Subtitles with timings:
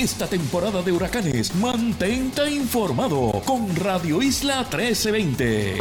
[0.00, 1.54] esta temporada de huracanes.
[1.56, 5.76] Mantente informado con Radio Isla 1320.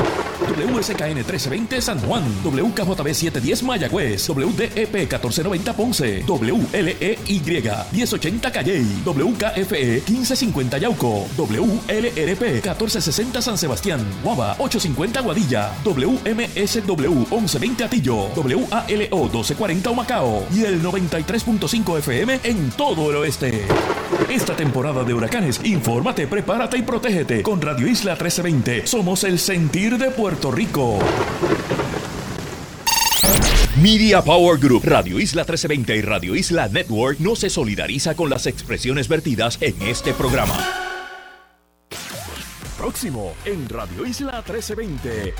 [0.49, 10.77] WSKN 1320 San Juan, WKJB 710 Mayagüez, WDEP 1490 Ponce, WLEY 1080 Calley, WKFE 1550
[10.79, 20.65] Yauco, WLRP 1460 San Sebastián, Guava 850 Guadilla, WMSW 1120 Atillo, WALO 1240 Macao y
[20.65, 23.65] el 93.5 FM en todo el oeste.
[24.29, 28.87] Esta temporada de huracanes, infórmate, prepárate y protégete con Radio Isla 1320.
[28.87, 30.99] Somos el sentir de Puerto Rico.
[33.81, 38.45] Media Power Group, Radio Isla 1320 y Radio Isla Network no se solidariza con las
[38.45, 40.57] expresiones vertidas en este programa.
[42.77, 45.33] Próximo en Radio Isla 1320.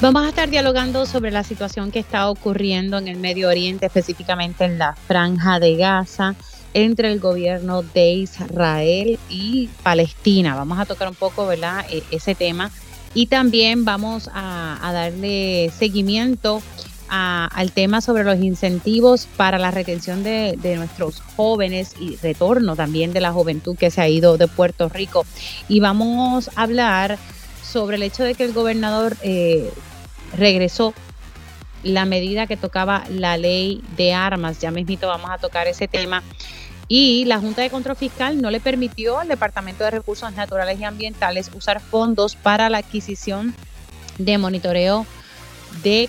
[0.00, 4.64] Vamos a estar dialogando sobre la situación que está ocurriendo en el Medio Oriente, específicamente
[4.64, 6.36] en la franja de Gaza,
[6.74, 10.54] entre el gobierno de Israel y Palestina.
[10.54, 12.70] Vamos a tocar un poco, ¿verdad?, e, ese tema.
[13.14, 16.62] Y también vamos a, darle seguimiento
[17.10, 23.20] al tema sobre los incentivos para la retención de, nuestros jóvenes y retorno también de
[23.20, 25.24] la juventud que se ha ido de Puerto Rico.
[25.68, 27.18] Y vamos a hablar
[27.62, 29.70] sobre el hecho de que el gobernador eh,
[30.36, 30.92] regresó
[31.82, 34.60] la medida que tocaba la ley de armas.
[34.60, 36.22] Ya mismito vamos a tocar ese tema.
[36.88, 40.84] Y la Junta de Control Fiscal no le permitió al Departamento de Recursos Naturales y
[40.84, 43.54] Ambientales usar fondos para la adquisición
[44.16, 45.06] de monitoreo
[45.82, 46.08] de,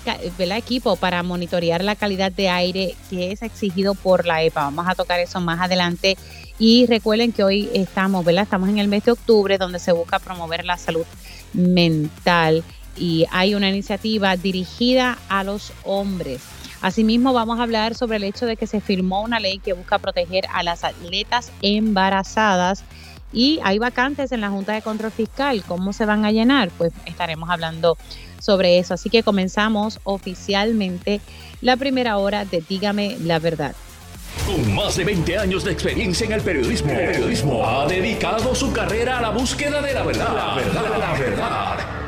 [0.58, 4.64] equipo para monitorear la calidad de aire que es exigido por la EPA.
[4.64, 6.18] Vamos a tocar eso más adelante.
[6.58, 8.44] Y recuerden que hoy estamos, ¿verdad?
[8.44, 11.06] Estamos en el mes de octubre donde se busca promover la salud
[11.54, 12.64] mental
[12.98, 16.42] y hay una iniciativa dirigida a los hombres.
[16.82, 20.00] Asimismo, vamos a hablar sobre el hecho de que se firmó una ley que busca
[20.00, 22.84] proteger a las atletas embarazadas
[23.34, 25.64] y hay vacantes en la Junta de Control Fiscal.
[25.68, 26.70] ¿Cómo se van a llenar?
[26.78, 27.98] Pues estaremos hablando
[28.40, 28.94] sobre eso.
[28.94, 31.20] Así que comenzamos oficialmente
[31.62, 33.76] la primera hora de Dígame la verdad.
[34.46, 38.72] Con más de 20 años de experiencia en el periodismo, el periodismo ha dedicado su
[38.72, 40.34] carrera a la búsqueda de la verdad.
[40.34, 42.00] La verdad, la verdad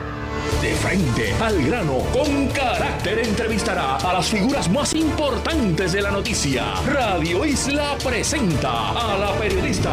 [0.62, 6.76] de frente al grano, con carácter entrevistará a las figuras más importantes de la noticia.
[6.86, 9.92] Radio Isla presenta a la periodista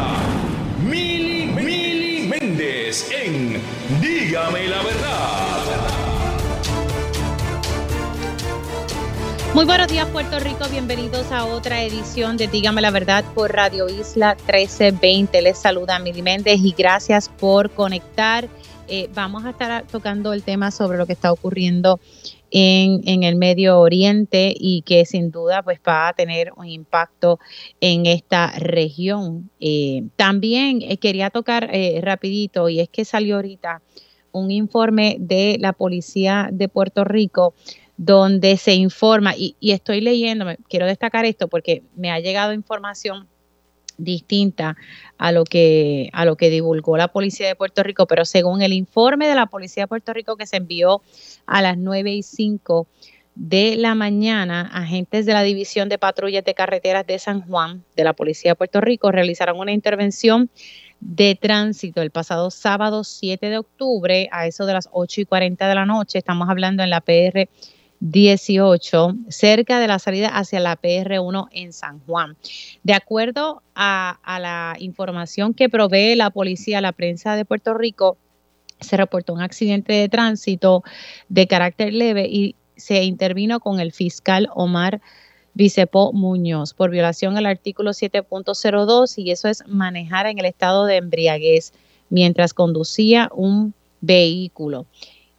[0.83, 3.59] Mili Mili Méndez en
[3.99, 5.99] Dígame la verdad.
[9.55, 13.89] Muy buenos días Puerto Rico, bienvenidos a otra edición de Dígame la verdad por Radio
[13.89, 15.41] Isla 1320.
[15.41, 18.47] Les saluda Mili Méndez y gracias por conectar
[18.89, 21.99] eh, vamos a estar tocando el tema sobre lo que está ocurriendo
[22.51, 27.39] en, el Medio Oriente y que sin duda pues va a tener un impacto
[27.79, 29.49] en esta región.
[29.59, 31.69] Eh, también eh, quería tocar
[32.01, 33.81] rapidito y es que salió ahorita
[34.31, 37.53] un informe de la policía de Puerto Rico
[37.97, 43.27] donde se informa, y, y estoy leyendo, quiero destacar esto porque me ha llegado información
[43.99, 44.75] distinta
[45.17, 48.73] a lo que a lo que divulgó la policía de Puerto Rico, pero según el
[48.73, 51.01] informe de la policía de Puerto Rico que se envió
[51.45, 52.87] a las 9 y 5
[53.35, 58.03] de la mañana, agentes de la División de Patrullas de Carreteras de San Juan de
[58.03, 60.49] la Policía de Puerto Rico realizaron una intervención
[60.99, 65.67] de tránsito el pasado sábado 7 de octubre a eso de las 8 y 40
[65.67, 66.17] de la noche.
[66.17, 67.47] Estamos hablando en la PR
[67.99, 72.37] 18, cerca de la salida hacia la PR1 en San Juan.
[72.83, 78.17] De acuerdo a, la información que provee la policía a la prensa de Puerto Rico,
[78.79, 80.83] se reportó un accidente de tránsito
[81.27, 85.01] de carácter leve y se intervino con el fiscal Omar
[85.53, 90.95] Vicepo Muñoz por violación al artículo 7.02 y eso es manejar en el estado de
[90.95, 91.73] embriaguez
[92.09, 94.85] mientras conducía un vehículo.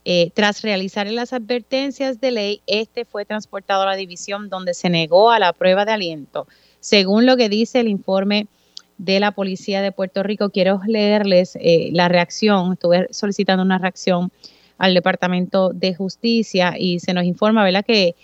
[0.05, 4.89] Eh, tras realizar las advertencias de ley, este fue transportado a la división donde se
[4.89, 6.47] negó a la prueba de aliento.
[6.81, 8.47] Según lo que dice el informe
[8.97, 12.73] de la Policía de Puerto Rico, quiero leerles eh, la reacción.
[12.73, 14.33] Estuve solicitando una reacción
[14.79, 18.15] al Departamento de Justicia y se nos informa, ¿verdad?, que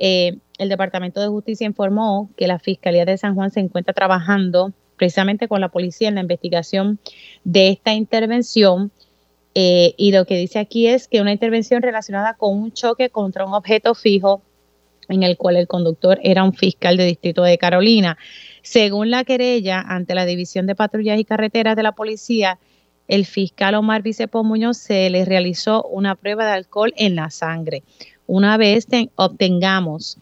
[0.00, 4.72] eh, el Departamento de Justicia informó que la Fiscalía de San Juan se encuentra trabajando
[4.96, 6.98] precisamente con la policía en la investigación
[7.44, 8.90] de esta intervención
[9.54, 13.44] eh, y lo que dice aquí es que una intervención relacionada con un choque contra
[13.44, 14.42] un objeto fijo
[15.08, 18.16] en el cual el conductor era un fiscal de distrito de Carolina.
[18.62, 22.58] Según la querella ante la División de Patrullas y Carreteras de la Policía,
[23.08, 27.82] el fiscal Omar Vicepo Muñoz se le realizó una prueba de alcohol en la sangre.
[28.28, 28.86] Una vez
[29.16, 30.18] obtengamos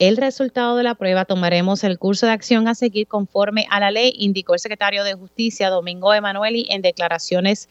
[0.00, 3.92] el resultado de la prueba, tomaremos el curso de acción a seguir conforme a la
[3.92, 7.68] ley, indicó el secretario de Justicia, Domingo Emanueli, en declaraciones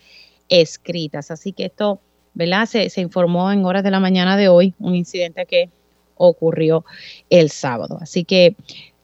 [0.62, 1.32] escritas.
[1.32, 2.00] Así que esto,
[2.34, 2.66] ¿verdad?
[2.66, 5.70] Se, se informó en horas de la mañana de hoy, un incidente que
[6.16, 6.86] ocurrió
[7.30, 7.98] el sábado.
[8.02, 8.56] Así que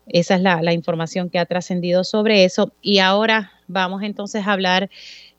[0.08, 2.74] esa es la, información que ha trascendido sobre eso.
[2.82, 4.90] Y ahora vamos entonces a hablar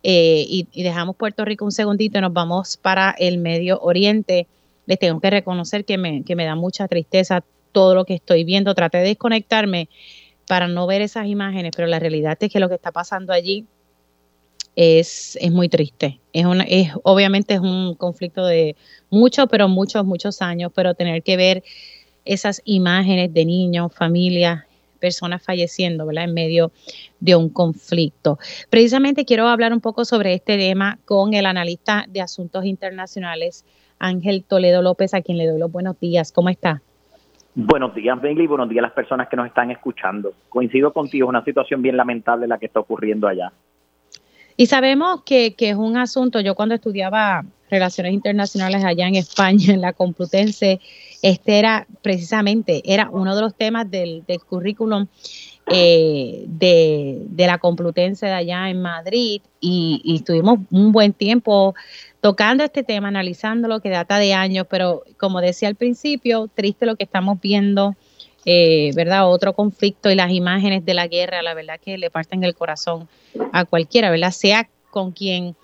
[0.03, 4.47] eh, y, y, dejamos Puerto Rico un segundito y nos vamos para el Medio Oriente.
[4.87, 8.45] Les tengo que reconocer que me, que me da mucha tristeza todo lo que estoy
[8.45, 8.75] viendo.
[8.75, 9.89] Traté de desconectarme
[10.47, 13.67] para no ver esas imágenes, pero la realidad es que lo que está pasando allí
[14.77, 16.21] es, es muy triste.
[16.33, 18.77] Es, una, es obviamente es un conflicto de
[19.11, 21.63] muchos, pero muchos, muchos años, pero tener que ver
[22.25, 24.65] esas imágenes de niños, familias,
[25.01, 26.25] personas falleciendo, ¿verdad?
[26.25, 26.71] En medio
[27.19, 28.39] de un conflicto.
[28.69, 33.65] Precisamente quiero hablar un poco sobre este tema con el analista de asuntos internacionales,
[33.99, 36.31] Ángel Toledo López, a quien le doy los buenos días.
[36.33, 36.83] ¿Cómo está?
[37.55, 40.33] Buenos días, Bengley, buenos días a las personas que nos están escuchando.
[40.49, 43.53] Coincido contigo, es una situación bien lamentable la que está ocurriendo allá.
[44.61, 49.73] Y sabemos que, que, es un asunto, yo cuando estudiaba relaciones internacionales allá en España,
[49.73, 50.81] en la Complutense,
[51.23, 55.07] este era precisamente, era uno de los temas del, currículum
[55.73, 61.75] eh, de, de, la Complutense de allá en Madrid y, y estuvimos un buen tiempo
[62.21, 66.97] tocando este tema, analizándolo, que data de años, pero como decía al principio, triste lo
[66.97, 67.97] que estamos viendo
[68.45, 69.31] eh, ¿verdad?
[69.31, 73.09] Otro conflicto y las imágenes de la guerra, la verdad que le parten el corazón
[73.53, 74.31] a cualquiera, ¿verdad?
[74.31, 75.57] Sea con quien,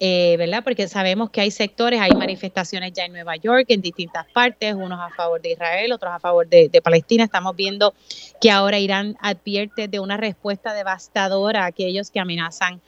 [0.00, 0.62] eh, ¿verdad?
[0.62, 5.00] Porque sabemos que hay sectores, hay manifestaciones ya en Nueva York, en distintas partes, unos
[5.00, 7.24] a favor de Israel, otros a favor de, Palestina.
[7.24, 7.94] Estamos viendo
[8.38, 12.82] que ahora Irán advierte de una respuesta devastadora a aquellos que amenazan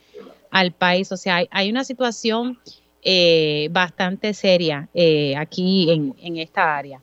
[0.51, 1.11] al país.
[1.11, 2.59] O sea, hay, una situación
[3.03, 4.91] eh, bastante seria
[5.39, 7.01] aquí en, en esta área.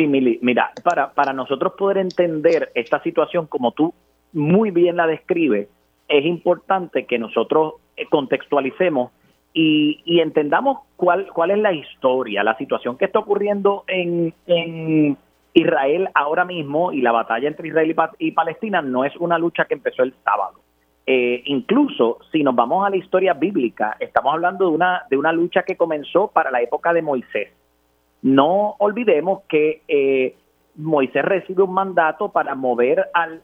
[0.00, 3.92] Sí, Mili, mira, para, para nosotros poder entender esta situación como tú
[4.32, 5.68] muy bien la describes,
[6.08, 9.12] es importante que nosotros eh, contextualicemos
[9.52, 15.18] y, y, entendamos cuál, cuál es la historia, la situación que está ocurriendo en, en
[15.52, 19.74] Israel ahora mismo y la batalla entre Israel y, Palestina no es una lucha que
[19.74, 20.60] empezó el sábado.
[21.06, 25.30] Eh, incluso si nos vamos a la historia bíblica, estamos hablando de una, de una
[25.30, 27.50] lucha que comenzó para la época de Moisés.
[28.22, 30.36] No olvidemos que eh,
[30.76, 33.42] Moisés recibe un mandato para mover al,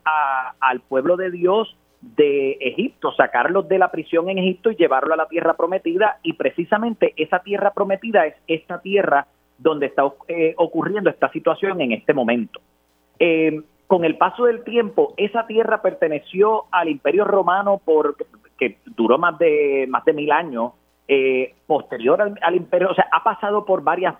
[0.60, 5.16] al pueblo de Dios de Egipto, sacarlos de la prisión en Egipto y llevarlo a
[5.16, 6.18] la tierra prometida.
[6.22, 9.26] Y precisamente esa tierra prometida es esta tierra
[9.58, 12.60] donde está eh, ocurriendo esta situación en este momento.
[13.18, 18.16] Eh, con el paso del tiempo, esa tierra perteneció al Imperio Romano por
[18.58, 20.72] que duró más de más de mil años
[21.08, 24.16] eh, posterior al, imperio, o sea, ha pasado por varias,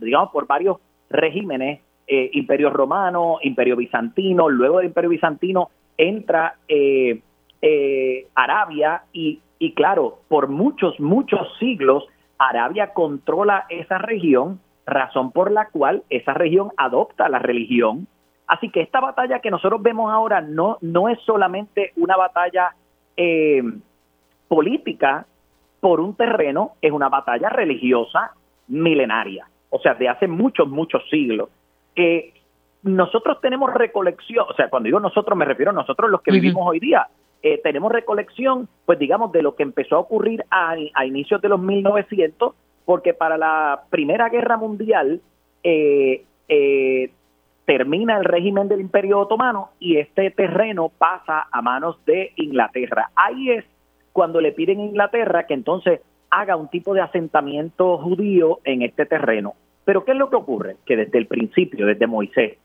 [0.00, 0.78] digamos, por varios
[1.10, 7.20] regímenes, eh, imperio romano, imperio bizantino, luego del imperio bizantino entra eh,
[7.60, 12.06] eh, Arabia y, y claro, por muchos, muchos siglos
[12.38, 18.06] Arabia controla esa región, razón por la cual esa región adopta la religión.
[18.46, 22.74] Así que esta batalla que nosotros vemos ahora no, no es solamente una batalla
[24.48, 25.26] política,
[25.80, 28.32] por un terreno es una batalla religiosa
[28.68, 31.48] milenaria, o sea, de hace muchos, muchos siglos.
[31.94, 32.34] que
[32.82, 36.66] nosotros tenemos recolección, o sea, cuando digo nosotros me refiero a nosotros los que vivimos
[36.66, 37.08] hoy día,
[37.42, 41.60] eh, tenemos recolección, pues digamos, de lo que empezó a ocurrir a, inicios de los
[41.60, 42.54] 1900,
[42.84, 45.20] porque para la Primera Guerra Mundial
[45.62, 47.10] eh, eh,
[47.64, 53.10] termina el régimen del Imperio Otomano y este terreno pasa a manos de Inglaterra.
[53.14, 53.64] Ahí es
[54.20, 59.06] cuando le piden a Inglaterra que entonces haga un tipo de asentamiento judío en este
[59.06, 59.54] terreno.
[59.86, 60.76] Pero ¿qué es lo que ocurre?
[60.84, 62.58] Que desde el principio, desde Moisés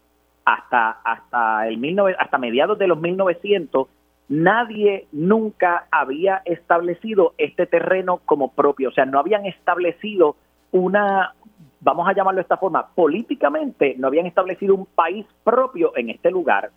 [0.43, 1.79] hasta hasta el
[2.19, 3.87] hasta mediados de los 1900
[4.27, 10.35] nadie nunca había establecido este terreno como propio, o sea, no habían establecido
[10.73, 11.35] una
[11.79, 16.31] vamos a llamarlo de esta forma, políticamente no habían establecido un país propio en este
[16.31, 16.71] lugar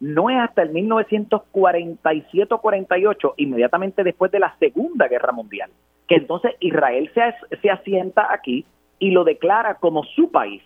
[0.00, 5.70] no es hasta el 1947 48, inmediatamente después de la Segunda Guerra Mundial,
[6.06, 8.64] que entonces Israel se, se asienta aquí
[8.98, 10.62] y lo declara como su país.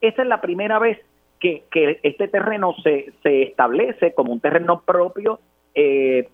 [0.00, 0.98] Esa es la primera vez
[1.40, 5.40] que, que este terreno se, se, establece como un terreno propio,
[5.74, 6.28] eh,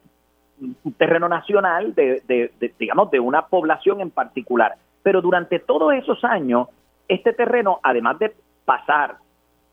[0.60, 4.76] un terreno nacional de, de, digamos, de una población en particular.
[5.02, 6.68] Pero durante todos esos años,
[7.08, 8.32] este terreno, además de
[8.64, 9.16] pasar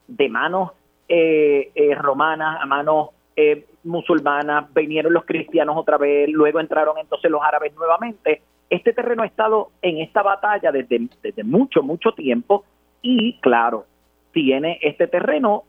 [0.08, 0.72] de manos
[1.10, 7.32] eh, eh, romanas, a manos eh, musulmanas, vinieron los cristianos otra vez, luego entraron entonces
[7.32, 8.44] los árabes nuevamente.
[8.70, 12.64] Este terreno ha estado en esta batalla desde, desde mucho, mucho tiempo
[13.02, 13.86] y claro,
[14.32, 15.64] tiene este terreno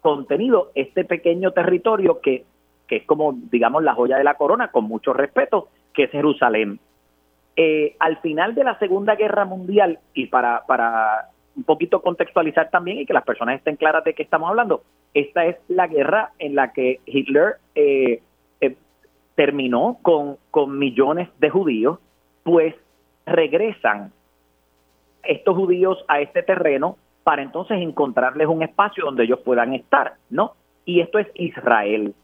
[0.00, 2.44] contenido, este pequeño territorio que,
[2.86, 6.78] que es como, digamos, la joya de la corona, con mucho respeto, que es Jerusalén.
[7.56, 12.98] Eh, al final de la Segunda Guerra Mundial, y para, para un poquito contextualizar también
[12.98, 14.82] y que las personas estén claras de qué estamos hablando,
[15.14, 18.20] esta es la guerra en la que Hitler eh,
[18.60, 18.76] eh,
[19.34, 21.98] terminó con, con millones de judíos,
[22.42, 22.74] pues
[23.24, 24.12] regresan
[25.22, 30.52] estos judíos a este terreno para entonces encontrarles un espacio donde ellos puedan estar, ¿no?
[30.84, 32.14] Y esto es Israel.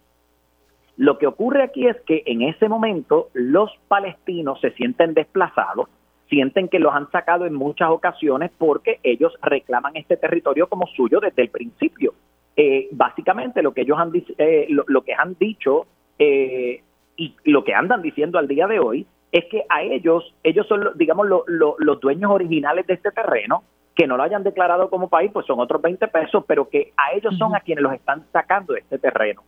[0.96, 5.88] Lo que ocurre aquí es que en ese momento los palestinos se sienten desplazados,
[6.32, 11.20] sienten que los han sacado en muchas ocasiones porque ellos reclaman este territorio como suyo
[11.20, 12.14] desde el principio.
[12.56, 15.84] Eh, básicamente lo que ellos han, eh, lo, que han dicho
[16.18, 16.82] eh,
[17.18, 20.96] y lo que andan diciendo al día de hoy es que a ellos, ellos son,
[20.96, 23.62] digamos, los dueños originales de este terreno,
[23.94, 27.14] que no lo hayan declarado como país, pues son otros 20 pesos, pero que a
[27.14, 29.42] ellos son a quienes los están sacando de este terreno.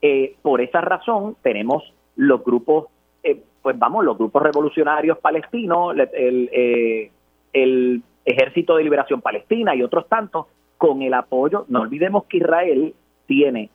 [0.00, 1.82] Eh, por esa razón tenemos
[2.16, 2.86] los grupos,
[3.22, 7.10] eh, pues vamos, los grupos revolucionarios palestinos, el, eh,
[7.54, 12.94] el Ejército de Liberación Palestina y otros tantos, con el apoyo, no olvidemos que Israel
[13.26, 13.70] tiene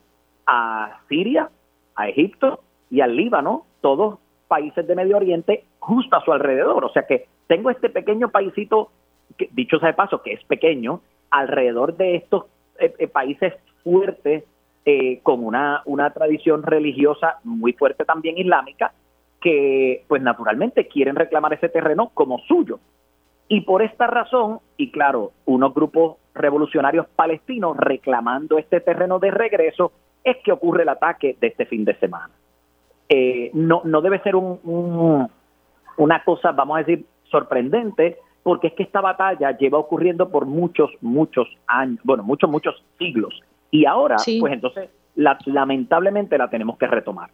[0.46, 1.50] a Siria,
[1.96, 6.84] a Egipto y al Líbano, todos países de Medio Oriente justo a su alrededor.
[6.84, 8.92] O sea que tengo este pequeño paísito,
[9.36, 12.44] que, dicho sea de paso, que es pequeño, alrededor de estos
[13.12, 14.44] países fuertes
[14.84, 18.92] eh, con una, una tradición religiosa muy fuerte también islámica,
[19.40, 22.78] que pues naturalmente quieren reclamar ese terreno como suyo.
[23.48, 29.92] Y por esta razón, y claro, unos grupos revolucionarios palestinos reclamando este terreno de regreso,
[30.22, 32.30] es que ocurre el ataque de este fin de semana.
[33.08, 35.28] Eh, no, no debe ser un,
[35.96, 40.90] una cosa, vamos a decir, sorprendente, porque es que esta batalla lleva ocurriendo por muchos,
[41.00, 43.42] muchos años, bueno, muchos, muchos siglos.
[43.70, 47.30] Y ahora, pues entonces, lamentablemente la tenemos que retomar.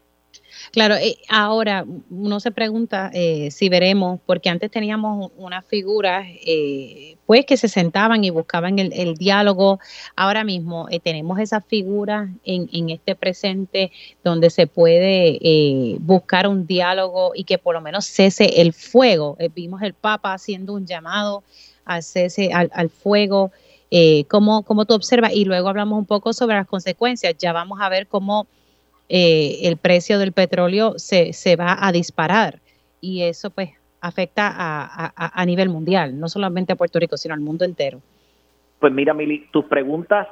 [0.73, 7.17] Claro, eh, ahora uno se pregunta eh, si veremos, porque antes teníamos unas figuras eh,
[7.27, 9.81] pues que se sentaban y buscaban el, diálogo.
[10.15, 13.91] Ahora mismo tenemos esas figuras en, este presente
[14.23, 19.37] donde se puede buscar un diálogo y que por lo menos cese el fuego.
[19.55, 21.43] vimos el Papa haciendo un llamado
[21.85, 23.51] al cese al, al fuego.
[23.91, 25.33] Eh, ¿cómo, ¿Cómo tú observas?
[25.33, 27.35] Y luego hablamos un poco sobre las consecuencias.
[27.39, 28.47] Ya vamos a ver cómo
[29.09, 32.61] eh, el precio del petróleo se, se va a disparar
[33.01, 33.71] y eso pues
[34.01, 38.01] afecta a, a, a, nivel mundial, no solamente a Puerto Rico, sino al mundo entero.
[38.79, 40.29] Pues mira, Mili, tus preguntas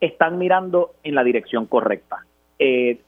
[0.00, 2.24] están mirando en la dirección correcta.
[2.58, 3.00] Eh,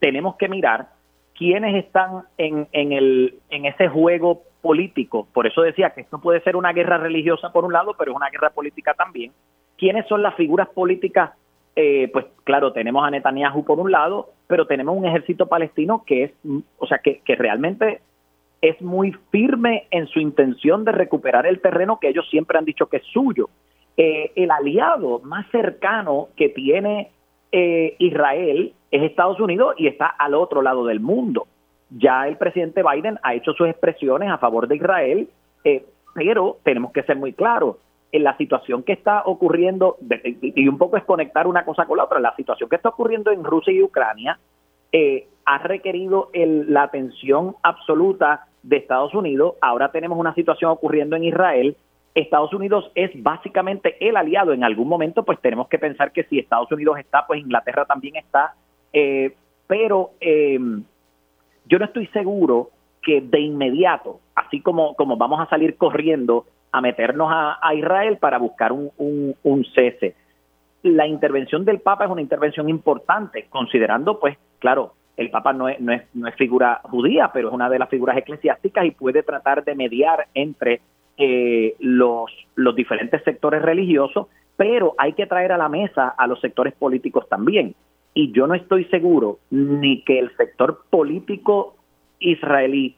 [0.00, 0.88] tenemos que mirar
[1.36, 5.28] quiénes están en, en, el, en ese juego político.
[5.32, 8.16] Por eso decía que esto puede ser una guerra religiosa por un lado, pero es
[8.16, 9.32] una guerra política también.
[9.76, 11.32] ¿Quiénes son las figuras políticas?
[11.74, 16.24] Eh, pues claro, tenemos a Netanyahu por un lado, pero tenemos un ejército palestino que
[16.24, 16.32] es,
[16.78, 18.00] o sea, que, que realmente
[18.62, 22.86] es muy firme en su intención de recuperar el terreno que ellos siempre han dicho
[22.86, 23.50] que es suyo.
[23.96, 27.10] Eh, el aliado más cercano que tiene
[27.50, 31.46] eh, Israel es Estados Unidos y está al otro lado del mundo.
[31.90, 35.28] Ya el presidente Biden ha hecho sus expresiones a favor de Israel,
[35.64, 37.76] eh, pero tenemos que ser muy claros.
[38.12, 39.96] En la situación que está ocurriendo,
[40.42, 43.30] y un poco es conectar una cosa con la otra, la situación que está ocurriendo
[43.30, 44.38] en Rusia y Ucrania
[44.92, 49.54] eh, ha requerido la atención absoluta de Estados Unidos.
[49.60, 51.76] Ahora tenemos una situación ocurriendo en Israel.
[52.14, 54.52] Estados Unidos es básicamente el aliado.
[54.52, 58.16] En algún momento, pues tenemos que pensar que si Estados Unidos está, pues Inglaterra también
[58.16, 58.54] está.
[58.92, 59.34] Eh,
[59.66, 60.60] pero eh,
[61.66, 62.70] yo no estoy seguro
[63.02, 68.38] que de inmediato, así como, como vamos a salir corriendo a meternos a, Israel para
[68.38, 70.14] buscar un, cese.
[70.82, 75.78] La intervención del Papa es una intervención importante, considerando, pues, claro, el Papa no es,
[76.36, 80.80] figura judía, pero es una de las figuras eclesiásticas y puede tratar de mediar entre
[81.18, 84.26] eh, los, los diferentes sectores religiosos,
[84.56, 87.74] pero hay que traer a la mesa a los sectores políticos también
[88.14, 91.76] y yo no estoy seguro ni que el sector político
[92.18, 92.96] israelí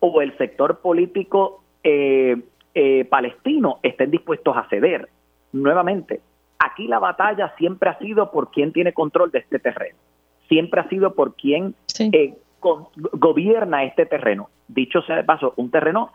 [0.00, 2.36] o el sector político eh,
[2.74, 5.08] eh, palestino estén dispuestos a ceder.
[5.52, 6.20] Nuevamente,
[6.58, 9.98] aquí la batalla siempre ha sido por quién tiene control de este terreno,
[10.48, 14.50] siempre ha sido por quién eh, gobierna este terreno.
[14.68, 16.12] Dicho sea de paso, un terreno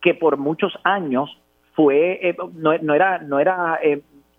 [0.00, 1.36] que por muchos años
[1.74, 3.78] fue no, no, era no era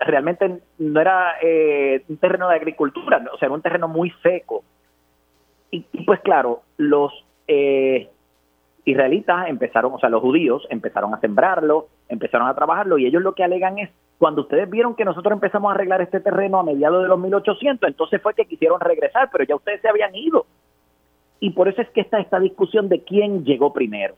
[0.02, 4.64] realmente no era eh, un terreno de agricultura, o sea, era un terreno muy seco.
[5.70, 7.14] Y, pues claro, los
[7.48, 8.10] eh,
[8.86, 13.34] israelitas empezaron, o sea, los judíos empezaron a sembrarlo, empezaron a trabajarlo y ellos lo
[13.34, 17.02] que alegan es Cuando ustedes vieron que nosotros empezamos a arreglar este terreno a mediados
[17.02, 20.46] de los 1800, entonces fue que quisieron regresar, pero ya ustedes se habían ido.
[21.40, 24.14] Y por eso es que está esta discusión de quién llegó primero.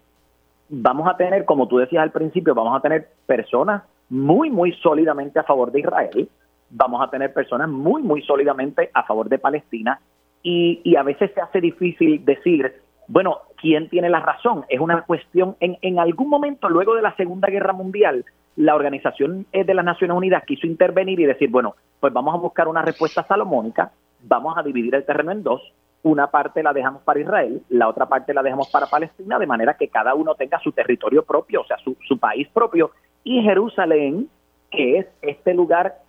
[0.70, 5.40] Vamos a tener, como tú decías al principio, vamos a tener personas muy, muy sólidamente
[5.40, 6.30] a favor de Israel,
[6.70, 10.00] vamos a tener personas muy, muy sólidamente a favor de Palestina,
[10.42, 12.74] y, y a veces se hace difícil decir,
[13.08, 14.66] bueno, ¿quién tiene la razón?
[14.68, 18.26] Es una cuestión, en, en algún momento, luego de la Segunda Guerra Mundial,
[18.58, 22.68] la Organización de las Naciones Unidas quiso intervenir y decir, bueno, pues vamos a buscar
[22.68, 23.92] una respuesta salomónica,
[24.22, 25.62] vamos a dividir el terreno en dos,
[26.04, 29.76] una parte la dejamos para Israel, la otra parte la dejamos para Palestina, de manera
[29.76, 32.92] que cada uno tenga su territorio propio, o sea, su, su país propio,
[33.24, 34.28] y Jerusalén,
[34.70, 36.00] que es este lugar,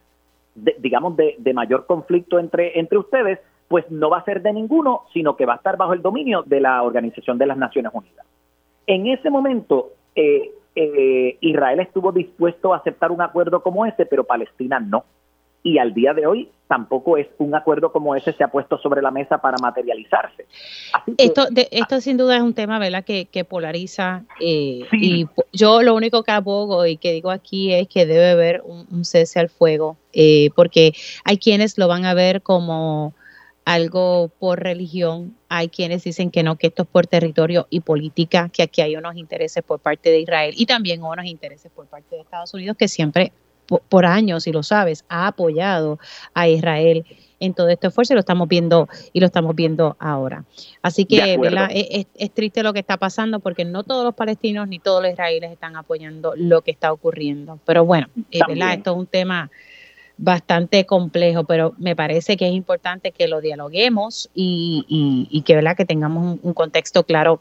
[0.55, 5.03] digamos, de, de, mayor conflicto entre, entre ustedes, pues no va a ser de ninguno,
[5.13, 8.27] sino que va a estar bajo el dominio de la Organización de las Naciones Unidas.
[8.87, 14.25] En ese momento, eh, eh, Israel estuvo dispuesto a aceptar un acuerdo como ese, pero
[14.25, 15.05] Palestina no
[15.65, 19.01] y al día de hoy tampoco es un acuerdo como ese se ha puesto sobre
[19.01, 20.45] la mesa para materializarse.
[21.17, 25.83] esto, de, esto sin duda es un tema, ¿verdad?, que, que polariza eh, y yo
[25.83, 29.49] lo único que abogo y que digo aquí es que debe haber un, cese al
[29.49, 30.93] fuego, eh, porque
[31.25, 33.15] hay quienes lo van a ver como
[33.65, 38.51] algo por religión, hay quienes dicen que no, que esto es por territorio y política,
[38.53, 42.17] que aquí hay unos intereses por parte de Israel y también unos intereses por parte
[42.17, 43.33] de Estados Unidos que siempre
[43.89, 45.99] por, años, y lo sabes, ha apoyado
[46.35, 47.05] a Israel
[47.41, 50.45] en todo este esfuerzo y lo estamos viendo y lo estamos viendo ahora.
[50.83, 51.39] Así que
[52.15, 55.53] Es, triste lo que está pasando porque no todos los palestinos ni todos los israelíes
[55.53, 57.59] están apoyando lo que está ocurriendo.
[57.65, 58.41] Pero bueno, eh,
[58.73, 59.51] esto es un tema
[60.17, 64.85] bastante complejo, pero me parece que es importante que lo dialoguemos y,
[65.31, 65.77] y, que, ¿verdad?
[65.77, 67.41] que tengamos un, contexto claro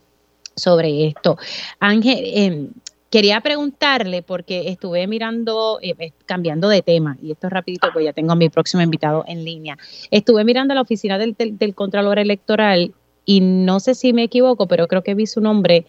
[0.55, 1.37] sobre esto.
[1.79, 2.69] Ángel, eh,
[3.13, 8.03] Quería preguntarle, porque estuve mirando, eh, eh, cambiando de tema, y esto es rapidito, pues
[8.03, 9.77] ya tengo a mi próximo invitado en línea.
[10.09, 12.91] Estuve mirando la oficina del, del, Contralor Electoral
[13.23, 15.85] y no sé si me equivoco, pero creo que vi su nombre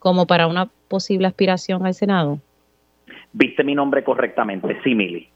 [0.00, 2.40] como para una posible aspiración al Senado.
[3.32, 5.28] Viste mi nombre correctamente, sí, Mili.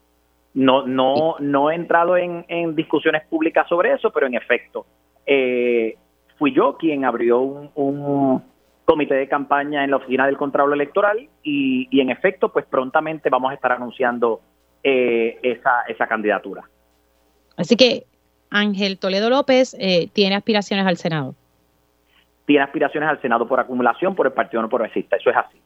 [0.54, 4.86] No, no, no he entrado en, discusiones públicas sobre eso, pero en efecto,
[5.26, 5.96] eh,
[6.36, 8.42] fui yo quien abrió un
[8.88, 13.50] comité de campaña en la oficina del Contralor Electoral y, en efecto, pues prontamente vamos
[13.50, 14.40] a estar anunciando
[14.82, 16.64] eh, esa, esa candidatura.
[17.58, 18.06] Así que
[18.48, 21.34] Ángel Toledo López eh, tiene aspiraciones al Senado.
[22.46, 25.58] Tiene aspiraciones al Senado por acumulación por el Partido No Progresista, eso es así.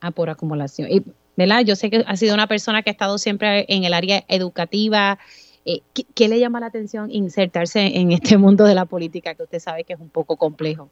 [0.00, 0.90] Ah, por acumulación.
[0.90, 1.04] Y,
[1.36, 1.62] ¿verdad?
[1.64, 5.18] Yo sé que ha sido una persona que ha estado siempre en el área educativa.
[5.64, 5.80] Eh,
[6.14, 9.84] ¿qué, le llama la atención insertarse en este mundo de la política que usted sabe
[9.84, 10.90] que es un poco complejo?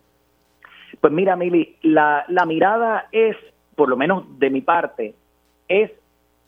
[1.01, 3.37] Pues mira, Mili, la, la mirada es,
[3.77, 5.15] por lo menos de mi parte,
[5.69, 5.91] es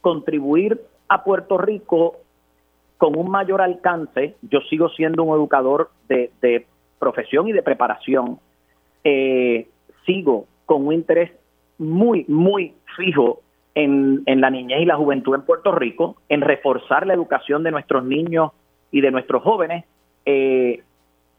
[0.00, 2.16] contribuir a Puerto Rico
[2.98, 4.36] con un mayor alcance.
[4.42, 6.66] Yo sigo siendo un educador de, de
[6.98, 8.38] profesión y de preparación.
[9.02, 9.68] Eh,
[10.06, 11.32] sigo con un interés
[11.78, 13.40] muy, muy fijo
[13.74, 17.70] en, en, la niñez y la juventud en Puerto Rico, en reforzar la educación de
[17.70, 18.52] nuestros niños
[18.90, 19.84] y de nuestros jóvenes.
[20.26, 20.82] Eh,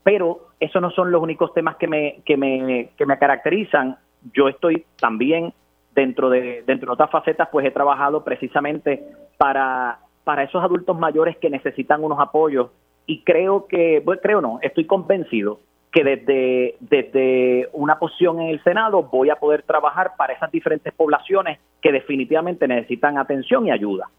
[0.03, 3.97] pero esos no son los únicos temas que me, que me, que me caracterizan.
[4.33, 5.53] Yo estoy también
[5.93, 9.03] dentro de, dentro de otras facetas, pues he trabajado precisamente
[9.37, 12.69] para, para esos adultos mayores que necesitan unos apoyos
[13.07, 15.59] y creo que, bueno, creo no, estoy convencido
[15.95, 20.93] que desde, desde una posición en el Senado voy a poder trabajar para esas diferentes
[20.93, 24.09] poblaciones que definitivamente necesitan atención y ayuda.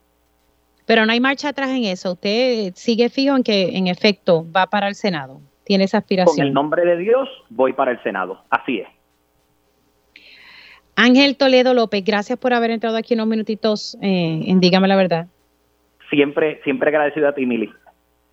[0.86, 2.12] Pero no hay marcha atrás en eso.
[2.12, 6.36] Usted sigue fijo en que en efecto va para el Senado tiene esa aspiración.
[6.36, 8.88] Con el nombre de Dios voy para el Senado, así es.
[10.94, 15.26] Ángel Toledo López, gracias por haber entrado aquí unos minutitos eh, en Dígame la Verdad.
[16.08, 17.70] Siempre, siempre agradecido a ti, Mili.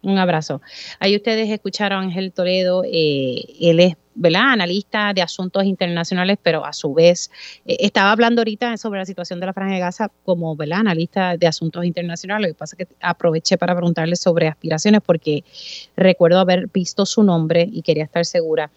[0.03, 0.61] Un abrazo.
[0.99, 4.51] Ahí ustedes escucharon a Ángel Toledo, eh, él es ¿verdad?
[4.51, 7.31] analista de asuntos internacionales, pero a su vez
[7.65, 10.79] eh, estaba hablando ahorita sobre la situación de la Franja de Gaza como ¿verdad?
[10.79, 12.49] analista de asuntos internacionales.
[12.49, 15.45] Lo que pasa es que aproveché para preguntarle sobre aspiraciones porque
[15.95, 18.71] recuerdo haber visto su nombre y quería estar segura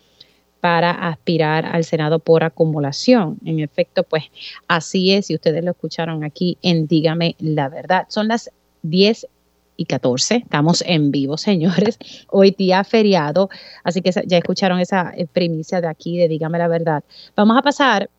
[0.61, 3.39] para aspirar al Senado por acumulación.
[3.45, 4.25] En efecto, pues
[4.69, 8.07] así es, y ustedes lo escucharon aquí en Dígame la verdad.
[8.09, 8.51] Son las
[8.83, 9.27] 10
[9.77, 10.37] y 14.
[10.37, 11.99] Estamos en vivo, señores.
[12.29, 13.49] Hoy día feriado,
[13.85, 17.05] así que ya escucharon esa eh, primicia de aquí de Dígame la verdad.
[17.35, 18.11] Vamos a pasar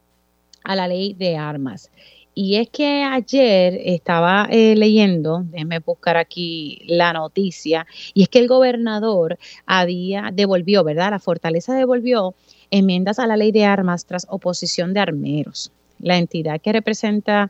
[0.63, 1.89] a la ley de armas.
[2.33, 8.37] Y es que ayer estaba eh, leyendo, déjenme buscar aquí la noticia, y es que
[8.37, 11.09] el gobernador había, devolvió, ¿verdad?
[11.09, 12.35] La fortaleza devolvió
[12.69, 15.71] enmiendas a la ley de armas tras oposición de armeros.
[15.99, 17.49] La entidad que representa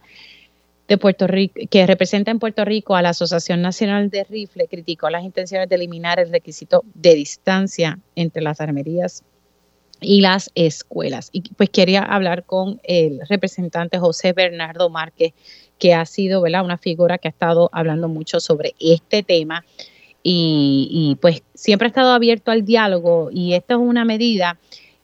[0.88, 5.10] de Puerto Rico, que representa en Puerto Rico a la Asociación Nacional de Rifle, criticó
[5.10, 9.24] las intenciones de eliminar el requisito de distancia entre las armerías
[10.00, 11.30] y las escuelas.
[11.32, 15.34] Y pues quería hablar con el representante José Bernardo Márquez,
[15.78, 19.66] que ha sido una figura que ha estado hablando mucho sobre este tema
[20.24, 24.58] y, y pues siempre ha estado abierto al diálogo y esta es una medida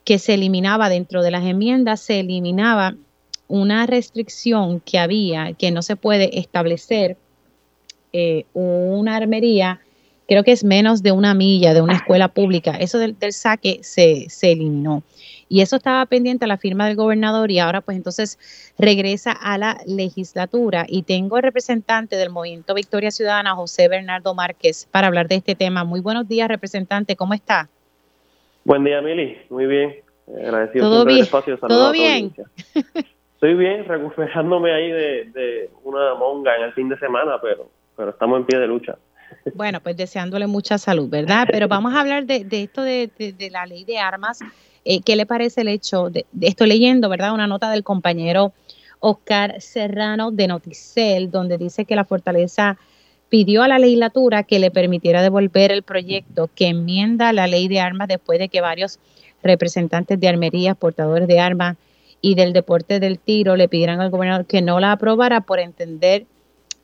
[0.04, 2.96] que se eliminaba dentro de las enmiendas, se eliminaba
[3.54, 7.16] una restricción que había, que no se puede establecer
[8.12, 9.80] eh, una armería,
[10.26, 12.72] creo que es menos de una milla de una escuela pública.
[12.72, 15.04] Eso del, saque se, se, eliminó.
[15.48, 18.40] Y eso estaba pendiente a la firma del gobernador y ahora pues entonces
[18.76, 20.84] regresa a la legislatura.
[20.88, 25.54] Y tengo el representante del Movimiento Victoria Ciudadana, José Bernardo Márquez, para hablar de este
[25.54, 25.84] tema.
[25.84, 27.68] Muy buenos días, representante, ¿cómo está?
[28.64, 29.36] Buen día, Mili.
[29.48, 29.94] Muy bien.
[30.26, 31.20] Agradecido ¿Todo bien?
[31.20, 31.56] espacio.
[31.56, 32.34] ¿Todo bien?
[33.44, 38.40] Estoy bien, recuperándome ahí de, una monga en el fin de semana, pero, pero estamos
[38.40, 38.96] en pie de lucha.
[39.52, 41.46] Bueno, pues deseándole mucha salud, ¿verdad?
[41.50, 43.10] Pero vamos a hablar de, esto de,
[43.52, 44.40] la ley de armas.
[44.86, 46.08] Eh, ¿Qué le parece el hecho?
[46.08, 47.34] De, estoy leyendo, ¿verdad?
[47.34, 48.54] Una nota del compañero
[49.00, 52.78] Oscar Serrano de Noticel, donde dice que la fortaleza
[53.28, 57.80] pidió a la legislatura que le permitiera devolver el proyecto que enmienda la ley de
[57.80, 58.98] armas después de que varios
[59.42, 61.76] representantes de armerías, portadores de armas,
[62.24, 66.24] y del deporte del tiro le pidieran al gobernador que no la aprobara por entender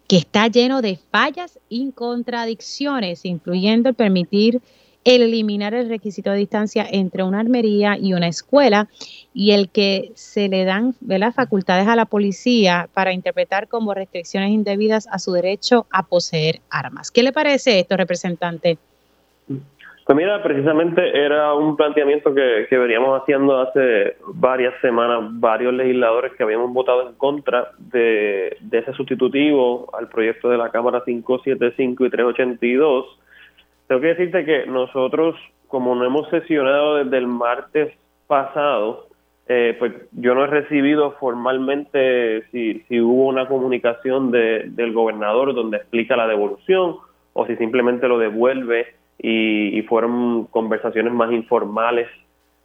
[0.07, 4.61] que está lleno de fallas y contradicciones, incluyendo el permitir
[5.03, 8.91] el eliminar el requisito de distancia entre una armería y una escuela
[9.33, 14.51] y el que se le dan las facultades a la policía para interpretar como restricciones
[14.51, 17.11] indebidas a su derecho a poseer armas.
[17.11, 18.77] ¿Qué le parece esto, representante?
[20.11, 26.43] Pues mira, precisamente era un planteamiento que, veníamos haciendo hace varias semanas, varios legisladores que
[26.43, 33.21] habíamos votado en contra de, ese sustitutivo al proyecto de la Cámara 575 y 382.
[33.87, 35.37] Tengo que decirte que nosotros,
[35.69, 37.95] como no hemos sesionado desde el martes
[38.27, 39.07] pasado,
[39.47, 45.77] eh, pues yo no he recibido formalmente si, si hubo una comunicación del gobernador donde
[45.77, 46.97] explica la devolución
[47.33, 52.09] o si simplemente lo devuelve y, fueron conversaciones más informales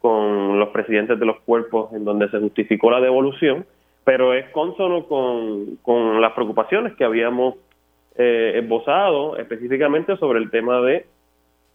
[0.00, 3.66] con los presidentes de los cuerpos en donde se justificó la devolución,
[4.04, 7.56] pero es consono con, con las preocupaciones que habíamos
[8.16, 11.06] eh, esbozado específicamente sobre el tema de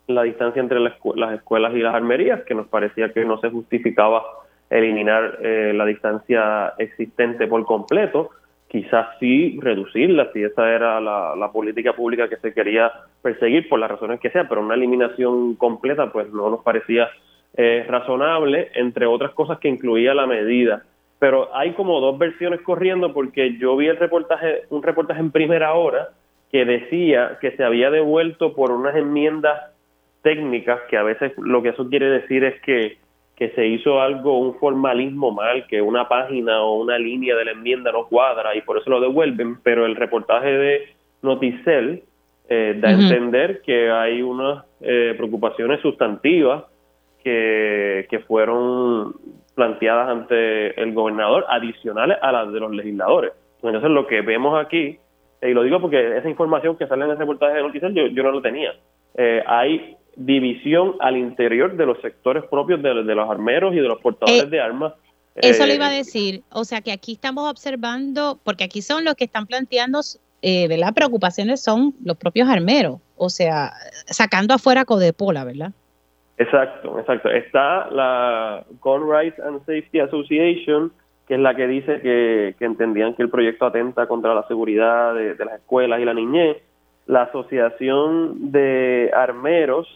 [0.08, 0.94] la distancia entre las,
[1.34, 4.24] escuelas y las armerías, que nos parecía que no se justificaba
[4.70, 8.32] eliminar eh, la distancia existente por completo,
[8.72, 12.90] quizás sí reducirla, si esa era la, política pública que se quería
[13.22, 17.10] perseguir por las razones que sea, pero una eliminación completa pues no nos parecía
[17.58, 20.86] eh, razonable, entre otras cosas que incluía la medida.
[21.20, 25.74] Pero hay como dos versiones corriendo porque yo vi el reportaje, un reportaje en primera
[25.74, 26.12] hora
[26.50, 29.60] que decía que se había devuelto por unas enmiendas
[30.22, 32.98] técnicas, que a veces lo que eso quiere decir es que
[33.42, 37.54] que se hizo algo, un formalismo mal, que una página o una línea de la
[37.54, 40.90] enmienda no cuadra y por eso lo devuelven, pero el reportaje de
[41.24, 42.04] Noticel
[42.48, 46.66] eh, da a entender que hay unas eh, preocupaciones sustantivas
[47.24, 49.16] que, que fueron
[49.56, 53.32] planteadas ante el gobernador, adicionales a las de los legisladores.
[53.64, 55.00] Entonces lo que vemos aquí,
[55.42, 58.22] y lo digo porque esa información que sale en ese reportaje de Noticel yo, yo
[58.22, 58.76] no lo tenía,
[59.18, 64.00] eh, hay división al interior de los sectores propios de, los armeros y de los
[64.02, 64.94] portadores eh, de armas.
[65.36, 69.06] Eso le iba a eh, decir, o sea que aquí estamos observando, porque aquí son
[69.06, 70.02] los que están planteando,
[70.42, 70.94] eh, ¿verdad?
[70.94, 73.72] Preocupaciones son los propios armeros, o sea,
[74.08, 75.72] sacando afuera Codepola, ¿verdad?
[76.38, 77.30] Exacto, exacto.
[77.30, 80.92] Está la Gun Rights and Safety Association,
[81.28, 85.36] que es la que dice que, entendían que el proyecto atenta contra la seguridad de,
[85.36, 86.58] de las escuelas y la niñez
[87.08, 89.88] la Asociación de Armeros,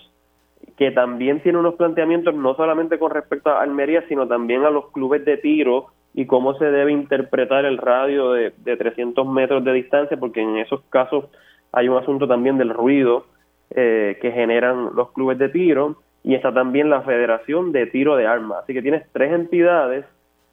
[0.77, 4.91] que también tiene unos planteamientos no solamente con respecto a Almería, sino también a los
[4.91, 9.73] clubes de tiro y cómo se debe interpretar el radio de, de 300 metros de
[9.73, 11.25] distancia, porque en esos casos
[11.71, 13.25] hay un asunto también del ruido
[13.71, 18.25] eh, que generan los clubes de tiro y está también la Federación de Tiro de
[18.27, 18.59] Armas.
[18.63, 20.05] Así que tienes tres entidades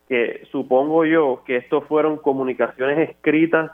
[0.09, 3.71] que supongo yo que estos fueron comunicaciones escritas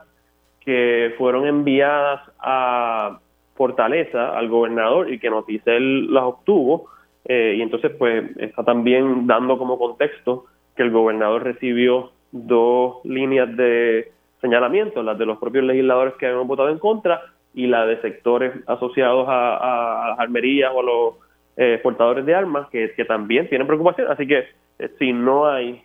[0.65, 3.21] que fueron enviadas a
[3.59, 6.87] Fortaleza, al gobernador, y que Noticel las obtuvo.
[7.25, 13.55] Eh, y entonces, pues, está también dando como contexto que el gobernador recibió dos líneas
[13.57, 17.21] de señalamiento, las de los propios legisladores que habían votado en contra
[17.53, 21.15] y la de sectores asociados a, las armerías o a los
[21.57, 24.07] eh, portadores de armas que, también tienen preocupación.
[24.09, 24.45] Así que
[24.79, 25.83] eh, si no hay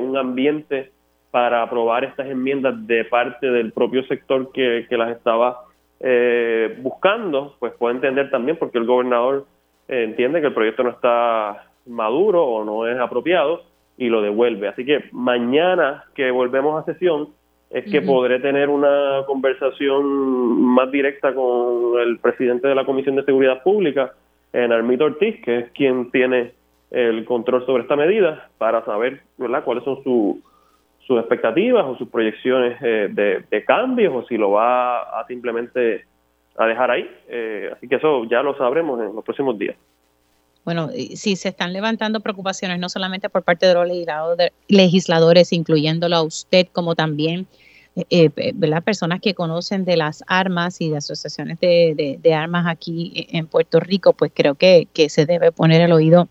[0.00, 0.90] un ambiente
[1.30, 5.64] para aprobar estas enmiendas de parte del propio sector que, las estaba
[6.00, 9.46] eh, buscando, pues puede entender también porque el gobernador
[9.88, 13.62] eh, entiende que el proyecto no está maduro o no es apropiado
[13.96, 14.68] y lo devuelve.
[14.68, 17.28] Así que mañana que volvemos a sesión
[17.70, 20.04] es que podré tener una conversación
[20.60, 24.12] más directa con el presidente de la Comisión de Seguridad Pública,
[24.52, 26.52] en Armito Ortiz, que es quien tiene
[26.90, 29.62] el control sobre esta medida, para saber ¿verdad?
[29.62, 30.36] cuáles son sus
[31.08, 36.04] expectativas o sus proyecciones eh, de, cambios o si lo va a simplemente
[36.56, 37.10] a dejar ahí.
[37.28, 39.76] Eh, así que eso ya lo sabremos en los próximos días.
[40.64, 43.88] Bueno, si se están levantando preocupaciones no solamente por parte de los
[44.68, 47.46] legisladores, incluyéndolo a usted, como también
[47.96, 53.26] eh, eh las personas que conocen de las armas y de asociaciones de, armas aquí
[53.32, 56.28] en Puerto Rico, pues creo que, que, se debe poner el oído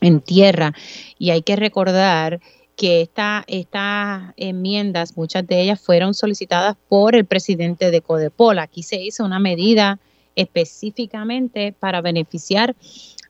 [0.00, 0.72] en tierra.
[1.16, 2.40] Y hay que recordar
[2.80, 8.58] que esta, estas enmiendas, muchas de ellas fueron solicitadas por el presidente de Codepol.
[8.58, 9.98] Aquí se hizo una medida
[10.34, 12.74] específicamente para beneficiar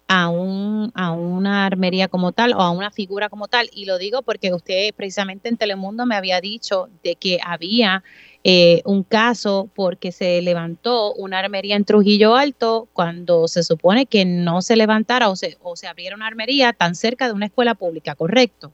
[0.07, 3.69] a, un, a una armería como tal o a una figura como tal.
[3.73, 8.05] Y lo digo porque usted precisamente en Telemundo me había dicho de que había
[8.45, 14.25] eh, un caso porque se levantó una armería en Trujillo Alto cuando se supone que
[14.25, 17.75] no se levantara o se, o se abriera una armería tan cerca de una escuela
[17.75, 18.73] pública, ¿correcto?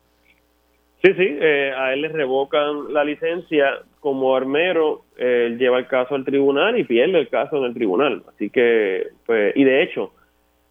[1.06, 6.16] Sí, sí, eh, a él le revocan la licencia como armero, él lleva el caso
[6.16, 8.24] al tribunal y pierde el caso en el tribunal.
[8.28, 10.10] Así que, pues, y de hecho,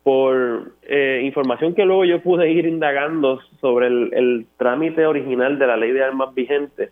[0.04, 5.78] por eh, información que luego yo pude ir indagando sobre el, trámite original de la
[5.78, 6.90] ley de armas vigente,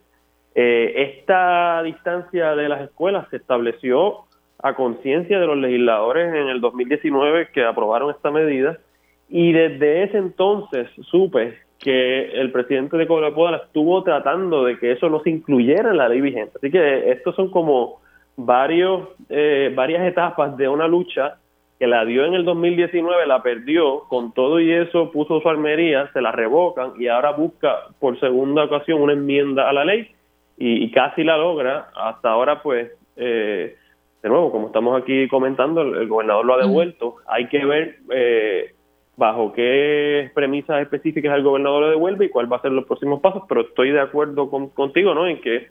[0.56, 4.20] eh, esta distancia de las escuelas se estableció
[4.60, 8.80] a conciencia de los legisladores en el 2019 que aprobaron esta medida
[9.28, 15.10] y desde ese entonces supe que el presidente de Cobrapoda estuvo tratando de que eso
[15.10, 16.54] no se incluyera en la ley vigente.
[16.56, 18.00] Así que estos son como
[18.38, 21.36] varios, eh, varias etapas de una lucha
[21.78, 26.10] que la dio en el 2019, la perdió, con todo y eso puso su armería,
[26.14, 30.10] se la revocan y ahora busca por segunda ocasión una enmienda a la ley
[30.58, 31.90] y, casi la logra.
[31.96, 33.76] Hasta ahora, pues, eh,
[34.22, 37.18] de nuevo, como estamos aquí comentando, el, gobernador lo ha devuelto.
[37.28, 38.74] Hay que ver eh,
[39.16, 43.22] bajo qué premisas específicas el gobernador lo devuelve y cuál va a ser los próximos
[43.22, 45.28] pasos, pero estoy de acuerdo contigo, ¿no?
[45.28, 45.68] En que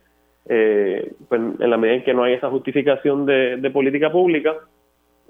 [0.47, 4.55] eh, pues, en la medida en que no hay esa justificación de política pública,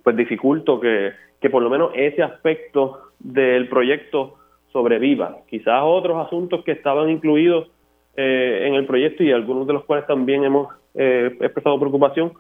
[0.04, 1.12] pues dificulto que,
[1.44, 4.36] que por lo menos ese aspecto del proyecto
[4.72, 5.40] sobreviva.
[5.50, 7.70] Quizás otros asuntos que estaban incluidos
[8.16, 12.32] eh, en el proyecto y algunos de los cuales también hemos eh, expresado preocupación,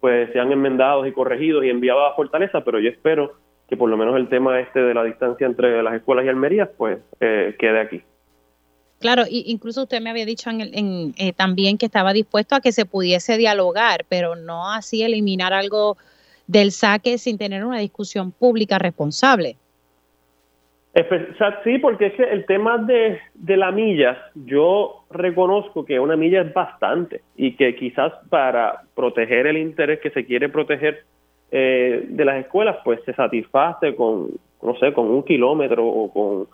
[0.00, 3.32] pues sean enmendados y corregidos y enviados a Fortaleza, pero yo espero
[3.68, 6.70] que por lo menos el tema este de la distancia entre las escuelas y Almería,
[6.76, 8.02] pues eh, quede aquí.
[8.98, 13.36] Claro, incluso usted me había dicho en, también que estaba dispuesto a que se pudiese
[13.36, 15.98] dialogar, pero no así eliminar algo
[16.46, 19.56] del saque sin tener una discusión pública responsable.
[21.62, 23.20] Sí, porque es que el tema de,
[23.54, 29.58] la milla, yo reconozco que una milla es bastante y que quizás para proteger el
[29.58, 31.04] interés que se quiere proteger
[31.50, 34.30] eh, de las escuelas, pues se satisface con,
[34.62, 36.48] no sé, con un kilómetro o con.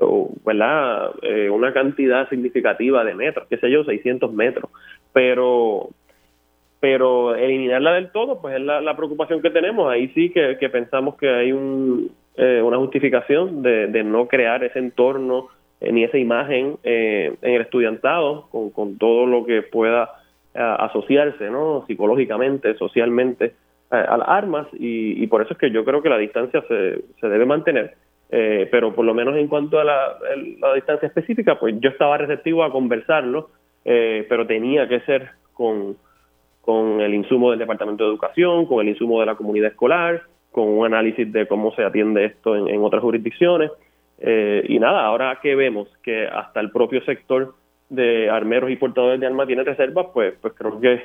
[0.00, 4.70] Eh, una cantidad significativa de metros, qué sé yo, 600 metros.
[5.12, 5.90] Pero
[6.80, 9.90] pero eliminarla del todo, pues es la, preocupación que tenemos.
[9.90, 15.48] Ahí sí que, pensamos que hay un, eh, una justificación de, no crear ese entorno
[15.80, 20.14] eh, ni esa imagen eh, en el estudiantado con, con todo lo que pueda
[20.54, 21.84] asociarse, ¿no?
[21.86, 23.54] Psicológicamente, socialmente
[23.90, 27.28] a las armas y, por eso es que yo creo que la distancia se, se
[27.28, 27.94] debe mantener.
[28.28, 30.18] pero por lo menos en cuanto a la,
[30.60, 33.50] la, distancia específica, pues yo estaba receptivo a conversarlo,
[33.84, 35.96] pero tenía que ser con
[36.68, 40.68] con el insumo del Departamento de Educación, con el insumo de la comunidad escolar, con
[40.68, 43.70] un análisis de cómo se atiende esto en, otras jurisdicciones.
[44.18, 47.54] Eh, y nada, ahora que vemos que hasta el propio sector
[47.88, 51.02] de armeros y portadores de armas tiene reservas, pues, pues creo que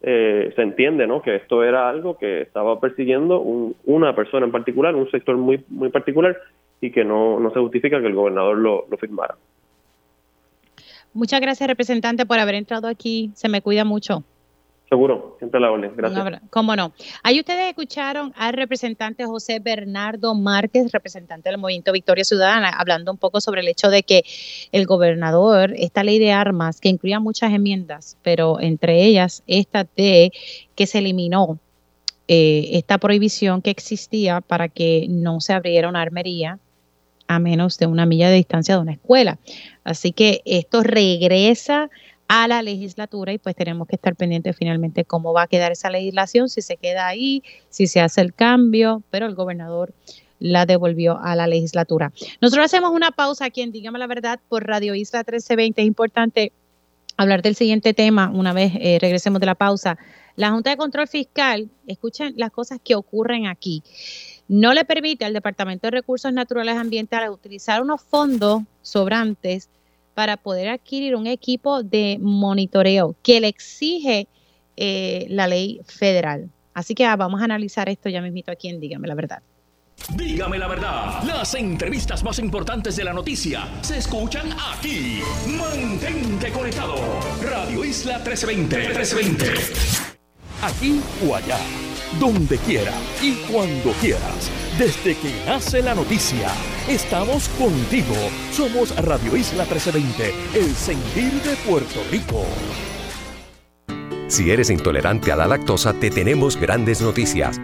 [0.00, 1.22] eh, se entiende ¿no?
[1.22, 5.88] que esto era algo que estaba persiguiendo una persona en particular, un sector muy, muy
[5.90, 6.36] particular,
[6.80, 9.36] y que no, no se justifica que el gobernador lo, lo firmara.
[11.12, 13.32] Muchas gracias, representante, por haber entrado aquí.
[13.34, 14.22] Se me cuida mucho.
[14.88, 15.92] Seguro, siempre la orden.
[15.94, 16.40] Gracias.
[16.48, 16.92] ¿Cómo no?
[17.22, 23.18] Ahí ustedes escucharon al representante José Bernardo Márquez, representante del Movimiento Victoria Ciudadana, hablando un
[23.18, 24.24] poco sobre el hecho de que
[24.72, 30.32] el gobernador, esta ley de armas, que incluía muchas enmiendas, pero entre ellas esta de
[30.74, 31.58] que se eliminó
[32.26, 36.58] eh, esta prohibición que existía para que no se abriera una armería
[37.26, 39.38] a menos de una milla de distancia de una escuela.
[39.84, 41.90] Así que esto regresa
[42.28, 45.90] a la legislatura y pues tenemos que estar pendientes finalmente cómo va a quedar esa
[45.90, 49.92] legislación, si se queda ahí, si se hace el cambio, pero el gobernador
[50.38, 52.12] la devolvió a la legislatura.
[52.40, 55.80] Nosotros hacemos una pausa aquí en Dígame la Verdad por Radio Isla 1320.
[55.80, 56.52] Es importante
[57.16, 59.98] hablar del siguiente tema una vez eh, regresemos de la pausa.
[60.36, 63.82] La Junta de Control Fiscal, escuchen las cosas que ocurren aquí,
[64.46, 69.68] no le permite al Departamento de Recursos Naturales Ambientales utilizar unos fondos sobrantes
[70.18, 74.26] para poder adquirir un equipo de monitoreo que le exige
[74.76, 76.50] eh, la ley federal.
[76.74, 79.42] Así que ah, vamos a analizar esto ya mismito aquí en Dígame la Verdad.
[80.16, 85.20] Dígame la verdad, las entrevistas más importantes de la noticia se escuchan aquí.
[85.56, 86.96] Mantente conectado.
[87.40, 88.76] Radio Isla 1320.
[88.76, 89.44] 1320.
[90.62, 91.58] Aquí o allá,
[92.18, 94.67] donde quiera y cuando quieras.
[94.78, 96.52] Desde que nace la noticia,
[96.88, 98.14] estamos contigo.
[98.52, 102.44] Somos Radio Isla 1320, el sentir de Puerto Rico.
[104.28, 107.60] Si eres intolerante a la lactosa, te tenemos grandes noticias.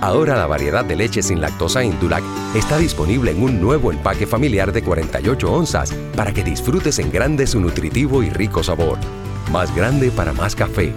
[0.00, 2.24] Ahora la variedad de leche sin lactosa Indulac
[2.56, 7.46] está disponible en un nuevo empaque familiar de 48 onzas para que disfrutes en grande
[7.46, 8.98] su nutritivo y rico sabor.
[9.52, 10.92] Más grande para más café,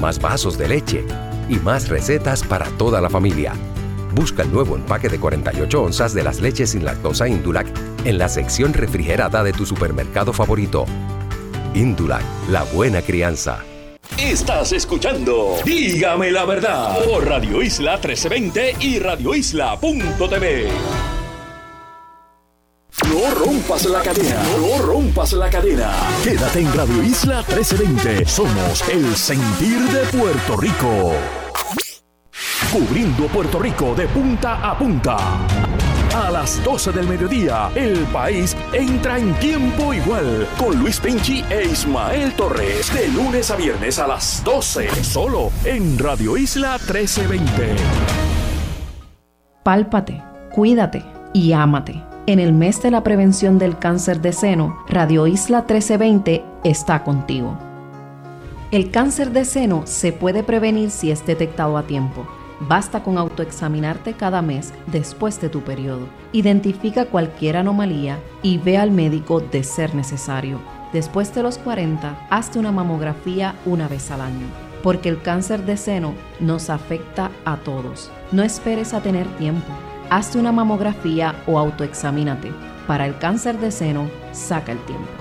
[0.00, 1.04] más vasos de leche
[1.48, 3.54] y más recetas para toda la familia.
[4.12, 7.66] Busca el nuevo empaque de 48 onzas de las leches sin lactosa Indulac
[8.04, 10.84] en la sección refrigerada de tu supermercado favorito.
[11.74, 13.64] Indulac, la buena crianza.
[14.18, 20.68] Estás escuchando Dígame la verdad por Radio Isla 1320 y radioisla.tv.
[23.08, 25.92] No rompas la cadena, no rompas la cadena.
[26.22, 28.26] Quédate en Radio Isla 1320.
[28.26, 31.12] Somos el sentir de Puerto Rico.
[32.68, 35.16] Cubriendo Puerto Rico de punta a punta.
[36.14, 41.64] A las 12 del mediodía, el país entra en tiempo igual con Luis Pinchi e
[41.64, 47.74] Ismael Torres de lunes a viernes a las 12, solo en Radio Isla 1320.
[49.64, 52.00] Pálpate, cuídate y ámate.
[52.26, 57.58] En el mes de la prevención del cáncer de seno, Radio Isla 1320 está contigo.
[58.70, 62.24] El cáncer de seno se puede prevenir si es detectado a tiempo.
[62.60, 66.08] Basta con autoexaminarte cada mes después de tu periodo.
[66.32, 70.60] Identifica cualquier anomalía y ve al médico de ser necesario.
[70.92, 74.46] Después de los 40, hazte una mamografía una vez al año,
[74.82, 78.10] porque el cáncer de seno nos afecta a todos.
[78.30, 79.72] No esperes a tener tiempo.
[80.10, 82.52] Hazte una mamografía o autoexamínate.
[82.86, 85.19] Para el cáncer de seno, saca el tiempo.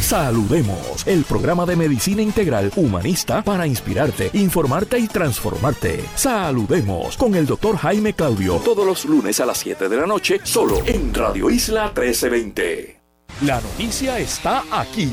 [0.00, 6.04] Saludemos, el programa de medicina integral humanista para inspirarte, informarte y transformarte.
[6.14, 10.40] Saludemos con el doctor Jaime Claudio todos los lunes a las 7 de la noche,
[10.42, 12.97] solo en Radio Isla 1320.
[13.42, 15.12] La noticia está aquí.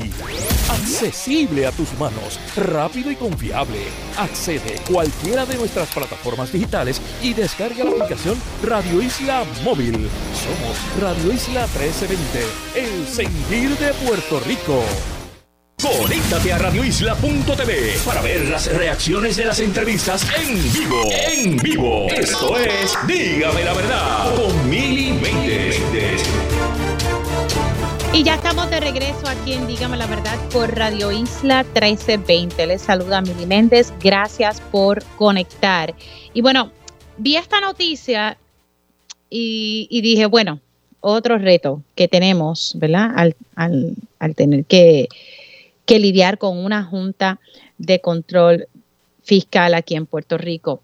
[0.71, 3.77] Accesible a tus manos, rápido y confiable.
[4.17, 10.09] Accede a cualquiera de nuestras plataformas digitales y descarga la aplicación Radio Isla Móvil.
[10.33, 14.83] Somos Radio Isla 1320, el sentir de Puerto Rico.
[15.79, 21.03] Conéctate a radioisla.tv para ver las reacciones de las entrevistas en vivo.
[21.11, 22.07] En vivo.
[22.09, 26.23] Esto es Dígame la verdad con Mili Méndez.
[28.15, 32.65] Y ya estamos de regreso aquí en Dígame la Verdad por Radio Isla 1320.
[32.65, 33.93] Les saluda Mili Méndez.
[34.01, 35.93] Gracias por conectar.
[36.33, 36.71] Y bueno,
[37.17, 38.37] vi esta noticia
[39.29, 40.61] y, dije, bueno,
[41.01, 43.11] otro reto que tenemos, ¿verdad?
[43.17, 43.35] Al,
[44.19, 45.09] al, tener que,
[45.85, 47.41] que lidiar con una junta
[47.77, 48.69] de control
[49.23, 50.81] fiscal aquí en Puerto Rico.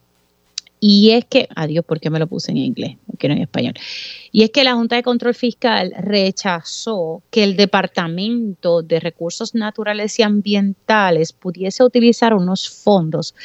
[0.83, 2.97] Y es que, adiós, ¿por qué me lo puse en inglés?
[3.19, 3.75] Que no en español.
[4.31, 10.17] Y es que la Junta de Control Fiscal rechazó que el Departamento de Recursos Naturales
[10.17, 13.35] y Ambientales pudiese utilizar unos fondos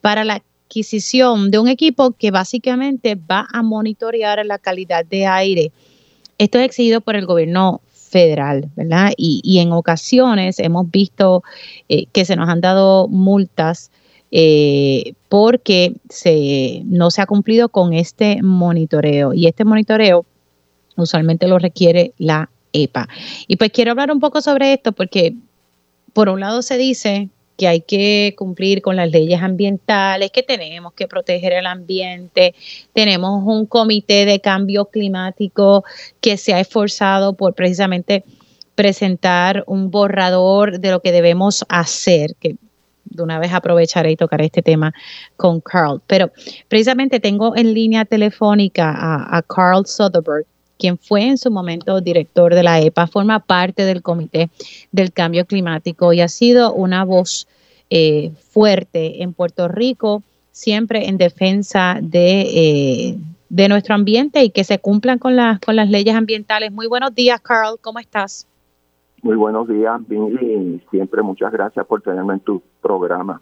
[0.00, 5.72] para la adquisición de un equipo que básicamente va a monitorear la calidad de aire.
[6.38, 9.12] Esto es exigido por el gobierno federal, ¿verdad?
[9.18, 11.42] Y, en ocasiones hemos visto
[11.90, 13.90] eh, que se nos han dado multas
[14.30, 15.94] eh, porque
[16.84, 19.32] no se ha cumplido con este monitoreo.
[19.32, 20.26] Y este monitoreo
[20.96, 23.08] usualmente lo requiere la EPA.
[23.46, 25.34] Y pues quiero hablar un poco sobre esto porque
[26.12, 30.92] por un lado se dice que hay que cumplir con las leyes ambientales, que tenemos
[30.92, 32.54] que proteger el ambiente,
[32.92, 35.84] tenemos un comité de cambio climático
[36.20, 38.24] que se ha esforzado por precisamente
[38.76, 42.36] presentar un borrador de lo que debemos hacer,
[43.10, 44.92] de una vez aprovecharé y tocaré este tema
[45.36, 46.00] con Carl.
[46.06, 46.30] Pero
[46.68, 50.46] precisamente tengo en línea telefónica a, Carl Soderberg.
[50.78, 54.48] quien fue en su momento director de la EPA, forma parte del Comité
[54.92, 57.48] del Cambio Climático y ha sido una voz
[57.90, 64.64] eh, fuerte en Puerto Rico, siempre en defensa de, eh, de nuestro ambiente y que
[64.64, 66.70] se cumplan con las, con las leyes ambientales.
[66.70, 68.46] Muy buenos días, Carl, ¿cómo estás?
[69.22, 73.40] Muy buenos días, Billy, siempre muchas gracias por tenerme en tu programa.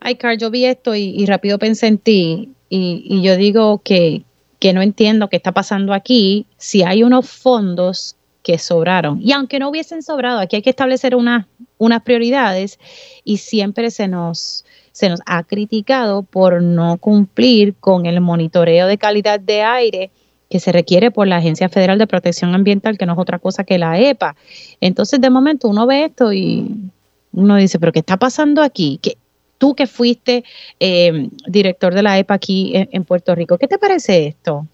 [0.00, 4.22] Ay, Carl, yo vi esto y, rápido pensé en ti y, yo digo que,
[4.58, 9.20] que no entiendo qué está pasando aquí si hay unos fondos que sobraron.
[9.22, 12.78] Y aunque no hubiesen sobrado, aquí hay que establecer unas prioridades
[13.24, 18.98] y siempre se nos, se nos ha criticado por no cumplir con el monitoreo de
[18.98, 20.10] calidad de aire
[20.48, 23.64] que se requiere por la Agencia Federal de Protección Ambiental, que no es otra cosa
[23.64, 24.34] que la EPA.
[24.80, 26.90] Entonces, de momento uno ve esto y
[27.32, 28.98] uno dice, pero ¿qué está pasando aquí?
[29.02, 29.16] que
[29.58, 30.44] tú que fuiste
[30.80, 34.66] eh, director de la EPA aquí en, Puerto Rico, ¿qué te parece esto?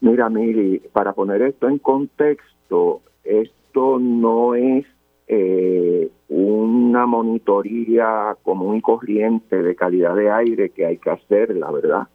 [0.00, 4.86] Mira, Miri, para poner esto en contexto, esto no es
[5.28, 11.70] eh, una monitoría común y corriente de calidad de aire que hay que hacer, la
[11.70, 12.08] verdad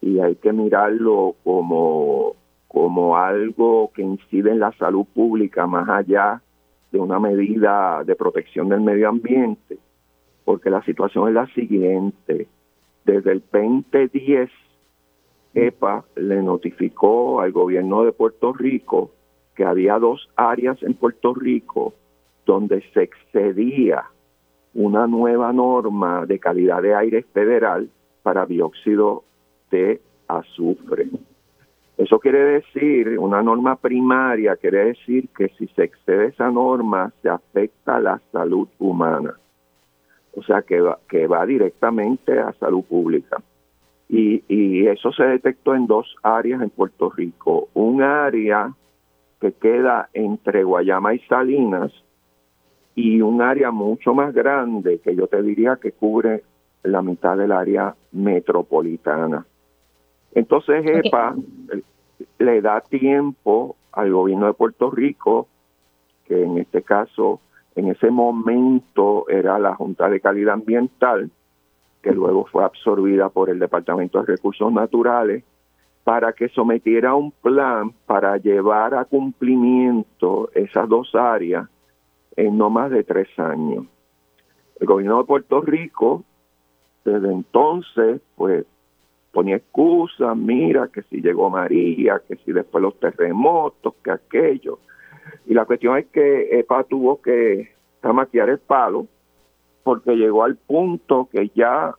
[0.00, 2.34] y hay que mirarlo como,
[2.68, 6.42] como algo que incide en la salud pública más allá
[6.92, 9.78] de una medida de protección del medio ambiente,
[10.44, 12.48] porque la situación es la siguiente.
[13.04, 14.50] Desde el 2010,
[15.54, 19.10] EPA le notificó al gobierno de Puerto Rico
[19.54, 21.94] que había dos áreas en Puerto Rico
[22.46, 24.04] donde se excedía
[24.72, 27.90] una nueva norma de calidad de aire federal
[28.22, 29.24] para dióxido
[29.70, 31.08] de azufre.
[31.96, 37.28] Eso quiere decir, una norma primaria quiere decir que si se excede esa norma se
[37.28, 39.34] afecta la salud humana.
[40.34, 43.42] O sea, que va, que va directamente a salud pública.
[44.08, 47.68] Y, y eso se detectó en dos áreas en Puerto Rico.
[47.74, 48.72] Un área
[49.40, 51.92] que queda entre Guayama y Salinas
[52.94, 56.42] y un área mucho más grande que yo te diría que cubre
[56.84, 59.46] la mitad del área metropolitana.
[60.38, 61.34] Entonces EPA
[62.38, 65.48] le da tiempo al gobierno de Puerto Rico,
[66.26, 67.40] que en este caso,
[67.74, 71.28] en ese momento era la Junta de Calidad Ambiental,
[72.02, 75.42] que luego fue absorbida por el Departamento de Recursos Naturales,
[76.04, 81.68] para que sometiera un plan para llevar a cumplimiento esas dos áreas
[82.36, 83.86] en no más de tres años.
[84.78, 86.22] El gobierno de Puerto Rico,
[87.04, 88.64] desde entonces, pues
[89.32, 94.78] ponía excusas, mira que si llegó María, que si después los terremotos, que aquello.
[95.46, 97.70] Y la cuestión es que EPA tuvo que
[98.02, 99.06] maquillar el palo
[99.82, 101.94] porque llegó al punto que ya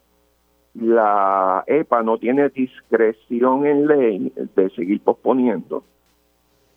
[0.74, 5.84] la EPA no tiene discreción en ley de seguir posponiendo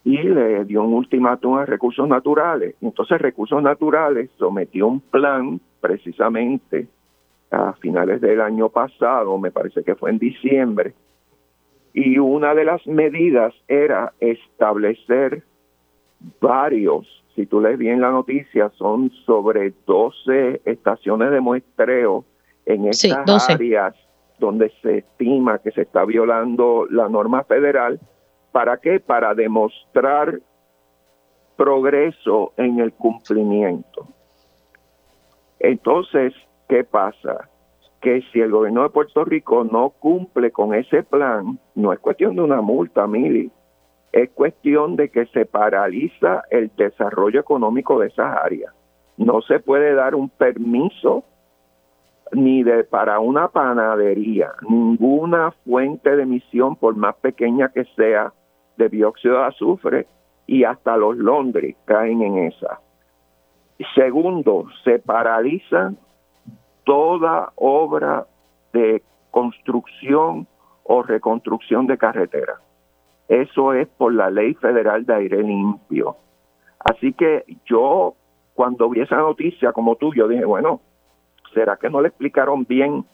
[0.04, 2.74] y le dio un ultimátum a recursos naturales.
[2.80, 6.88] Entonces recursos naturales sometió un plan precisamente
[7.52, 10.94] a finales del año pasado, me parece que fue en diciembre,
[11.92, 15.44] y una de las medidas era establecer
[16.40, 22.24] varios, si tú lees bien la noticia, son sobre 12 estaciones de muestreo
[22.64, 23.94] en estas áreas
[24.38, 28.00] donde se estima que se está violando la norma federal.
[28.50, 29.00] ¿Para qué?
[29.00, 30.40] Para demostrar
[31.56, 34.08] progreso en el cumplimiento.
[35.60, 36.34] Entonces,
[36.72, 37.50] ¿qué pasa?
[38.00, 42.34] Que si el gobierno de Puerto Rico no cumple con ese plan, no es cuestión
[42.34, 43.50] de una multa, Mili,
[44.10, 48.72] es cuestión de que se paraliza el desarrollo económico de esas áreas.
[49.18, 51.24] No se puede dar un permiso
[52.32, 58.32] ni de para una panadería, ninguna fuente de emisión, por más pequeña que sea,
[58.78, 60.06] de dióxido de azufre,
[60.46, 62.80] y hasta los Londres caen en esa.
[63.94, 65.92] Segundo, se paraliza
[66.84, 68.26] toda obra
[68.72, 70.46] de construcción
[70.84, 72.60] o reconstrucción de carretera.
[73.28, 76.16] Eso es por la ley federal de aire limpio.
[76.78, 78.14] Así que yo,
[78.54, 80.80] cuando vi esa noticia como tú, yo dije, bueno,
[81.54, 83.04] ¿será que no le explicaron bien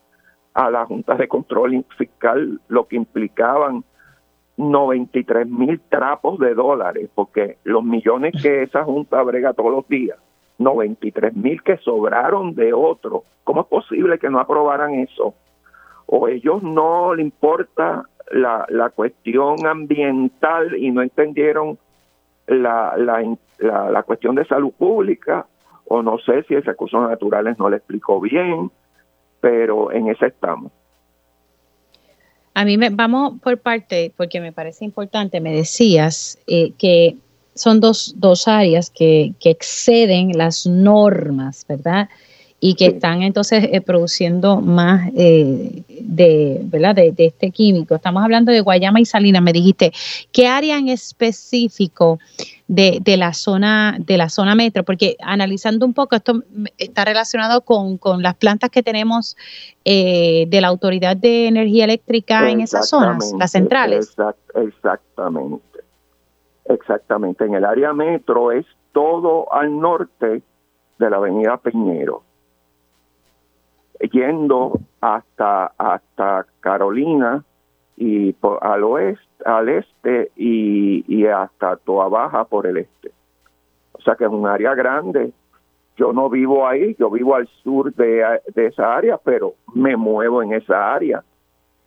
[0.55, 3.85] a la Junta de Control Fiscal lo que implicaban
[4.57, 7.11] 93 mil trapos de dólares?
[7.15, 10.19] Porque los millones que esa Junta brega todos los días
[10.59, 13.25] 93 mil que sobraron de otro.
[13.45, 15.35] ¿Cómo es posible que no aprobaran eso?
[16.07, 21.79] O ellos no le importa la, la cuestión ambiental y no entendieron
[22.47, 25.47] la, la, la, cuestión de salud pública,
[25.87, 28.71] o no sé si el recursos naturales no le explicó bien,
[29.41, 30.73] pero en ese estamos.
[32.55, 37.17] A mí me, vamos por parte, porque me parece importante, me decías eh, que
[37.59, 42.09] son dos, dos áreas que, que, exceden las normas, ¿verdad?
[42.61, 46.95] Y que están entonces eh, produciendo más eh, de, ¿verdad?
[46.95, 47.95] De, de, este químico.
[47.95, 49.43] Estamos hablando de Guayama y Salinas.
[49.43, 49.93] Me dijiste,
[50.33, 52.19] ¿qué área en específico
[52.67, 54.83] de, de, la zona de la zona metro?
[54.83, 56.43] Porque analizando un poco, esto
[56.79, 59.37] está relacionado con, con las plantas que tenemos
[59.85, 64.09] eh, de la Autoridad de Energía Eléctrica en esas zonas, las centrales.
[64.09, 65.68] Exact, exactamente.
[66.69, 67.45] Exactamente.
[67.45, 70.43] En el área metro es todo al norte
[70.99, 72.23] de la avenida Peñero,
[74.13, 77.45] yendo hasta, hasta Carolina
[77.97, 83.13] y por, al oeste, al este y, y hasta Toa Baja por el este.
[83.93, 85.33] O sea que es un área grande.
[85.97, 90.43] Yo no vivo ahí, yo vivo al sur de, de esa área, pero me muevo
[90.43, 91.25] en esa área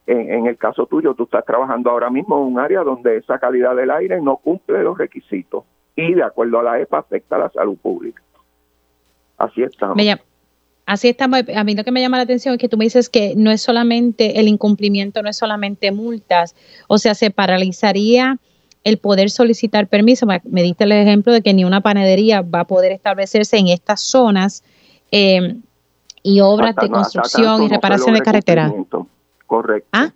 [0.08, 3.40] en, en, el caso tuyo, tú estás trabajando ahora mismo en un área donde esa
[3.40, 5.64] calidad del aire no cumple los requisitos
[5.96, 8.22] y de acuerdo a la EPA afecta a la salud pública.
[9.38, 9.98] Así estamos.
[10.86, 11.44] Así estamos.
[11.56, 13.52] A mí lo que me llama la atención es que tú me dices que no
[13.52, 16.56] es solamente el incumplimiento, no es solamente multas,
[16.88, 18.38] o sea, se paralizaría
[18.84, 20.26] el poder solicitar permiso.
[20.44, 24.02] Me diste el ejemplo de que ni una panadería va a poder establecerse en estas
[24.02, 24.64] zonas
[25.12, 25.56] eh,
[26.24, 28.74] y obras hasta, de construcción y reparación de carreteras.
[29.52, 29.90] Correcto.
[29.92, 30.14] ¿Ah?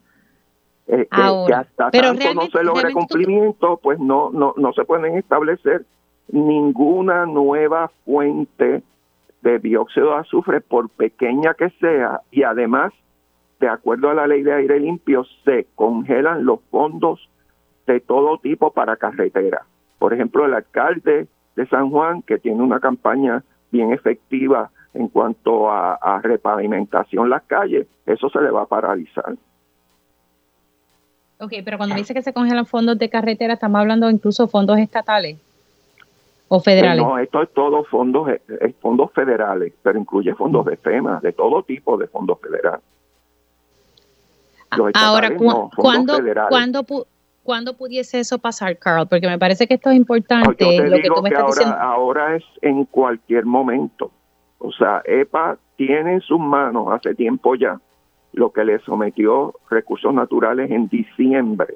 [0.87, 5.17] Eh, que hasta Pero tanto no se logre cumplimiento, pues no, no, no se pueden
[5.17, 5.83] establecer
[6.29, 8.81] ninguna nueva fuente
[9.41, 12.93] de dióxido de azufre, por pequeña que sea, y además,
[13.59, 17.29] de acuerdo a la ley de aire limpio, se congelan los fondos
[17.87, 19.65] de todo tipo para carretera.
[19.99, 21.27] Por ejemplo, el alcalde
[21.57, 27.43] de San Juan, que tiene una campaña bien efectiva en cuanto a, a repavimentación las
[27.43, 29.35] calles, eso se le va a paralizar.
[31.39, 35.37] Ok, pero cuando dice que se congelan fondos de carretera, estamos hablando incluso fondos estatales
[36.47, 37.03] o federales.
[37.03, 41.63] No, esto es todo fondos, es fondos federales, pero incluye fondos de FEMA, de todo
[41.63, 42.81] tipo de fondos federales.
[44.93, 46.17] Ahora, no, ¿cuándo,
[46.49, 46.85] ¿cuándo,
[47.43, 49.07] ¿cuándo pudiese eso pasar, Carl?
[49.07, 50.89] Porque me parece que esto es importante.
[50.89, 51.77] lo que tú me estás ahora, diciendo.
[51.77, 54.11] ahora es en cualquier momento.
[54.59, 57.79] O sea, EPA tiene en sus manos hace tiempo ya
[58.33, 61.75] lo que le sometió recursos naturales en diciembre.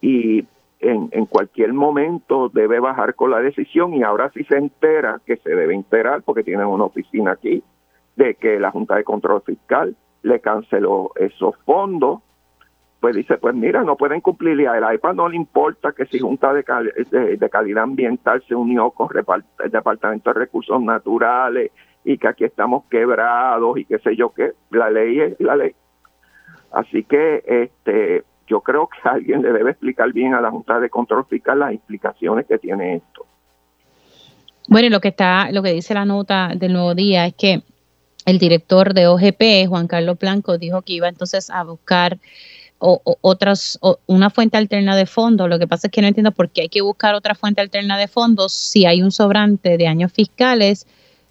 [0.00, 0.44] Y
[0.80, 5.36] en, en, cualquier momento debe bajar con la decisión y ahora sí se entera que
[5.38, 7.62] se debe enterar porque tienen una oficina aquí
[8.16, 12.20] de que la Junta de Control Fiscal le canceló esos fondos
[13.04, 16.06] pues dice, pues mira, no pueden cumplir y a la EPA no le importa que
[16.06, 16.64] si Junta de,
[17.38, 21.70] de, Calidad Ambiental se unió con el Departamento de Recursos Naturales
[22.02, 25.74] y que aquí estamos quebrados y qué sé yo qué, la ley es la ley.
[26.72, 30.88] Así que este yo creo que alguien le debe explicar bien a la Junta de
[30.88, 33.26] Control Fiscal las implicaciones que tiene esto.
[34.66, 37.64] Bueno, lo que está, lo que dice la nota del nuevo día es que
[38.24, 42.16] el director de OGP, Juan Carlos Blanco, dijo que iba entonces a buscar
[42.86, 45.48] o, otras, una fuente alterna de fondos.
[45.48, 47.96] Lo que pasa es que no entiendo por qué hay que buscar otra fuente alterna
[47.96, 50.86] de fondos si hay un sobrante de años fiscales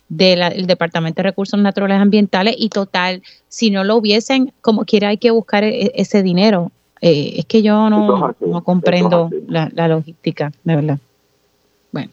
[0.10, 5.18] del Departamento de Recursos Naturales Ambientales y total, si no lo hubiesen, como quiera hay
[5.18, 6.72] que buscar e, ese dinero.
[7.02, 11.00] Eh, es que yo no, no comprendo la, la, logística, de verdad.
[11.92, 12.12] Bueno.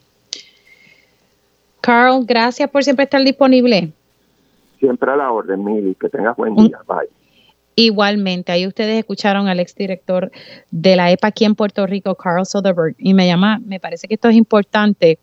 [1.80, 3.92] Carl, gracias por siempre estar disponible.
[4.78, 5.94] Siempre a la orden, Mili.
[5.94, 6.78] Que tengas buen día.
[6.86, 7.08] Bye.
[7.76, 10.30] Igualmente, ahí ustedes escucharon al exdirector
[10.70, 14.14] de la EPA aquí en Puerto Rico, Carl Soderberg, y me llama, me parece que
[14.14, 15.18] esto es importante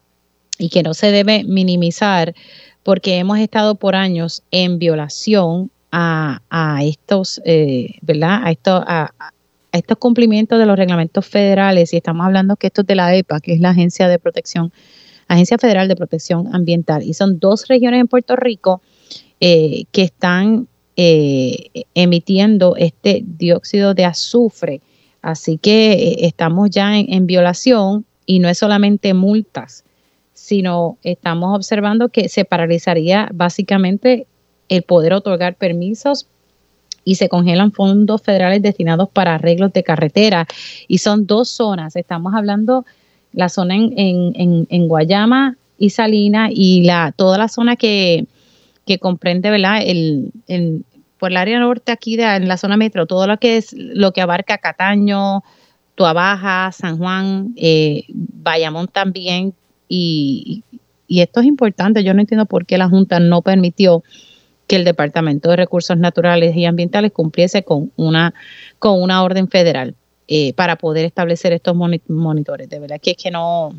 [0.58, 2.34] y que no se debe minimizar
[2.84, 6.40] porque hemos estado por años en violación a,
[6.84, 8.42] estos, eh, ¿verdad?
[8.44, 9.12] A,
[9.72, 13.40] estos cumplimientos de los reglamentos federales y estamos hablando que esto es de la EPA,
[13.40, 14.72] que es la Agencia de Protección,
[15.28, 18.82] Agencia Federal de Protección Ambiental, y son dos regiones en Puerto Rico
[19.40, 20.68] eh, que están
[21.00, 24.82] eh, emitiendo este dióxido de azufre.
[25.22, 29.84] Así que eh, estamos ya en, en, violación y no es solamente multas,
[30.34, 34.26] sino estamos observando que se paralizaría básicamente
[34.70, 36.28] el poder otorgar permisos
[37.06, 40.48] y se congelan fondos federales destinados para arreglos de carretera.
[40.88, 41.96] Y son dos zonas.
[41.96, 42.86] Estamos hablando
[43.34, 48.26] la zona en, en, en Guayama y Salina y la, toda la zona que,
[48.88, 49.82] que comprende, ¿verdad?
[49.86, 50.84] El, el,
[51.18, 54.12] por el área norte aquí de, en la zona metro, todo lo que es lo
[54.12, 55.44] que abarca Cataño,
[55.96, 59.54] Tuabaja, San Juan, eh, Bayamón también,
[59.90, 60.64] y,
[61.10, 64.04] esto es importante, yo no entiendo por qué la Junta no permitió
[64.68, 68.34] que el Departamento de Recursos Naturales y Ambientales cumpliese con una,
[68.80, 69.96] con una orden federal
[70.28, 72.70] eh, para poder establecer estos monitores.
[72.70, 73.74] De verdad que es que no,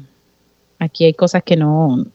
[0.78, 2.06] aquí hay cosas que no,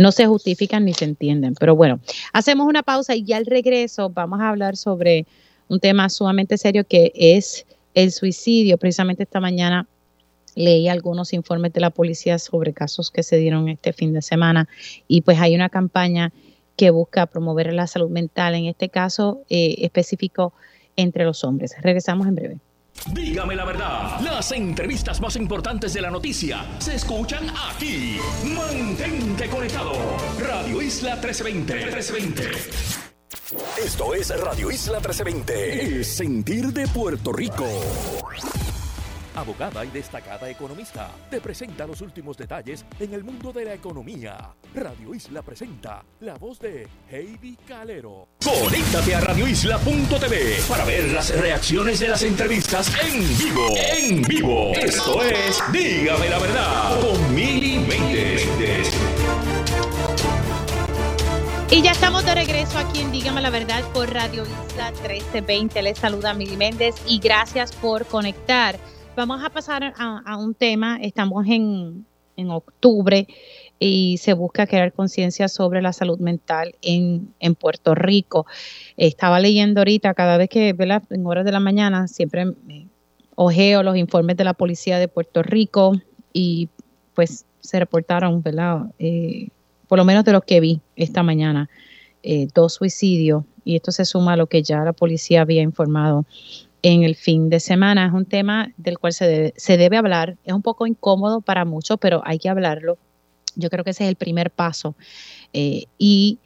[0.00, 1.54] no se justifican ni se entienden.
[1.60, 2.00] Pero bueno,
[2.32, 5.26] hacemos una pausa y ya al regreso vamos a hablar sobre
[5.68, 8.78] un tema sumamente serio que es el suicidio.
[8.78, 9.86] Precisamente esta mañana
[10.54, 14.68] leí algunos informes de la policía sobre casos que se dieron este fin de semana
[15.06, 16.32] y pues hay una campaña
[16.76, 20.54] que busca promover la salud mental, en este caso eh, específico
[20.96, 21.74] entre los hombres.
[21.82, 22.60] Regresamos en breve.
[23.06, 28.18] Dígame la verdad, las entrevistas más importantes de la noticia se escuchan aquí.
[28.44, 29.92] Mantente conectado.
[30.38, 31.74] Radio Isla 1320.
[31.74, 32.50] 1320.
[33.84, 35.84] Esto es Radio Isla 1320.
[35.84, 37.66] El sentir de Puerto Rico
[39.34, 44.54] abogada y destacada economista, te presenta los últimos detalles en el mundo de la economía.
[44.74, 48.28] Radio Isla presenta la voz de Heidi Calero.
[48.44, 53.68] Conéctate a radioisla.tv para ver las reacciones de las entrevistas en vivo.
[53.76, 54.72] En vivo.
[54.74, 58.90] Esto es Dígame la verdad con Mili Méndez.
[61.72, 65.82] Y ya estamos de regreso aquí en Dígame la Verdad por Radio Isla 1320.
[65.82, 68.76] Les saluda Mili Méndez y gracias por conectar
[69.16, 70.98] vamos a pasar a, un tema.
[71.00, 72.06] Estamos en,
[72.48, 73.26] octubre
[73.78, 78.46] y se busca crear conciencia sobre la salud mental en, Puerto Rico.
[78.96, 80.74] Estaba leyendo ahorita, cada vez que.
[81.10, 82.86] En horas de la mañana, siempre me
[83.34, 85.92] ojeo los informes de la policía de Puerto Rico
[86.32, 86.68] y
[87.14, 88.86] pues se reportaron, ¿verdad?
[88.98, 89.48] Eh,
[89.86, 91.68] por lo menos de lo que vi esta mañana,
[92.22, 96.24] eh, dos suicidios y esto se suma a lo que ya la policía había informado
[96.82, 98.06] en el fin de semana.
[98.06, 100.36] Es un tema del cual se debe, se debe hablar.
[100.44, 102.98] Es un poco incómodo para muchos, pero hay que hablarlo.
[103.56, 104.94] Yo creo que ese es el primer paso.
[105.52, 106.38] Eh, y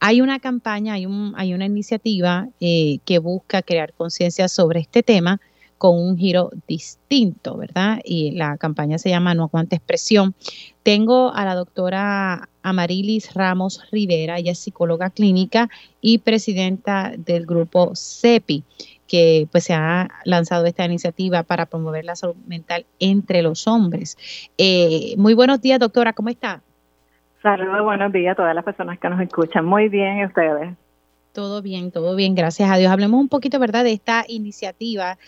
[0.00, 5.02] hay una campaña, hay, un, hay una iniciativa eh, que busca crear conciencia sobre este
[5.02, 5.40] tema
[5.76, 8.00] con un giro distinto, ¿verdad?
[8.04, 10.34] Y la campaña se llama No aguante expresión.
[10.82, 15.70] Tengo a la doctora Amarilis Ramos Rivera, ella es psicóloga clínica
[16.00, 18.64] y presidenta del grupo CEPI
[19.08, 24.16] que pues se ha lanzado esta iniciativa para promover la salud mental entre los hombres.
[24.58, 26.60] Eh, muy buenos días, doctora, ¿cómo está?
[27.42, 29.64] Saludos, buenos días a todas las personas que nos escuchan.
[29.64, 30.76] Muy bien, ¿y ustedes?
[31.32, 32.90] Todo bien, todo bien, gracias a Dios.
[32.90, 35.18] Hablemos un poquito, ¿verdad?, de esta iniciativa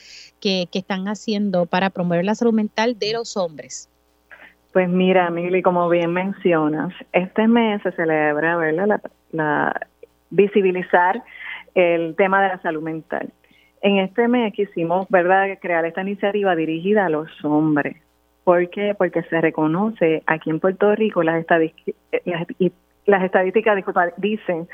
[0.41, 3.89] que, que están haciendo para promover la salud mental de los hombres.
[4.73, 9.01] Pues mira, Mili, como bien mencionas, este mes se celebra, ¿verdad?, la,
[9.33, 9.87] la
[10.31, 11.23] visibilizar
[11.75, 13.33] el tema de la salud mental.
[13.83, 17.97] En este mes quisimos, ¿verdad?, crear esta iniciativa dirigida a los hombres.
[18.45, 18.95] ¿Por qué?
[18.97, 21.95] Porque se reconoce aquí en Puerto Rico las, estadísticas,
[23.07, 23.83] las, estadísticas
[24.19, 24.69] dicen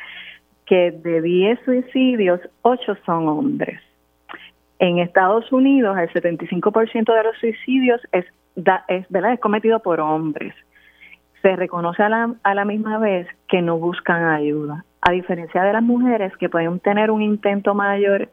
[0.64, 3.80] que de 10 suicidios, 8 son hombres.
[4.78, 8.24] En Estados Unidos, el 75% de los suicidios es,
[8.88, 9.34] es, ¿verdad?
[9.34, 10.54] es cometido por hombres.
[11.42, 14.84] Se reconoce a la, a la misma vez que no buscan ayuda.
[15.00, 18.28] A diferencia de las mujeres que pueden tener un intento mayor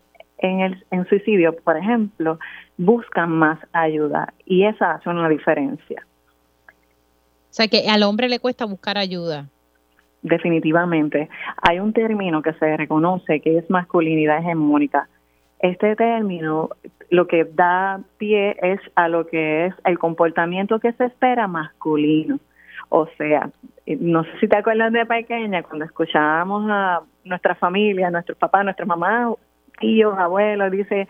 [0.47, 2.39] en el en suicidio, por ejemplo,
[2.77, 6.05] buscan más ayuda y esa hace una diferencia.
[6.67, 9.47] O sea que al hombre le cuesta buscar ayuda.
[10.23, 11.29] Definitivamente.
[11.61, 15.07] Hay un término que se reconoce que es masculinidad hegemónica.
[15.59, 16.69] Este término
[17.09, 22.39] lo que da pie es a lo que es el comportamiento que se espera masculino.
[22.89, 23.49] O sea,
[23.85, 28.63] no sé si te acuerdas de pequeña, cuando escuchábamos a nuestra familia, a nuestros papás,
[28.63, 29.35] nuestras mamás
[29.83, 31.09] tíos, abuelos, dice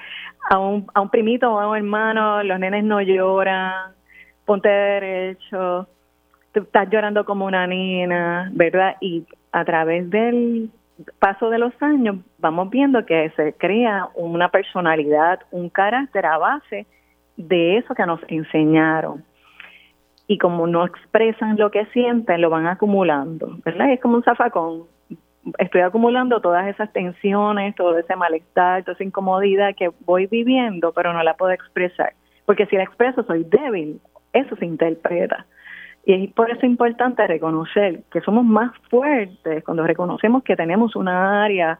[0.49, 3.91] a un, a un primito o a un hermano, los nenes no lloran,
[4.45, 5.87] ponte derecho,
[6.51, 8.95] tú estás llorando como una nena, ¿verdad?
[8.99, 10.71] Y a través del
[11.19, 16.87] paso de los años vamos viendo que se crea una personalidad, un carácter a base
[17.37, 19.23] de eso que nos enseñaron.
[20.25, 23.91] Y como no expresan lo que sienten, lo van acumulando, ¿verdad?
[23.91, 24.85] Es como un zafacón
[25.57, 31.13] estoy acumulando todas esas tensiones, todo ese malestar, toda esa incomodidad que voy viviendo, pero
[31.13, 32.13] no la puedo expresar.
[32.45, 33.99] Porque si la expreso soy débil,
[34.33, 35.45] eso se interpreta.
[36.05, 41.43] Y es por eso importante reconocer que somos más fuertes cuando reconocemos que tenemos una
[41.43, 41.79] área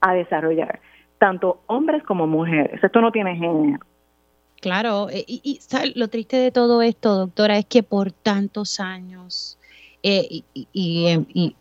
[0.00, 0.80] a desarrollar,
[1.18, 2.82] tanto hombres como mujeres.
[2.82, 3.78] Esto no tiene género.
[4.62, 9.58] Claro, eh, y, y lo triste de todo esto, doctora, es que por tantos años
[10.02, 11.56] eh, y, y, y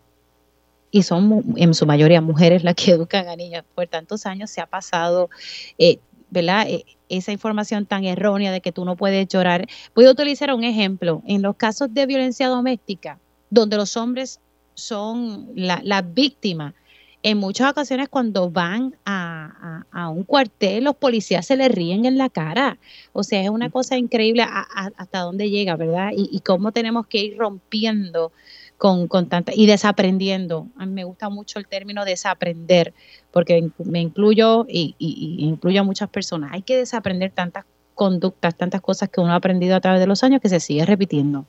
[1.04, 3.64] son en su mayoría mujeres las que educan a niños.
[3.76, 5.30] Por tantos años se ha pasado,
[5.78, 6.68] eh, ¿verdad?
[6.68, 9.68] Eh, esa información tan errónea de que tú no puedes llorar.
[9.96, 11.24] Voy a utilizar un ejemplo.
[11.26, 13.20] En los casos de violencia doméstica,
[13.50, 14.40] donde los hombres
[14.76, 16.74] son las la víctimas,
[17.22, 22.30] en muchas ocasiones cuando van a, un cuartel, los policías se les ríen en la
[22.30, 22.78] cara.
[23.12, 26.12] O sea, es una cosa increíble hasta dónde llega, ¿verdad?
[26.16, 28.32] Y, y, cómo tenemos que ir rompiendo
[28.80, 30.66] con, con tanta y desaprendiendo.
[30.78, 32.94] A mí me gusta mucho el término desaprender,
[33.32, 36.54] porque me incluyo y, y, incluyo a muchas personas.
[36.54, 40.24] Hay que desaprender tantas conductas, tantas cosas que uno ha aprendido a través de los
[40.24, 41.46] años que se sigue repitiendo.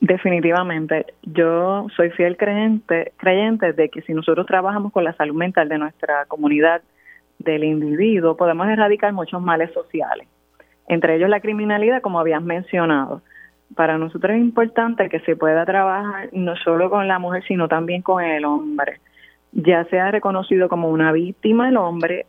[0.00, 5.68] Definitivamente, yo soy fiel creyente, creyente de que si nosotros trabajamos con la salud mental
[5.68, 6.82] de nuestra comunidad,
[7.38, 10.28] del individuo, podemos erradicar muchos males sociales,
[10.88, 13.22] entre ellos la criminalidad, como habías mencionado.
[13.74, 18.02] Para nosotros es importante que se pueda trabajar no solo con la mujer, sino también
[18.02, 19.00] con el hombre,
[19.52, 22.26] ya sea reconocido como una víctima el hombre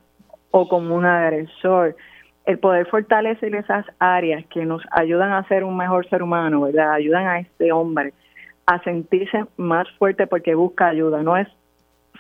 [0.52, 1.96] o como un agresor
[2.46, 6.94] el poder fortalecer esas áreas que nos ayudan a ser un mejor ser humano, ¿verdad?
[6.94, 8.14] Ayudan a este hombre
[8.66, 11.48] a sentirse más fuerte porque busca ayuda, no es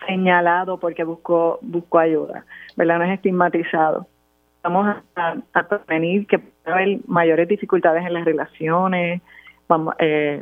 [0.07, 2.45] señalado porque buscó, buscó ayuda,
[2.75, 2.99] ¿verdad?
[2.99, 4.07] No es estigmatizado.
[4.63, 9.21] Vamos a, a prevenir que pueda haber mayores dificultades en las relaciones,
[9.67, 10.41] vamos, eh,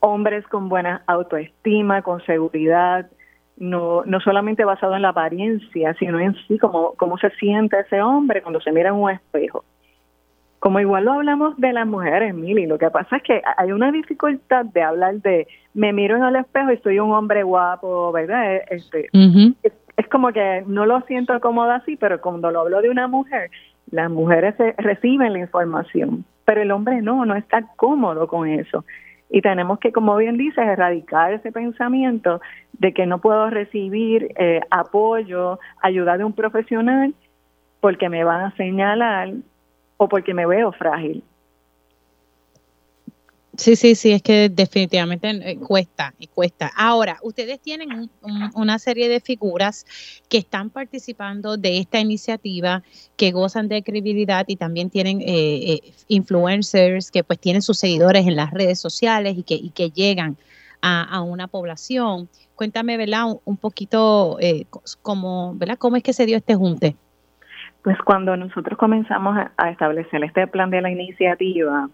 [0.00, 3.10] hombres con buena autoestima, con seguridad,
[3.56, 8.00] no, no solamente basado en la apariencia, sino en sí, cómo, cómo se siente ese
[8.00, 9.64] hombre cuando se mira en un espejo.
[10.60, 13.92] Como igual lo hablamos de las mujeres, Mili, lo que pasa es que hay una
[13.92, 18.56] dificultad de hablar de me miro en el espejo y soy un hombre guapo, ¿verdad?
[18.56, 19.08] E, este,
[19.98, 23.50] es, como que no lo siento cómodo así, pero cuando lo hablo de una mujer,
[23.90, 28.84] las mujeres reciben la información, pero el hombre no, no está cómodo con eso.
[29.30, 32.40] Y tenemos que, como bien dices, erradicar ese pensamiento
[32.72, 37.14] de que no puedo recibir eh, apoyo, ayuda de un profesional
[37.80, 39.30] porque me van a señalar
[39.98, 41.22] o porque me veo frágil.
[43.58, 46.70] Sí, sí, sí, es que definitivamente eh, cuesta y cuesta.
[46.76, 48.08] Ahora, ustedes tienen
[48.54, 49.84] una serie de figuras
[50.28, 52.84] que están participando de esta iniciativa,
[53.16, 58.28] que gozan de credibilidad y también tienen eh, eh, influencers que pues tienen sus seguidores
[58.28, 60.36] en las redes sociales y que, y que llegan
[60.80, 62.28] a, una población.
[62.54, 63.24] Cuéntame, ¿verdad?
[63.44, 64.38] Un, poquito
[65.02, 65.78] cómo, ¿verdad?
[65.78, 66.94] ¿Cómo es que se dio este junte?
[67.82, 71.88] Pues cuando nosotros comenzamos a establecer este plan de la iniciativa,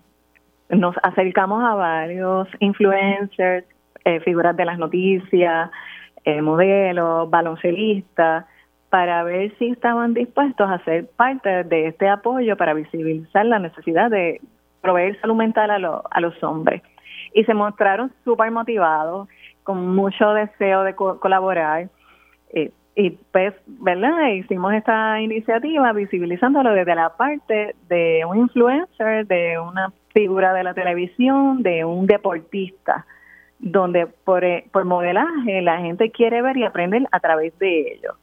[0.68, 3.66] nos acercamos a varios influencers,
[4.04, 5.70] eh, figuras de las noticias,
[6.24, 8.46] eh, modelos, baloncelistas,
[8.90, 14.10] para ver si estaban dispuestos a ser parte de este apoyo para visibilizar la necesidad
[14.10, 14.40] de
[14.80, 16.82] proveer salud mental a, a los hombres.
[17.32, 19.28] Y se mostraron súper motivados,
[19.64, 21.88] con mucho deseo de colaborar.
[22.50, 24.28] Eh, y pues, ¿verdad?
[24.28, 30.72] Hicimos esta iniciativa visibilizándolo desde la parte de un influencer, de una figura de la
[30.72, 33.04] televisión, de un deportista,
[33.58, 38.14] donde por, eh, por modelaje la gente quiere ver y aprender a través de ellos.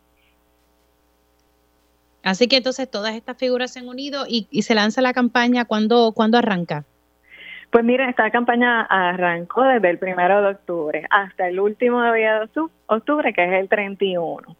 [2.23, 6.13] Así que entonces todas estas figuras se han unido y, se lanza la campaña, ¿cuándo,
[6.13, 6.85] ¿cuándo arranca?
[7.71, 12.49] Pues mira, esta campaña arrancó desde el primero de octubre hasta el último día de
[12.87, 14.55] octubre, que es el 31.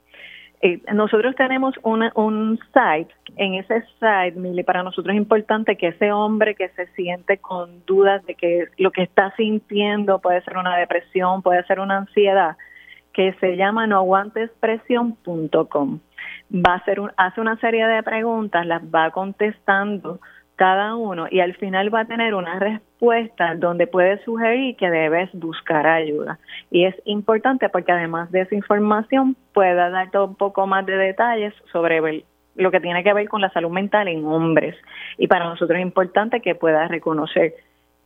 [0.63, 6.11] Eh, nosotros tenemos un site, en ese site, Mili, para nosotros es importante que ese
[6.11, 10.77] hombre que se siente con dudas de que lo que está sintiendo puede ser una
[10.77, 12.57] depresión, puede ser una ansiedad,
[13.13, 15.99] que se llama noaguantespresión.com.
[16.53, 20.19] Va a hacer un, hace una serie de preguntas, las va contestando
[20.61, 25.31] cada uno y al final va a tener una respuesta donde puede sugerir que debes
[25.33, 26.37] buscar ayuda.
[26.69, 31.55] Y es importante porque además de esa información pueda darte un poco más de detalles
[31.71, 34.75] sobre lo que tiene que ver con la salud mental en hombres.
[35.17, 37.55] Y para nosotros es importante que pueda reconocer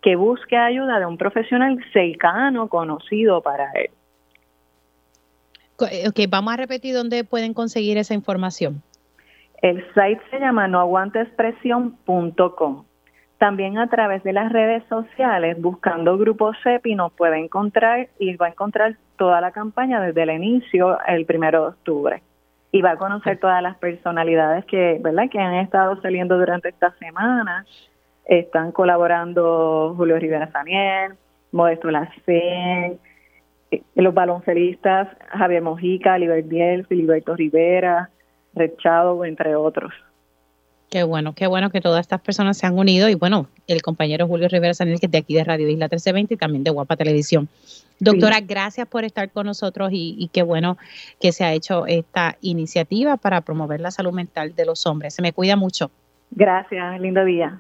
[0.02, 3.90] que busque ayuda de un profesional cercano, conocido para él.
[6.08, 8.82] Ok, vamos a repetir dónde pueden conseguir esa información.
[9.62, 12.84] El site se llama noaguantespresión.com.
[13.38, 18.48] También a través de las redes sociales, buscando Grupo CEPI, nos puede encontrar y va
[18.48, 22.24] a encontrar toda la campaña desde el inicio, el primero de octubre.
[22.72, 25.30] Y va a conocer todas las personalidades que, ¿verdad?
[25.30, 27.66] que han estado saliendo durante esta semana.
[28.26, 31.14] Están colaborando Julio Rivera Saniel,
[31.52, 33.00] Modesto Lacén,
[33.72, 38.10] eh, los baloncelistas Javier Mojica, Liberdiel, Filiberto Rivera,
[38.56, 39.94] Rechado, entre otros.
[40.90, 44.28] Qué bueno, qué bueno que todas estas personas se han unido y bueno, el compañero
[44.28, 46.96] Julio Rivera Sanil, que es de aquí de Radio Isla 1320 y también de Guapa
[46.96, 47.50] Televisión.
[48.00, 50.78] Doctora, gracias por estar con nosotros y, y, qué bueno
[51.20, 55.14] que se ha hecho esta iniciativa para promover la salud mental de los hombres.
[55.14, 55.92] Se me cuida mucho.
[56.32, 57.60] Gracias, lindo día.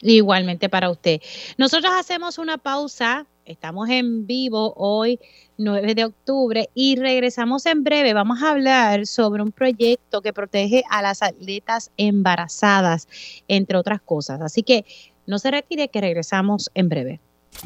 [0.00, 1.20] Igualmente para usted.
[1.56, 5.18] Nosotros hacemos una pausa Estamos en vivo hoy,
[5.56, 8.12] 9 de octubre, y regresamos en breve.
[8.12, 13.08] Vamos a hablar sobre un proyecto que protege a las atletas embarazadas,
[13.48, 14.42] entre otras cosas.
[14.42, 14.84] Así que
[15.26, 17.20] no se retire, que regresamos en breve.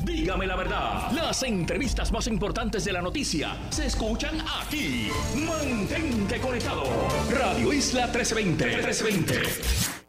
[0.04, 5.08] Dígame la verdad, las entrevistas más importantes de la noticia se escuchan aquí.
[5.34, 6.84] Mantente conectado.
[7.28, 8.66] Radio Isla 1320.
[8.66, 10.01] 1320.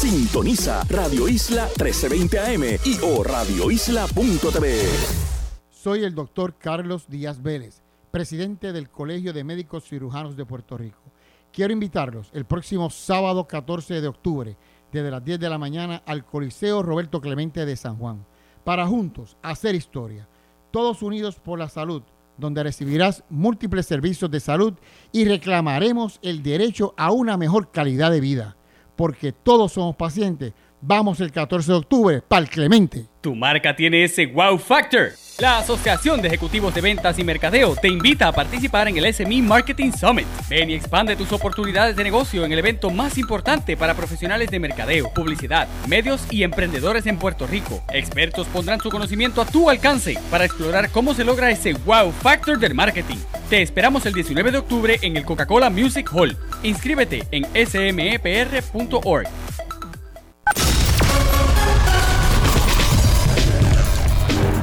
[0.00, 4.80] Sintoniza Radio Isla 1320 AM y o radioisla.tv.
[5.70, 11.02] Soy el doctor Carlos Díaz Vélez, presidente del Colegio de Médicos Cirujanos de Puerto Rico.
[11.52, 14.56] Quiero invitarlos el próximo sábado 14 de octubre,
[14.90, 18.24] desde las 10 de la mañana, al Coliseo Roberto Clemente de San Juan,
[18.64, 20.26] para juntos hacer historia,
[20.70, 22.02] todos unidos por la salud,
[22.38, 24.72] donde recibirás múltiples servicios de salud
[25.12, 28.56] y reclamaremos el derecho a una mejor calidad de vida
[29.00, 30.52] porque todos somos pacientes.
[30.82, 33.06] Vamos el 14 de octubre para el Clemente.
[33.22, 35.12] Tu marca tiene ese wow factor.
[35.40, 39.40] La Asociación de Ejecutivos de Ventas y Mercadeo te invita a participar en el SME
[39.40, 40.26] Marketing Summit.
[40.50, 44.58] Ven y expande tus oportunidades de negocio en el evento más importante para profesionales de
[44.58, 47.82] mercadeo, publicidad, medios y emprendedores en Puerto Rico.
[47.90, 52.58] Expertos pondrán su conocimiento a tu alcance para explorar cómo se logra ese wow factor
[52.58, 53.16] del marketing.
[53.48, 56.36] Te esperamos el 19 de octubre en el Coca-Cola Music Hall.
[56.62, 59.26] Inscríbete en smepr.org.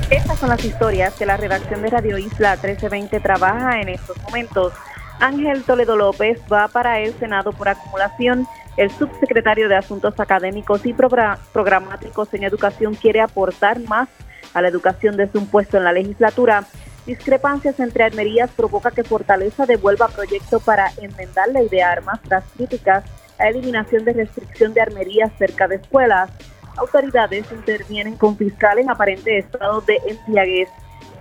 [0.09, 4.71] Estas son las historias que la redacción de Radio Isla 1320 trabaja en estos momentos.
[5.19, 8.47] Ángel Toledo López va para el Senado por acumulación.
[8.77, 14.07] El subsecretario de Asuntos Académicos y Programáticos en Educación quiere aportar más
[14.53, 16.63] a la educación desde un puesto en la legislatura.
[17.05, 23.03] Discrepancias entre armerías provoca que Fortaleza devuelva proyecto para enmendar idea de armas tras críticas
[23.37, 26.29] a eliminación de restricción de armerías cerca de escuelas.
[26.77, 30.69] Autoridades intervienen con fiscal en aparente estado de embriaguez.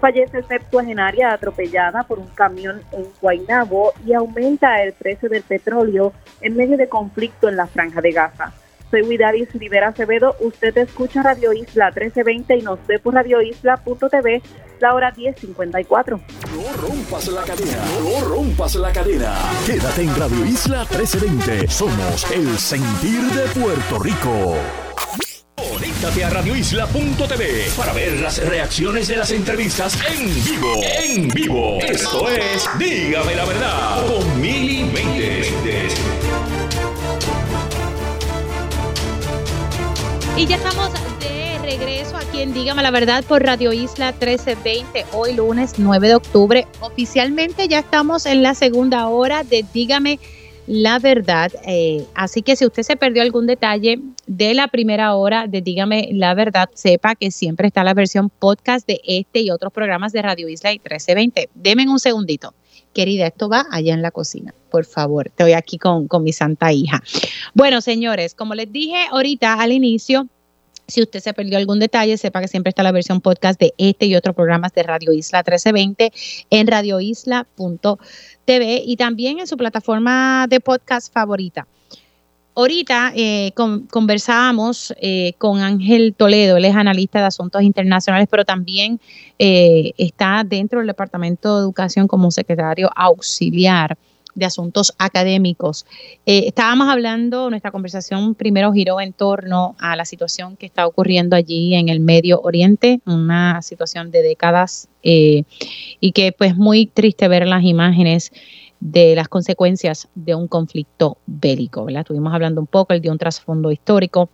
[0.00, 6.57] Fallece septuagenaria atropellada por un camión en Guaynabo y aumenta el precio del petróleo en
[6.57, 8.52] medio de conflicto en la franja de Gaza.
[8.90, 10.36] Soy Widaris Rivera Acevedo.
[10.40, 14.42] Usted escucha Radio Isla 1320 y nos ve por radioisla.tv
[14.80, 16.20] la hora 10.54.
[16.54, 19.34] No rompas la cadena, no rompas la cadena.
[19.66, 21.68] Quédate en Radio Isla 1320.
[21.68, 24.54] Somos el sentir de Puerto Rico.
[25.68, 30.80] Conéctate a radioisla.tv para ver las reacciones de las entrevistas en vivo.
[30.82, 31.78] En vivo.
[31.80, 34.86] Esto es Dígame la verdad con Mili
[40.36, 45.34] Y ya estamos de regreso aquí en Dígame la verdad por Radio Isla 1320, hoy
[45.34, 46.66] lunes 9 de octubre.
[46.80, 50.36] Oficialmente ya estamos en la segunda hora de Dígame la
[51.00, 51.52] verdad.
[51.66, 56.10] Eh, así que si usted se perdió algún detalle de la primera hora de Dígame
[56.12, 60.22] la verdad, sepa que siempre está la versión podcast de este y otros programas de
[60.22, 61.50] Radio Isla y 1320.
[61.54, 62.54] Deme un segundito.
[62.92, 65.26] Querida, esto va allá en la cocina, por favor.
[65.26, 67.02] Estoy aquí con, con mi santa hija.
[67.54, 70.28] Bueno, señores, como les dije ahorita al inicio,
[70.88, 74.06] si usted se perdió algún detalle, sepa que siempre está la versión podcast de este
[74.06, 76.12] y otros programas de Radio Isla 1320
[76.50, 76.66] en
[78.47, 81.66] radioisla.tv y también en su plataforma de podcast favorita.
[82.55, 83.53] Ahorita eh,
[83.90, 88.99] conversábamos eh, con Ángel Toledo, él es analista de asuntos internacionales, pero también
[89.38, 93.99] eh, está dentro del Departamento de Educación como secretario auxiliar
[94.37, 95.87] de asuntos académicos.
[96.26, 101.34] Eh, estábamos hablando, nuestra conversación primero giró en torno a la situación que está ocurriendo
[101.34, 105.43] allí en el Medio Oriente, una situación de décadas eh,
[105.99, 108.30] y que pues muy triste ver las imágenes
[108.78, 111.89] de las consecuencias de un conflicto bélico.
[111.89, 114.28] Estuvimos hablando un poco, el de un trasfondo histórico,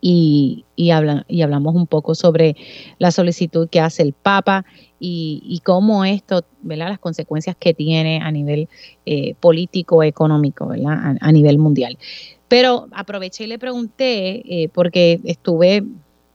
[0.00, 2.56] y, y, hablamos un poco sobre
[2.98, 4.64] la solicitud que hace el Papa
[5.00, 6.88] y, cómo esto, ¿verdad?
[6.88, 8.68] las consecuencias que tiene a nivel
[9.04, 11.16] eh, político, económico, ¿verdad?
[11.20, 11.98] A, nivel mundial.
[12.48, 15.82] Pero aproveché y le pregunté, eh, porque estuve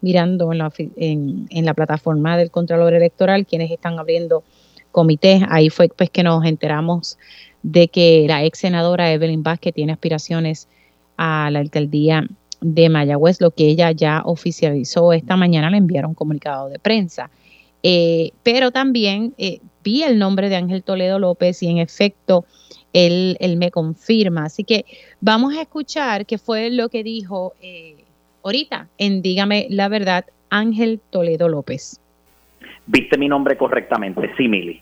[0.01, 4.43] mirando en la, en la plataforma del Contralor Electoral quienes están abriendo
[4.91, 7.18] comités, ahí fue pues que nos enteramos
[7.64, 10.68] de que la ex senadora Evelyn Vázquez tiene aspiraciones
[11.18, 12.28] a la alcaldía
[12.62, 17.30] de Mayagüez, lo que ella ya oficializó esta mañana, le enviaron un comunicado de prensa.
[17.84, 22.45] Eh, pero también eh, vi el nombre de Ángel Toledo López y en efecto
[22.93, 24.45] él, él, me confirma.
[24.45, 24.86] Así que
[25.20, 27.95] vamos a escuchar qué fue lo que dijo eh,
[28.43, 31.99] ahorita en Dígame la verdad Ángel Toledo López.
[32.86, 34.82] Viste mi nombre correctamente, sí, Mili.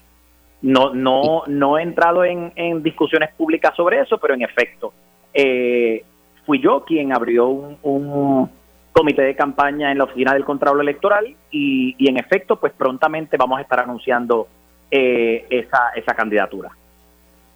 [0.62, 4.92] No, no, no he entrado en, en discusiones públicas sobre eso, pero en efecto,
[5.34, 6.04] eh,
[6.50, 8.50] fui yo quien abrió un,
[8.92, 13.60] comité de campaña en la oficina del Contralor Electoral y, en efecto, pues prontamente vamos
[13.60, 14.48] a estar anunciando
[14.90, 16.72] eh, esa, esa candidatura.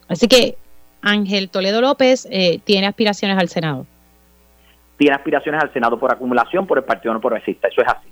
[0.08, 0.58] Así que
[1.02, 3.88] Ángel Toledo López eh, tiene aspiraciones al Senado.
[5.00, 8.08] Tiene aspiraciones al Senado por acumulación por el Partido No Progresista, eso es así.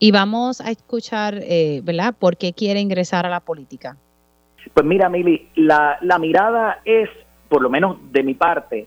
[0.00, 3.96] Y vamos a escuchar, eh, ¿verdad?, por qué quiere ingresar a la política.
[4.72, 7.08] Pues mira, Mili, la, la mirada es,
[7.48, 8.86] por lo menos de mi parte,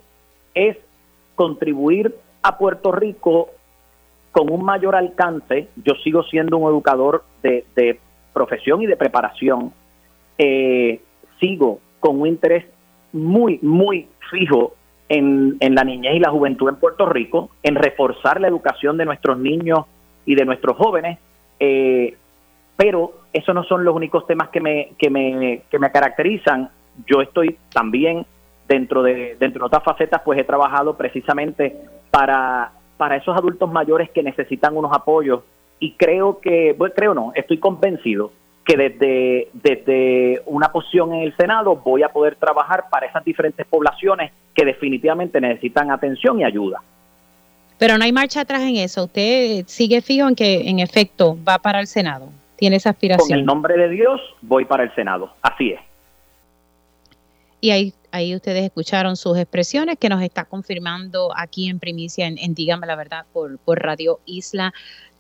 [0.54, 0.78] es
[1.36, 3.50] contribuir a Puerto Rico
[4.32, 5.70] con un mayor alcance.
[5.84, 8.00] Yo sigo siendo un educador de, de
[8.34, 9.72] profesión y de preparación.
[10.38, 11.00] Eh,
[11.40, 12.66] sigo con un interés
[13.14, 14.74] muy, muy fijo
[15.08, 19.06] en, en, la niñez y la juventud en Puerto Rico, en reforzar la educación de
[19.06, 19.86] nuestros niños
[20.26, 21.20] y de nuestros jóvenes,
[21.60, 22.18] eh,
[22.76, 26.70] pero esos no son los únicos temas que me, que me, que me caracterizan.
[27.08, 28.26] Yo estoy también
[28.68, 31.76] dentro de, dentro de otras facetas, pues he trabajado precisamente
[32.12, 35.42] para, para esos adultos mayores que necesitan unos apoyos
[35.80, 38.32] y creo que, creo no, estoy convencido
[38.64, 43.66] que desde, desde una posición en el Senado voy a poder trabajar para esas diferentes
[43.68, 46.82] poblaciones que definitivamente necesitan atención y ayuda.
[47.78, 49.04] Pero no hay marcha atrás en eso.
[49.04, 52.30] Usted sigue fijo en que en efecto va para el Senado.
[52.56, 53.28] Tiene esa aspiración.
[53.28, 55.34] Con el nombre de Dios voy para el Senado.
[55.42, 55.80] Así es.
[57.62, 62.54] Y ahí, ahí ustedes escucharon sus expresiones que nos está confirmando aquí en primicia en,
[62.54, 64.74] Dígame la Verdad por, por Radio Isla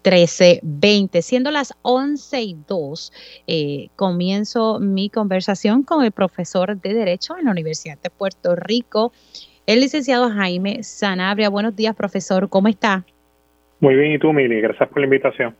[0.04, 1.22] 1320.
[1.22, 3.14] Siendo las 11 y 2,
[3.48, 9.12] eh, comienzo mi conversación con el profesor de Derecho en la Universidad de Puerto Rico,
[9.66, 11.50] el licenciado Jaime Sanabria.
[11.50, 12.50] Buenos días, profesor.
[12.50, 13.04] ¿Cómo está?
[13.80, 14.62] Muy bien, ¿y tú, Mili?
[14.62, 15.56] Gracias por la invitación.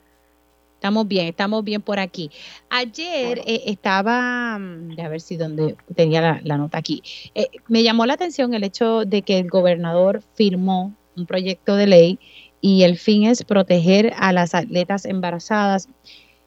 [0.86, 2.30] Estamos bien, estamos bien por aquí.
[2.70, 7.02] Ayer eh, estaba, mm, a ver si donde tenía la, nota aquí,
[7.34, 11.88] eh, me llamó la atención el hecho de que el gobernador firmó un proyecto de
[11.88, 12.20] ley
[12.62, 15.90] y el fin es proteger a las atletas embarazadas.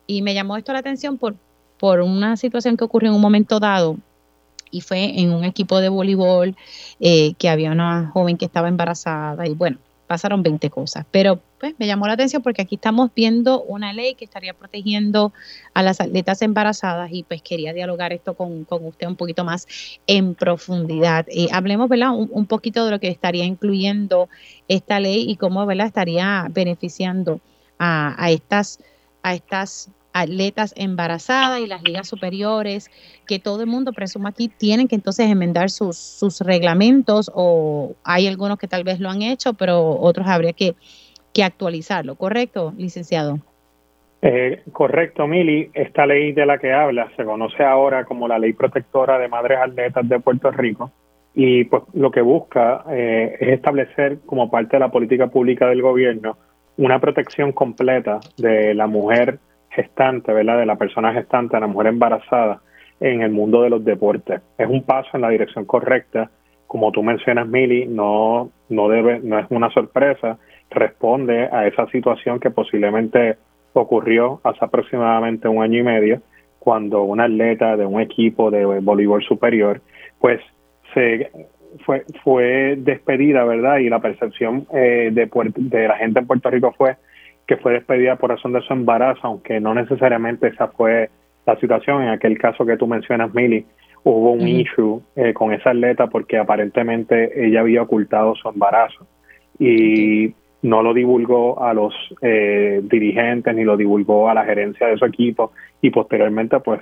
[0.07, 1.34] Y me llamó esto la atención por,
[1.76, 3.97] por una situación que ocurrió en un momento dado
[4.70, 6.55] y fue en un equipo de voleibol
[7.01, 9.78] eh, que había una joven que estaba embarazada y bueno,
[10.09, 11.06] pasaron 20 cosas.
[11.12, 15.32] Pero pues me llamó la atención porque aquí estamos viendo una ley que estaría protegiendo
[15.74, 19.68] a las atletas embarazadas y pues quería dialogar esto con, usted un poquito más
[20.06, 21.26] en profundidad.
[21.28, 22.11] Eh, hablemos, ¿verdad?
[22.12, 24.28] Un, poquito de lo que estaría incluyendo
[24.66, 25.86] esta ley y cómo, ¿verdad?
[25.86, 27.40] Estaría beneficiando
[27.78, 28.80] a, a estas
[29.22, 29.90] a estas
[30.20, 32.90] atletas embarazadas y las ligas superiores,
[33.26, 38.26] que todo el mundo presumo aquí tienen que entonces enmendar sus, sus reglamentos o hay
[38.26, 40.74] algunos que tal vez lo han hecho, pero otros habría que,
[41.32, 43.38] que actualizarlo, ¿correcto, licenciado?
[44.20, 45.70] Eh, correcto, Mili.
[45.74, 49.58] Esta ley de la que habla se conoce ahora como la Ley Protectora de Madres
[49.62, 50.90] Atletas de Puerto Rico
[51.34, 55.82] y pues lo que busca eh, es establecer como parte de la política pública del
[55.82, 56.36] gobierno
[56.78, 59.38] una protección completa de la mujer
[59.79, 60.59] gestante, ¿verdad?
[60.59, 62.61] De la persona gestante, de la mujer embarazada
[62.99, 64.41] en el mundo de los deportes.
[64.59, 66.31] Es un paso en la dirección correcta.
[66.66, 70.37] Como tú mencionas, Mili, no, no debe, no es una sorpresa,
[70.70, 73.37] responde a esa situación que posiblemente
[73.72, 76.22] ocurrió hace aproximadamente un año y medio,
[76.59, 79.81] cuando una atleta de un equipo de voleibol superior,
[80.18, 80.41] pues
[80.93, 81.31] se
[81.87, 83.79] fue, fue despedida, ¿verdad?
[83.79, 86.97] Y la percepción eh, de, de la gente en Puerto Rico fue
[87.49, 91.09] que fue despedida por razón de su embarazo, aunque no necesariamente esa fue
[91.46, 92.03] la situación.
[92.03, 93.64] En aquel caso que tú mencionas, Milly,
[94.05, 99.07] hubo un issue eh, con esa atleta porque aparentemente ella había ocultado su embarazo
[99.59, 104.99] y no lo divulgó a los eh, dirigentes ni lo divulgó a la gerencia de
[104.99, 106.80] su equipo y posteriormente pues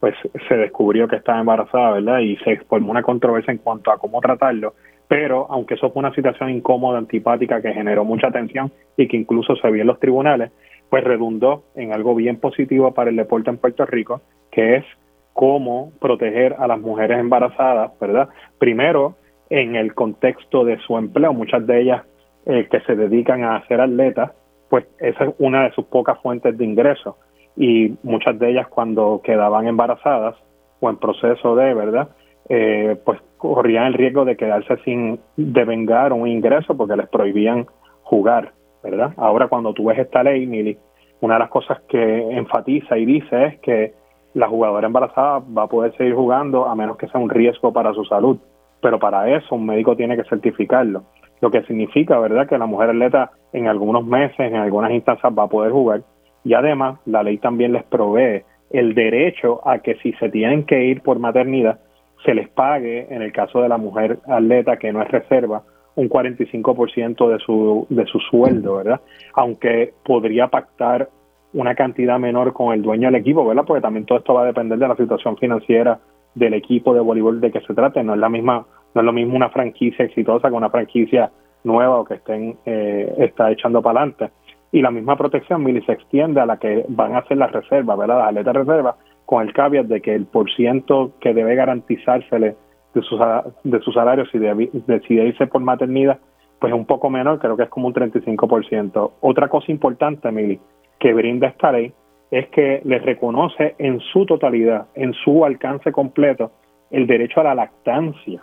[0.00, 0.14] pues
[0.48, 2.20] se descubrió que estaba embarazada, ¿verdad?
[2.20, 4.74] Y se formó una controversia en cuanto a cómo tratarlo
[5.08, 9.56] pero aunque eso fue una situación incómoda, antipática, que generó mucha tensión y que incluso
[9.56, 10.52] se vio en los tribunales,
[10.90, 14.84] pues redundó en algo bien positivo para el deporte en Puerto Rico, que es
[15.32, 18.28] cómo proteger a las mujeres embarazadas, ¿verdad?
[18.58, 19.16] Primero,
[19.50, 22.02] en el contexto de su empleo, muchas de ellas
[22.46, 24.32] eh, que se dedican a ser atletas,
[24.68, 27.16] pues esa es una de sus pocas fuentes de ingreso
[27.56, 30.36] y muchas de ellas cuando quedaban embarazadas
[30.80, 32.08] o en proceso de, ¿verdad?
[32.48, 37.66] Eh, pues corrían el riesgo de quedarse sin devengar un ingreso porque les prohibían
[38.02, 39.12] jugar, ¿verdad?
[39.16, 40.76] Ahora cuando tú ves esta ley, Mili,
[41.20, 43.94] una de las cosas que enfatiza y dice es que
[44.34, 47.92] la jugadora embarazada va a poder seguir jugando a menos que sea un riesgo para
[47.94, 48.38] su salud,
[48.80, 51.04] pero para eso un médico tiene que certificarlo,
[51.40, 55.44] lo que significa, ¿verdad?, que la mujer atleta en algunos meses, en algunas instancias va
[55.44, 56.02] a poder jugar
[56.44, 60.84] y además la ley también les provee el derecho a que si se tienen que
[60.84, 61.80] ir por maternidad,
[62.28, 65.62] se les pague, en el caso de la mujer atleta que no es reserva,
[65.94, 69.00] un 45% de su, de su sueldo, ¿verdad?
[69.32, 71.08] Aunque podría pactar
[71.54, 73.64] una cantidad menor con el dueño del equipo, ¿verdad?
[73.66, 76.00] Porque también todo esto va a depender de la situación financiera
[76.34, 78.04] del equipo de voleibol de que se trate.
[78.04, 81.30] No es la misma, no es lo mismo una franquicia exitosa que una franquicia
[81.64, 84.28] nueva o que estén eh, está echando para adelante.
[84.70, 87.96] Y la misma protección, Mili, se extiende a la que van a hacer las reservas,
[87.96, 88.18] ¿verdad?
[88.18, 88.96] Las atletas reservas,
[89.28, 92.56] con el caveat de que el porciento que debe garantizársele
[92.94, 93.18] de su,
[93.62, 96.18] de su salario si decide irse por maternidad,
[96.58, 99.10] pues es un poco menor, creo que es como un 35%.
[99.20, 100.58] Otra cosa importante, Mili,
[100.98, 101.92] que brinda esta ley
[102.30, 106.52] es que les reconoce en su totalidad, en su alcance completo,
[106.90, 108.42] el derecho a la lactancia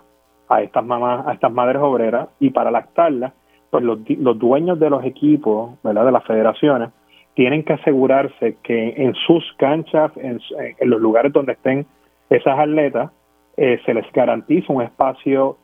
[0.49, 3.33] a estas mamás, a estas madres obreras, y para lactarlas,
[3.71, 6.05] pues los, los dueños de los equipos, ¿verdad?
[6.05, 6.91] de las federaciones,
[7.35, 11.85] tienen que asegurarse que en sus canchas, en, en los lugares donde estén
[12.29, 13.11] esas atletas,
[13.57, 15.57] eh, se les garantiza un espacio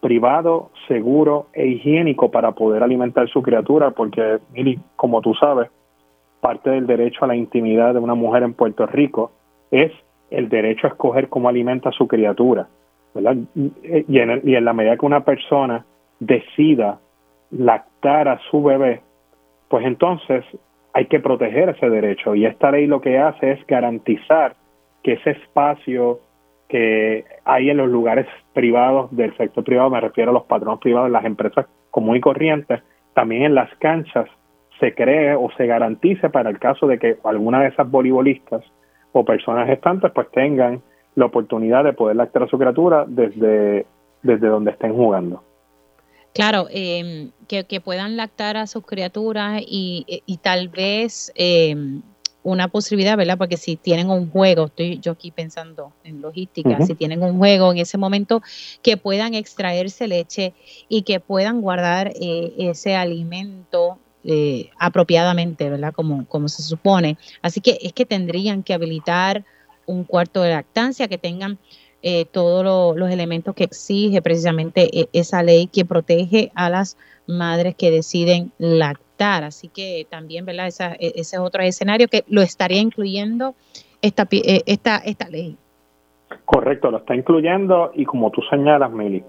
[0.00, 5.70] privado, seguro e higiénico para poder alimentar su criatura, porque, mire, como tú sabes,
[6.40, 9.30] parte del derecho a la intimidad de una mujer en Puerto Rico
[9.70, 9.92] es
[10.30, 12.68] el derecho a escoger cómo alimenta a su criatura.
[13.14, 13.36] ¿verdad?
[13.54, 15.84] Y en la medida que una persona
[16.18, 17.00] decida
[17.50, 19.00] lactar a su bebé,
[19.68, 20.44] pues entonces
[20.92, 22.34] hay que proteger ese derecho.
[22.34, 24.56] Y esta ley lo que hace es garantizar
[25.02, 26.20] que ese espacio
[26.68, 31.10] que hay en los lugares privados del sector privado, me refiero a los patronos privados,
[31.10, 32.80] las empresas comunes y corrientes,
[33.12, 34.28] también en las canchas
[34.78, 38.62] se cree o se garantice para el caso de que alguna de esas voleibolistas
[39.12, 40.80] o personas gestantes pues tengan
[41.16, 43.84] la oportunidad de poder lactar su criatura desde,
[44.22, 45.42] desde donde estén jugando.
[46.32, 51.74] Claro, eh, que, que, puedan lactar a sus criaturas y, y tal vez eh,
[52.42, 53.38] una posibilidad, ¿verdad?
[53.38, 57.72] Porque si tienen un juego, estoy yo aquí pensando en logística, si tienen un juego
[57.72, 58.42] en ese momento,
[58.82, 60.54] que puedan extraerse leche
[60.88, 65.92] y que puedan guardar eh, ese alimento eh, apropiadamente, ¿verdad?
[65.92, 67.18] Como, como se supone.
[67.42, 69.44] Así que es que tendrían que habilitar
[69.86, 71.58] un cuarto de lactancia, que tengan
[72.02, 76.96] eh, todos los elementos que exige precisamente esa ley que protege a las
[77.26, 80.66] madres que deciden lactar Así que también, ¿verdad?
[80.66, 83.54] Esa, e, ese es otro escenario que lo estaría incluyendo
[84.00, 85.56] esta, eh, esta, esta ley.
[86.44, 89.22] Correcto, lo está incluyendo y como tú señalas, Mili,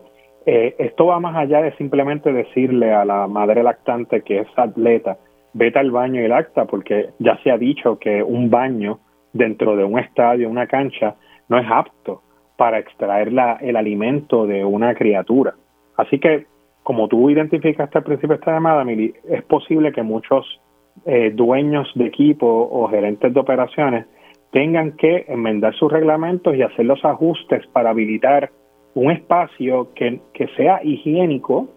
[0.46, 5.18] eh, esto va más allá de simplemente decirle a la madre lactante que es atleta,
[5.54, 9.00] vete al baño y lacta, porque ya se ha dicho que un baño
[9.34, 11.16] dentro de un estadio, una cancha,
[11.50, 12.22] no es apto
[12.62, 15.56] para extraer la, el alimento de una criatura.
[15.98, 16.46] Así que
[16.84, 20.46] como tú identificaste al principio de esta llamada, es posible que muchos
[21.08, 24.06] eh, dueños de equipo o gerentes de operaciones
[24.52, 28.52] tengan que enmendar sus reglamentos y hacer los ajustes para habilitar
[28.94, 31.68] un espacio que, que sea higiénico,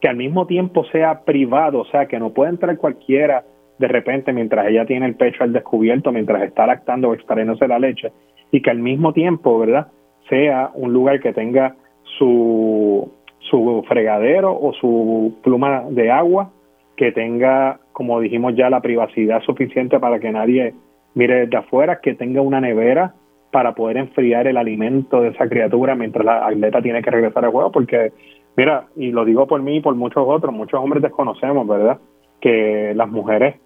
[0.00, 3.44] que al mismo tiempo sea privado, o sea, que no pueda entrar cualquiera
[3.78, 7.78] de repente mientras ella tiene el pecho al descubierto, mientras está lactando o extrayéndose la
[7.78, 8.10] leche,
[8.50, 9.92] y que al mismo tiempo, ¿verdad?,
[10.28, 11.76] sea un lugar que tenga
[12.18, 13.10] su
[13.50, 16.50] su fregadero o su pluma de agua
[16.96, 20.74] que tenga, como dijimos ya, la privacidad suficiente para que nadie
[21.14, 23.14] mire desde afuera, que tenga una nevera
[23.50, 27.52] para poder enfriar el alimento de esa criatura mientras la atleta tiene que regresar al
[27.52, 28.12] juego, porque,
[28.56, 31.98] mira, y lo digo por mí y por muchos otros, muchos hombres desconocemos, ¿verdad?
[32.40, 33.56] Que las mujeres,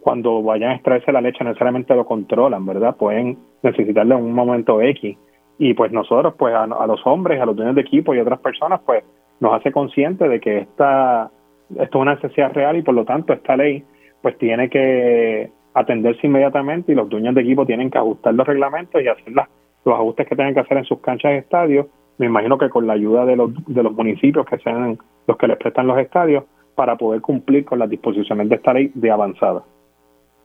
[0.00, 2.96] cuando vayan a extraerse la leche, necesariamente lo controlan, ¿verdad?
[2.96, 5.16] Pueden necesitarle un momento X
[5.58, 8.80] y pues nosotros, pues a, los hombres, a los dueños de equipo y otras personas,
[8.84, 9.04] pues
[9.40, 11.30] nos hace consciente de que esta,
[11.70, 13.84] esto es una necesidad real y por lo tanto esta ley
[14.20, 19.02] pues tiene que atenderse inmediatamente y los dueños de equipo tienen que ajustar los reglamentos
[19.02, 21.86] y hacer los ajustes que tienen que hacer en sus canchas de estadios.
[22.18, 25.48] Me imagino que con la ayuda de los, de los municipios que sean los que
[25.48, 26.44] les prestan los estadios
[26.74, 29.62] para poder cumplir con las disposiciones de esta ley de avanzada.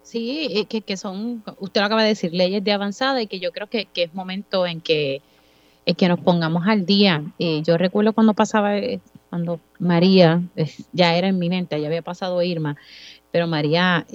[0.08, 3.42] Sí, eh, que, que son, usted lo acaba de decir, leyes de avanzada y que
[3.42, 5.22] yo creo que, que es momento en que,
[5.86, 7.26] en que nos pongamos al día.
[7.40, 10.42] Eh, yo recuerdo cuando pasaba, eh, cuando María,
[10.94, 12.78] ya era en mi mente, ya había pasado Irma,
[13.34, 14.06] pero María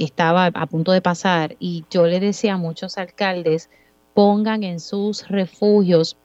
[0.00, 3.70] estaba a punto de pasar y yo le decía a muchos alcaldes,
[4.14, 6.16] pongan en sus refugios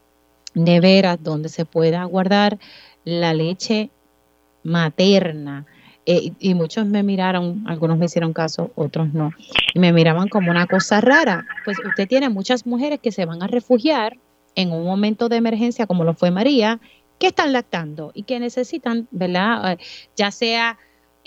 [0.56, 2.58] neveras donde se pueda guardar
[3.06, 3.92] la leche
[4.64, 5.68] materna
[6.10, 9.34] eh, y muchos me miraron, algunos me hicieron caso, otros no,
[9.74, 11.46] y me miraban como una cosa rara.
[11.66, 14.18] Pues usted tiene muchas mujeres que se van a refugiar
[14.56, 16.80] en un momento de emergencia, como lo fue María,
[17.20, 19.74] que están lactando y que necesitan, ¿verdad?
[19.74, 19.78] Eh,
[20.16, 20.78] ya sea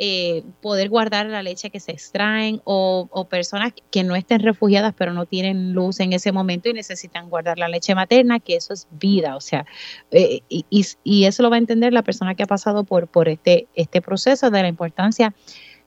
[0.02, 5.12] eh, poder guardar la leche que se extraen o, personas que no estén refugiadas pero
[5.12, 8.88] no tienen luz en ese momento y necesitan guardar la leche materna, que eso es
[8.92, 9.66] vida, o sea,
[10.10, 13.68] eh, y, eso lo va a entender la persona que ha pasado por, por este,
[13.74, 15.34] este proceso de la importancia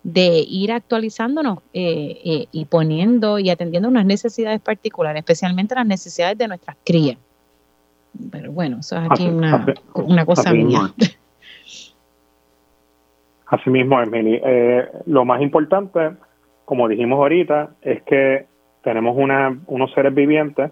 [0.04, 6.48] de ir actualizándonos eh, y poniendo y atendiendo unas necesidades particulares, especialmente las necesidades de
[6.48, 7.18] nuestras crías.
[8.30, 9.66] Pero bueno, eso es aquí una,
[9.96, 10.94] una cosa mía.
[13.54, 16.14] Asimismo, Emily, eh, lo más importante,
[16.66, 18.48] como dijimos ahorita, es que
[18.82, 20.72] tenemos una, unos seres vivientes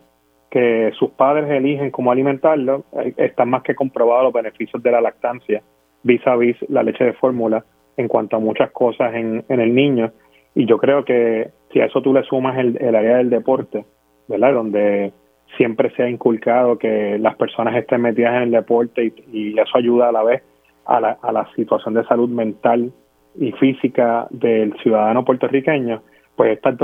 [0.49, 2.81] que sus padres eligen cómo alimentarlos.
[2.93, 5.61] Eh, están más que comprobados los beneficios de la lactancia
[6.01, 7.63] vis a vis la leche de fórmula
[7.97, 10.11] en cuanto a muchas cosas en, el niño.
[10.55, 13.85] Y yo creo que si a eso tú le sumas el, el área del deporte,
[14.27, 14.55] ¿verdad?
[14.55, 15.13] Donde
[15.55, 19.77] siempre se ha inculcado que las personas estén metidas en el deporte y, y eso
[19.77, 20.41] ayuda a la vez
[20.85, 22.91] a la, a la situación de salud mental
[23.35, 26.01] y física del ciudadano puertorriqueño,
[26.35, 26.75] pues esta,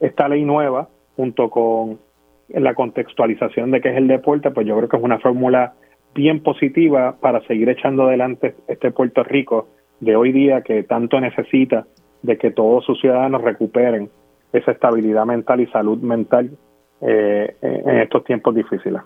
[0.00, 1.98] esta ley nueva, junto con
[2.48, 5.74] la contextualización de qué es el deporte, pues yo creo que es una fórmula
[6.14, 9.68] bien positiva para seguir echando adelante este Puerto Rico
[10.00, 11.86] de hoy día que tanto necesita
[12.22, 14.10] de que todos sus ciudadanos recuperen
[14.52, 16.50] esa estabilidad mental y salud mental
[17.00, 19.02] eh, en estos tiempos difíciles.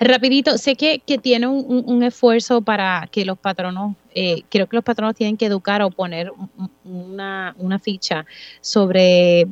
[0.00, 4.84] Rapidito, sé que, que tiene un, esfuerzo para que los patronos, eh, creo que los
[4.84, 6.32] patronos tienen que educar o poner
[6.84, 8.24] una, una ficha
[8.60, 9.46] sobre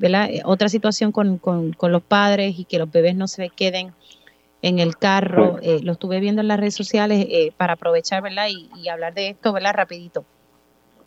[0.45, 3.93] otra situación con, con, los padres y que los bebés no se queden
[4.63, 5.59] en el carro.
[5.63, 8.47] Eh, lo estuve viendo en las redes sociales eh, para aprovechar ¿verdad?
[8.49, 9.75] Y, hablar de esto ¿verdad?
[9.75, 10.25] rapidito.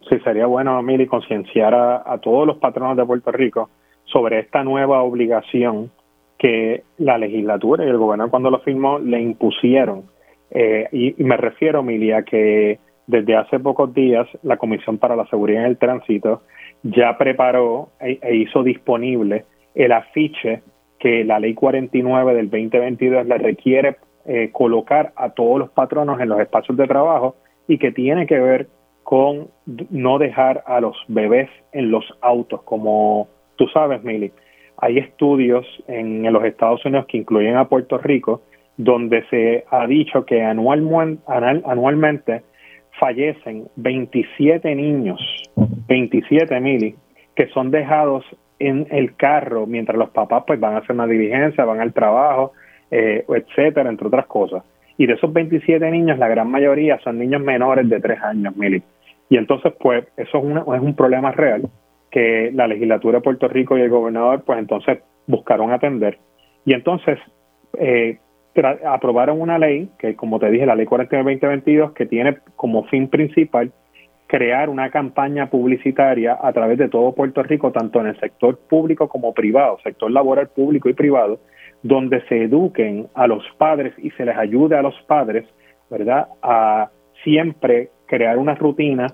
[0.10, 3.70] Sí, sería bueno, Mili, concienciar a todos los patronos de Puerto Rico
[4.06, 5.92] sobre esta nueva obligación
[6.40, 10.06] que la legislatura y el gobernador cuando lo firmó le impusieron.
[10.50, 15.64] Eh, y, me refiero, Milia, que desde hace pocos días la Comisión para la Seguridad
[15.64, 16.42] en el Tránsito
[16.82, 19.46] ya preparó e, e hizo disponible
[19.76, 20.62] el afiche
[20.98, 26.30] que la ley 49 del 2022 le requiere eh, colocar a todos los patronos en
[26.30, 27.36] los espacios de trabajo
[27.68, 28.68] y que tiene que ver
[29.04, 29.48] con
[29.90, 34.32] no dejar a los bebés en los autos, como tú sabes, Mili
[34.82, 38.42] hay estudios en, los Estados Unidos que incluyen a Puerto Rico,
[38.78, 41.22] donde se ha dicho que anualmente
[43.00, 45.20] fallecen 27 niños,
[45.88, 46.96] 27 mil,
[47.36, 48.26] que son dejados
[48.60, 52.54] en el carro mientras los papás pues van a hacer una diligencia, van al trabajo,
[52.92, 54.64] eh, etcétera, entre otras cosas.
[54.98, 58.84] Y de esos 27 niños, la gran mayoría son niños menores de 3 años, Mili.
[59.30, 61.70] Y entonces, pues, eso es, es un problema real
[62.12, 66.18] que la legislatura de Puerto Rico y el gobernador pues entonces buscaron atender.
[66.66, 67.20] Y entonces
[67.78, 68.20] eh,
[68.86, 73.72] aprobaron una ley, que como te dije, la ley 49-2022, que tiene como fin principal
[74.28, 79.08] crear una campaña publicitaria a través de todo Puerto Rico, tanto en el sector público
[79.08, 81.40] como privado, sector laboral público y privado,
[81.82, 85.46] donde se eduquen a los padres y se les ayude a los padres,
[85.90, 86.90] ¿verdad?, a
[87.24, 89.08] siempre crear una rutina,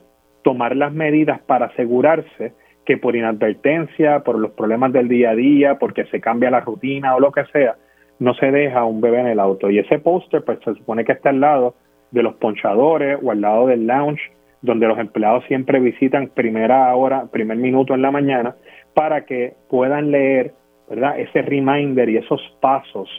[0.44, 2.54] tomar las medidas para asegurarse
[2.86, 7.16] que por inadvertencia, por los problemas del día a día, porque se cambia la rutina
[7.16, 7.76] o lo que sea,
[8.20, 9.70] no se deja un bebé en el auto.
[9.70, 11.76] Y ese póster, pues se supone que está al lado
[12.12, 14.22] de los ponchadores o al lado del lounge,
[14.62, 18.56] donde los empleados siempre visitan primera hora, primer minuto en la mañana,
[18.94, 20.54] para que puedan leer,
[20.90, 21.20] ¿verdad?
[21.20, 23.10] Ese reminder y esos pasos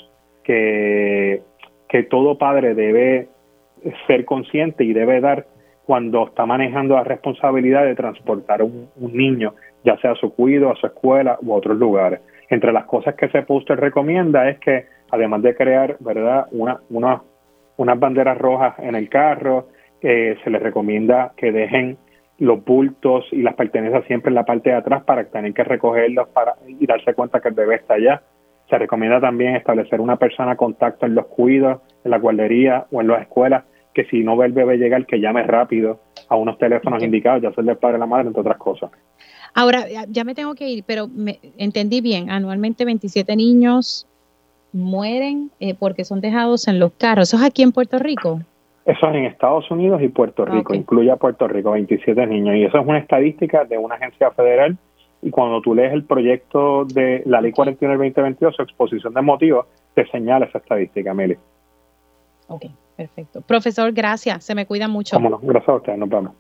[0.45, 1.43] que,
[1.89, 3.29] que todo padre debe
[4.07, 5.47] ser consciente y debe dar
[5.87, 9.55] cuando está manejando la responsabilidad de transportar un, un niño,
[9.85, 12.21] ya sea a su cuido, a su escuela u otros lugares.
[12.51, 17.23] Entre las cosas que ese póster recomienda es que, además de crear, ¿verdad?, una, una,
[17.77, 19.69] unas banderas rojas en el carro,
[20.03, 21.99] eh, se les recomienda que dejen
[22.39, 26.29] los bultos y las pertenencias siempre en la parte de atrás para tener que recogerlos
[26.31, 28.23] para, y darse cuenta que el bebé está allá.
[28.69, 33.07] Se recomienda también establecer una persona contacto en los cuidos, en la guardería o en
[33.07, 33.65] las escuelas
[33.97, 37.51] que si no ve el bebé llegar, que llame rápido a unos teléfonos indicados, ya
[37.53, 38.91] sea el del padre y la madre, entre otras cosas.
[39.55, 44.07] Ahora, ya me tengo que ir, pero me, entendí bien, anualmente 27 niños
[44.75, 47.31] mueren eh, porque son dejados en los carros.
[47.33, 48.41] ¿Eso es aquí en Puerto Rico?
[48.85, 52.55] Eso es en Estados Unidos y Puerto Rico, incluye a Puerto Rico, 27 niños.
[52.55, 54.77] Y eso es una estadística de una agencia federal.
[55.23, 59.23] Y cuando tú lees el proyecto de la Ley 41 del 2022, su exposición de
[59.23, 61.39] motivos, te señala esa estadística, Meli.
[62.49, 62.67] Ok.
[62.97, 63.43] Perfecto.
[63.43, 64.45] Profesor, gracias.
[64.45, 65.17] Se me cuida mucho.
[65.17, 65.41] Vámonos.
[65.43, 65.97] Gracias a usted.
[65.97, 66.33] Nos vemos.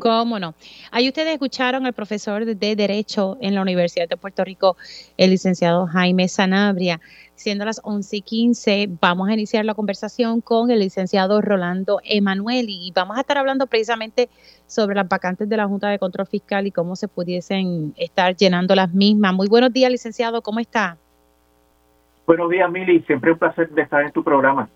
[0.00, 0.54] ¿Cómo no?
[0.92, 4.76] Ahí ustedes escucharon al profesor de Derecho en la Universidad de Puerto Rico,
[5.16, 7.00] el licenciado Jaime Sanabria.
[7.34, 12.86] Siendo las 11 y 15, vamos a iniciar la conversación con el licenciado Rolando Emanueli
[12.86, 14.28] y vamos a estar hablando precisamente
[14.66, 18.76] sobre las vacantes de la Junta de Control Fiscal y cómo se pudiesen estar llenando
[18.76, 19.34] las mismas.
[19.34, 20.96] Muy buenos días, licenciado, ¿cómo está?
[22.24, 23.00] Buenos días, Mili.
[23.02, 24.68] Siempre un placer de estar en tu programa.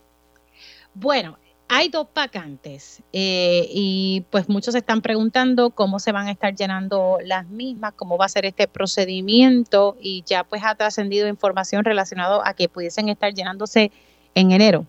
[0.99, 1.37] Bueno,
[1.69, 7.19] hay dos vacantes eh, y pues muchos están preguntando cómo se van a estar llenando
[7.23, 12.41] las mismas, cómo va a ser este procedimiento y ya pues ha trascendido información relacionada
[12.49, 13.93] a que pudiesen estar llenándose
[14.35, 14.87] en enero.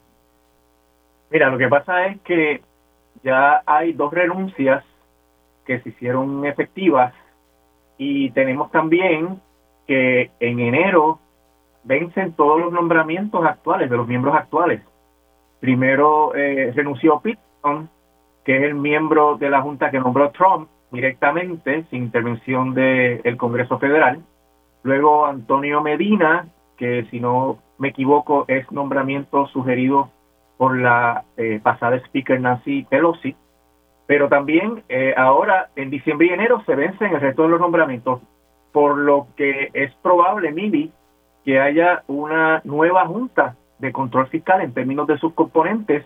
[1.29, 2.61] Mira, lo que pasa es que
[3.21, 4.85] ya hay dos renuncias
[5.65, 7.13] que se hicieron efectivas
[7.97, 9.41] y tenemos también
[9.85, 11.19] que en enero
[11.83, 14.79] vencen todos los nombramientos actuales de los miembros actuales.
[15.59, 17.89] Primero eh, renunció Pitton,
[18.45, 23.77] que es el miembro de la Junta que nombró Trump directamente, sin intervención del Congreso
[23.79, 24.21] Federal.
[24.83, 26.47] Luego Antonio Medina,
[26.77, 30.09] que si no me equivoco es nombramiento sugerido
[30.57, 33.35] por la eh, pasada Speaker Nancy Pelosi.
[34.05, 38.21] Pero también eh, ahora, en diciembre y enero, se vencen el resto de los nombramientos,
[38.71, 40.91] por lo que es probable, Mili,
[41.43, 46.05] que haya una nueva junta de control fiscal en términos de sus componentes,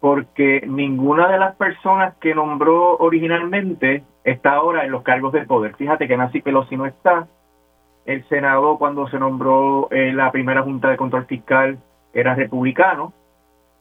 [0.00, 5.76] porque ninguna de las personas que nombró originalmente está ahora en los cargos de poder.
[5.76, 7.28] Fíjate que Nancy Pelosi no está.
[8.04, 11.78] El Senado, cuando se nombró eh, la primera Junta de Control Fiscal,
[12.12, 13.12] era republicano.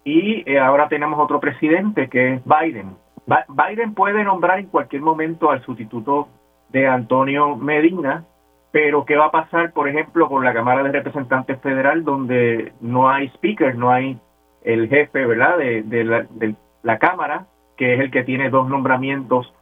[0.03, 2.95] Y eh, ahora tenemos otro presidente que es Biden.
[3.25, 6.27] Biden puede nombrar en cualquier momento al sustituto
[6.69, 8.25] de Antonio Medina,
[8.71, 13.09] pero, ¿qué va a pasar, por ejemplo, con la Cámara de Representantes Federal, donde no
[13.09, 14.17] hay speaker, no hay
[14.63, 19.53] el jefe, ¿verdad?, de, la, Cámara, que es el que tiene dos nombramientos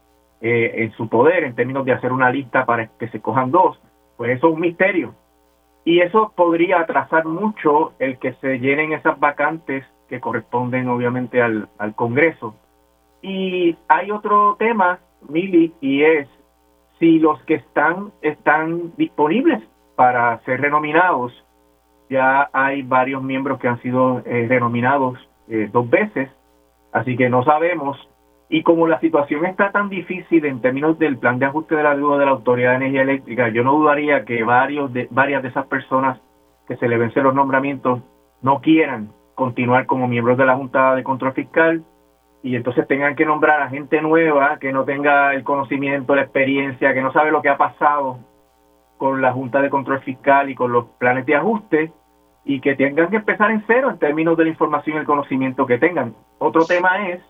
[0.41, 3.81] eh, en su poder en términos de hacer una lista para que se cojan dos.
[4.15, 5.15] Pues eso es un misterio.
[5.85, 11.67] Y eso podría atrasar mucho el que se llenen esas vacantes que corresponden obviamente al,
[11.77, 12.55] al Congreso.
[13.21, 16.27] Y hay otro tema, Mili, y es
[16.99, 19.63] si los que están están disponibles
[19.95, 21.33] para ser renominados,
[22.09, 25.17] ya hay varios miembros que han sido eh, renominados
[25.47, 26.29] eh, dos veces,
[26.91, 27.97] así que no sabemos.
[28.49, 31.95] Y como la situación está tan difícil en términos del plan de ajuste de la
[31.95, 35.49] deuda de la Autoridad de Energía Eléctrica, yo no dudaría que varios de, varias de
[35.49, 36.19] esas personas
[36.67, 38.01] que se le vencen los nombramientos
[38.41, 41.83] no quieran continuar como miembros de la Junta de Control Fiscal
[42.41, 46.93] y entonces tengan que nombrar a gente nueva que no tenga el conocimiento, la experiencia,
[46.93, 48.19] que no sabe lo que ha pasado
[48.97, 51.91] con la Junta de Control Fiscal y con los planes de ajuste
[52.45, 55.65] y que tengan que empezar en cero en términos de la información y el conocimiento
[55.65, 56.15] que tengan.
[56.37, 57.21] Otro tema es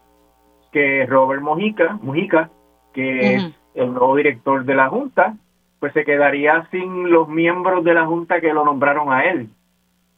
[0.72, 2.50] que Robert Mojica, Mujica,
[2.94, 5.36] que es el nuevo director de la Junta,
[5.80, 9.50] pues se quedaría sin los miembros de la Junta que lo nombraron a él.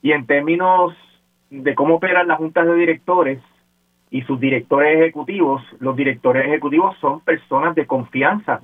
[0.02, 0.94] Y en términos
[1.50, 3.40] de cómo operan las juntas de directores,
[4.12, 8.62] y sus directores ejecutivos, los directores ejecutivos son personas de confianza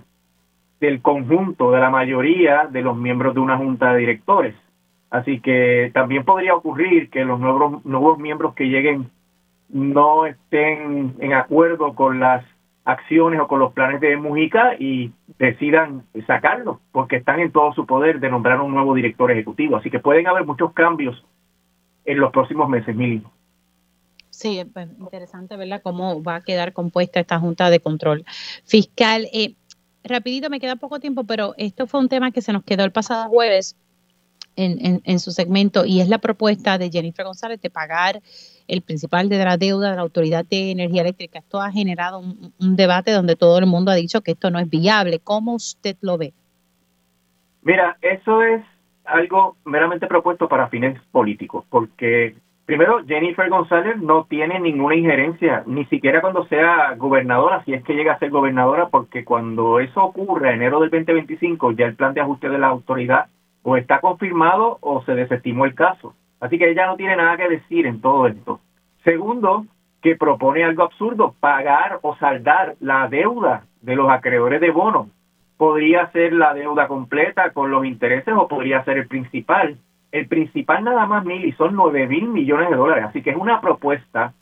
[0.82, 4.56] del conjunto, de la mayoría de los miembros de una junta de directores.
[5.10, 9.10] Así que también podría ocurrir que los nuevos, nuevos miembros que lleguen
[9.70, 12.46] no estén en acuerdo con las
[12.84, 17.86] acciones o con los planes de Mujica y decidan sacarlo, porque están en todo su
[17.86, 19.78] poder de nombrar un nuevo director ejecutivo.
[19.78, 21.26] Así que pueden haber muchos cambios
[22.06, 23.24] en los próximos meses, Mili.
[24.38, 25.82] Sí, pues interesante, ¿verdad?
[25.82, 28.24] Cómo va a quedar compuesta esta Junta de Control
[28.66, 29.28] Fiscal.
[29.34, 29.56] Eh,
[30.04, 32.92] rapidito, me queda poco tiempo, pero esto fue un tema que se nos quedó el
[32.92, 33.76] pasado jueves
[34.56, 38.22] en, en, su segmento y es la propuesta de Jennifer González de pagar
[38.68, 41.40] el principal de la deuda de la Autoridad de Energía Eléctrica.
[41.40, 44.60] Esto ha generado un, un debate donde todo el mundo ha dicho que esto no
[44.60, 45.18] es viable.
[45.18, 46.32] ¿Cómo usted lo ve?
[47.64, 48.64] Mira, eso es
[49.04, 52.36] algo meramente propuesto para fines políticos, porque
[52.68, 57.94] Primero, Jennifer González no tiene ninguna injerencia, ni siquiera cuando sea gobernadora, si es que
[57.94, 62.20] llega a ser gobernadora, porque cuando eso ocurre, enero del 2025, ya el plan de
[62.20, 63.28] ajuste de la autoridad
[63.64, 66.14] o está confirmado o se desestimó el caso.
[66.42, 68.60] Así que ella no tiene nada que decir en todo esto.
[69.06, 69.66] Segundo,
[70.02, 75.08] que propone algo absurdo, pagar o saldar la deuda de los acreedores de bonos.
[75.56, 79.78] Podría ser la deuda completa con los intereses o podría ser el principal
[80.18, 83.06] el principal nada más, y son 9 mil millones de dólares.
[83.08, 84.34] Así que es una propuesta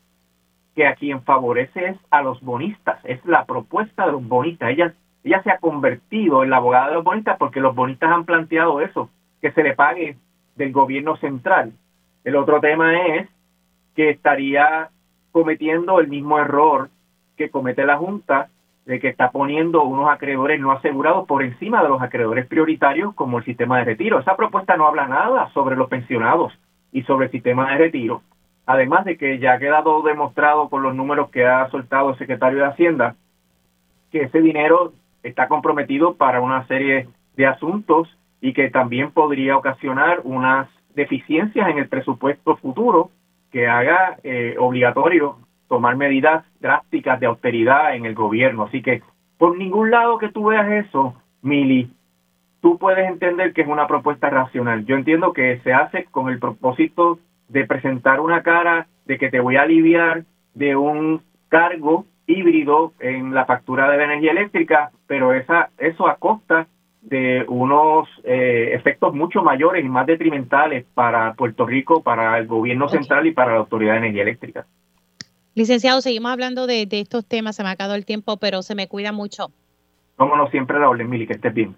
[0.74, 2.98] que a quien favorece es a los bonistas.
[3.04, 4.70] Es la propuesta de los bonistas.
[4.70, 4.94] Ella,
[5.24, 8.80] ella se ha convertido en la abogada de los bonistas porque los bonistas han planteado
[8.80, 10.16] eso, que se le pague
[10.54, 11.72] del gobierno central.
[12.24, 13.28] El otro tema es
[13.94, 14.90] que estaría
[15.32, 16.90] cometiendo el mismo error
[17.36, 18.48] que comete la Junta
[18.86, 23.38] de que está poniendo unos acreedores no asegurados por encima de los acreedores prioritarios como
[23.38, 24.20] el sistema de retiro.
[24.20, 26.52] Esa propuesta no habla nada sobre los pensionados
[26.92, 28.22] y sobre el sistema de retiro.
[28.64, 32.60] Además de que ya ha quedado demostrado por los números que ha soltado el secretario
[32.60, 33.16] de Hacienda
[34.12, 34.92] que ese dinero
[35.24, 38.08] está comprometido para una serie de asuntos
[38.40, 43.10] y que también podría ocasionar unas deficiencias en el presupuesto futuro
[43.50, 48.64] que haga eh, obligatorio tomar medidas drásticas de austeridad en el gobierno.
[48.64, 49.02] Así que
[49.38, 51.90] por ningún lado que tú veas eso, Mili,
[52.60, 54.84] tú puedes entender que es una propuesta racional.
[54.86, 57.18] Yo entiendo que se hace con el propósito
[57.48, 60.24] de presentar una cara de que te voy a aliviar
[60.54, 66.16] de un cargo híbrido en la factura de la energía eléctrica, pero esa, eso a
[66.16, 66.66] costa
[67.02, 72.88] de unos eh, efectos mucho mayores y más detrimentales para Puerto Rico, para el gobierno
[72.88, 74.66] central y para la Autoridad de Energía Eléctrica.
[75.56, 78.88] Licenciado, seguimos hablando de, estos temas, se me ha acabado el tiempo, pero se me
[78.88, 79.50] cuida mucho.
[80.16, 81.74] Cómo no, siempre la orden, Mili, que estés bien.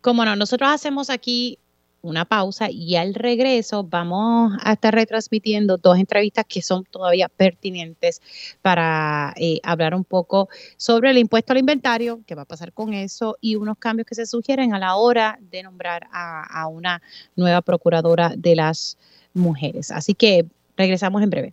[0.00, 1.58] Cómo no, nosotros hacemos aquí
[2.00, 8.22] una pausa y al regreso vamos a estar retransmitiendo dos entrevistas que son todavía pertinentes
[8.62, 12.94] para eh, hablar un poco sobre el impuesto al inventario, qué va a pasar con
[12.94, 17.02] eso y unos cambios que se sugieren a la hora de nombrar a, a una
[17.34, 18.96] nueva procuradora de las
[19.34, 19.90] mujeres.
[19.90, 20.46] Así que
[20.76, 21.52] regresamos en breve.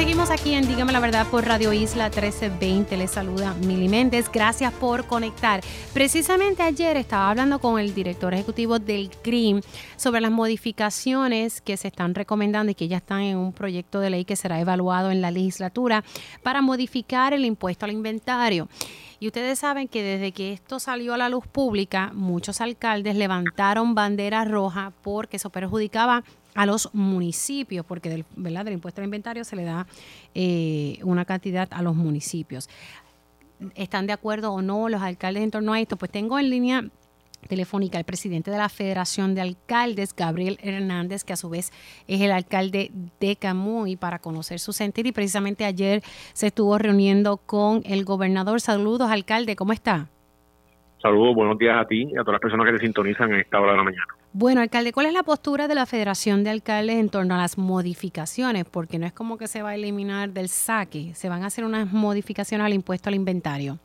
[0.00, 2.96] seguimos aquí en Dígame la Verdad por Radio Isla 1320.
[2.96, 4.30] Les saluda Mili Méndez.
[4.32, 5.60] Gracias por conectar.
[5.92, 9.60] Precisamente ayer estaba hablando con el director ejecutivo del CRIM
[9.96, 14.08] sobre las modificaciones que se están recomendando y que ya están en un proyecto de
[14.08, 16.02] ley que será evaluado en la legislatura
[16.42, 18.70] para modificar el impuesto al inventario.
[19.22, 23.94] Y ustedes saben que desde que esto salió a la luz pública, muchos alcaldes levantaron
[23.94, 26.24] bandera roja porque eso perjudicaba
[26.54, 28.64] a los municipios, porque del, ¿verdad?
[28.64, 29.86] del impuesto al inventario se le da
[30.34, 32.68] eh, una cantidad a los municipios.
[33.74, 35.96] ¿Están de acuerdo o no los alcaldes en torno a esto?
[35.96, 36.84] Pues tengo en línea
[37.48, 41.72] telefónica al presidente de la Federación de Alcaldes, Gabriel Hernández, que a su vez
[42.06, 45.06] es el alcalde de Camuy, para conocer su sentir.
[45.06, 46.02] Y precisamente ayer
[46.32, 48.60] se estuvo reuniendo con el gobernador.
[48.60, 50.08] Saludos, alcalde, ¿cómo está?
[51.00, 53.58] Saludos, buenos días a ti y a todas las personas que te sintonizan en esta
[53.58, 54.19] hora de la mañana.
[54.32, 57.58] Bueno, alcalde, ¿cuál es la postura de la Federación de Alcaldes en torno a las
[57.58, 58.64] modificaciones?
[58.64, 61.64] Porque no es como que se va a eliminar del saque, se van a hacer
[61.64, 63.78] unas modificaciones al impuesto al inventario.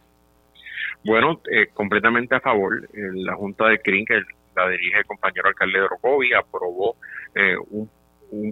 [1.04, 2.88] Bueno, eh, completamente a favor.
[2.94, 4.22] La Junta de CRIN, que
[4.56, 6.96] la dirige el compañero alcalde de Orocovi, aprobó
[7.34, 7.90] eh, un,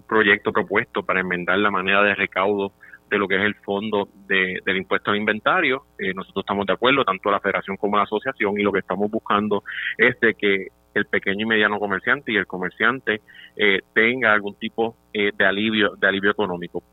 [0.07, 2.71] proyecto propuesto para enmendar la manera de recaudo
[3.09, 5.85] de lo que es el fondo del impuesto al inventario.
[5.99, 9.11] Eh, nosotros estamos de acuerdo, tanto la federación como la asociación, y lo que estamos
[9.11, 9.63] buscando
[9.97, 13.21] es de que el pequeño y mediano comerciante y el comerciante
[13.55, 16.83] eh, tenga algún tipo eh, de alivio de alivio económico.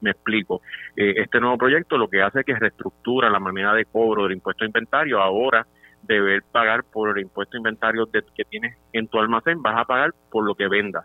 [0.00, 0.60] Me explico.
[0.96, 4.32] Eh, este nuevo proyecto lo que hace es que reestructura la manera de cobro del
[4.32, 5.20] impuesto de inventario.
[5.20, 5.66] Ahora,
[6.02, 10.12] deber pagar por el impuesto de inventario que tienes en tu almacén, vas a pagar
[10.30, 11.04] por lo que vendas.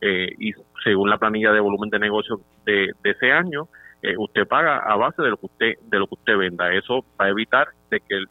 [0.00, 0.52] y
[0.82, 3.68] según la planilla de volumen de negocio de, ese año,
[4.18, 6.72] usted paga a base de lo que usted de lo que usted venda.
[6.72, 8.24] Eso va a evitar de que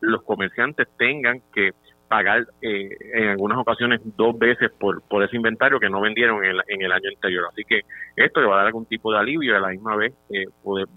[0.00, 1.70] los comerciantes tengan que
[2.12, 6.56] pagar eh, en algunas ocasiones dos veces por, por ese inventario que no vendieron en,
[6.68, 7.46] en, el año anterior.
[7.50, 7.80] Así que
[8.16, 10.44] esto le va a dar algún tipo de alivio y a la misma vez eh,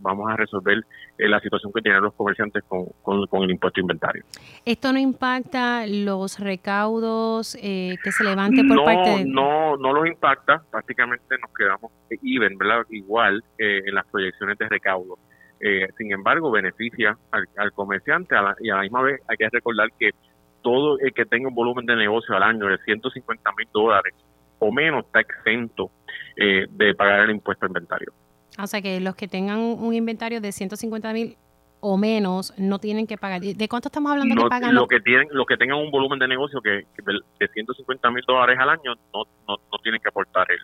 [0.01, 0.79] vamos a resolver
[1.17, 4.25] eh, la situación que tienen los comerciantes con, con, el impuesto inventario.
[4.65, 9.25] ¿Esto no impacta los recaudos que se levante por parte de...?
[9.25, 10.63] No, no los impacta.
[10.69, 12.85] Prácticamente nos quedamos even, ¿verdad?
[12.89, 15.17] igual en las proyecciones de recaudo.
[15.97, 20.11] sin embargo, beneficia al, comerciante y a la misma vez hay que recordar que
[20.65, 24.15] todo el que tenga un volumen de negocio al año de 150 mil dólares
[24.57, 25.91] o menos está exento
[26.35, 28.11] eh, de pagar el impuesto a inventario.
[28.57, 31.37] O sea que los que tengan un inventario de 150 mil
[31.81, 33.41] o menos no tienen que pagar.
[33.41, 34.73] ¿De cuánto estamos hablando que pagan?
[34.73, 36.87] Lo que tienen, los que tengan un volumen de negocio que,
[37.39, 40.57] de 150 mil dólares al año no, no, no tienen que aportar él,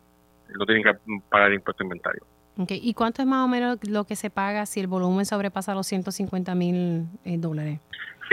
[0.58, 0.94] no tienen que
[1.30, 2.26] pagar el impuesto a inventario.
[2.58, 2.80] Okay.
[2.82, 5.86] ¿Y cuánto es más o menos lo que se paga si el volumen sobrepasa los
[5.86, 7.80] 150 mil eh, dólares?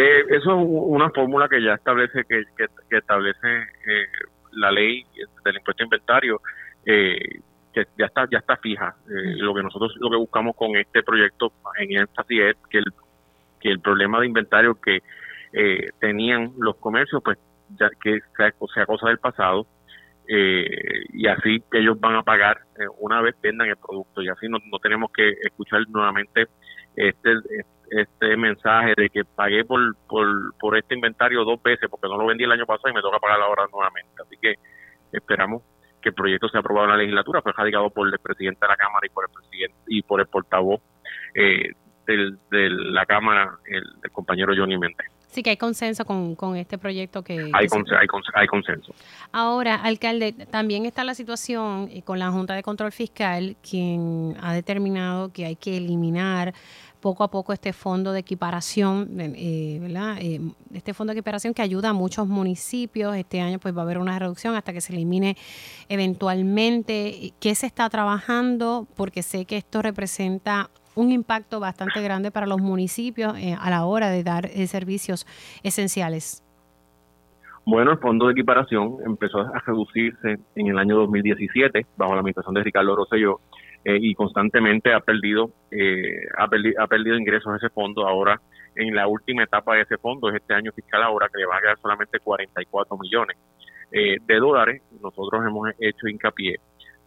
[0.01, 2.45] Eh, eso es una fórmula que ya establece que,
[2.91, 3.49] establece
[3.85, 4.07] eh,
[4.53, 5.05] la ley
[5.45, 6.41] del impuesto inventario.
[6.85, 8.95] que ya está ya está fija.
[9.09, 12.85] Eh, lo que nosotros lo que buscamos con este proyecto en énfasis es que el,
[13.61, 15.03] que el problema de inventario que
[15.53, 17.37] eh, tenían los comercios, pues
[17.79, 19.67] ya que sea, sea cosa del pasado,
[20.29, 22.61] eh, y así ellos van a pagar
[22.99, 26.47] una vez vendan el producto y así no, no tenemos que escuchar nuevamente
[26.95, 27.31] este
[27.91, 32.27] este mensaje de que pagué por, por, por este inventario dos veces porque no lo
[32.27, 34.23] vendí el año pasado y me toca pagar ahora nuevamente.
[34.23, 34.55] Así que
[35.13, 35.63] esperamos
[36.01, 38.77] que el proyecto sea aprobado en la legislatura, fue radicado por el presidente de la
[38.77, 40.81] Cámara y por el presidente y por el portavoz
[41.35, 41.73] eh,
[42.07, 45.07] de la Cámara, el, compañero Johnny Méndez.
[45.27, 47.51] Sí, que hay consenso con, con este proyecto que...
[47.53, 47.67] Hay,
[48.35, 48.95] hay, consenso.
[49.31, 55.31] Ahora, alcalde, también está la situación con la Junta de Control Fiscal, quien ha determinado
[55.31, 56.55] que hay que eliminar
[57.01, 60.17] poco a poco este fondo de equiparación, eh, ¿verdad?
[60.21, 60.41] Eh,
[60.73, 63.17] este fondo de equiparación que ayuda a muchos municipios.
[63.17, 65.37] Este año pues va a haber una reducción hasta que se elimine
[65.89, 67.33] eventualmente.
[67.41, 68.87] ¿Qué se está trabajando?
[68.97, 73.85] Porque sé que esto representa un impacto bastante grande para los municipios eh, a la
[73.85, 75.27] hora de dar servicios
[75.63, 76.43] esenciales.
[77.71, 82.55] Bueno, el fondo de equiparación empezó a reducirse en el año 2017 bajo la administración
[82.55, 83.41] de Ricardo Rosselló
[83.85, 88.07] eh, y constantemente ha perdido, eh, ha, ha perdido ingresos ese fondo.
[88.07, 88.41] Ahora,
[88.75, 91.57] en la última etapa de ese fondo, es este año fiscal ahora, que le va
[91.57, 93.37] a quedar solamente 44 millones
[93.93, 94.83] eh, de dólares.
[95.01, 96.57] Nosotros hemos hecho hincapié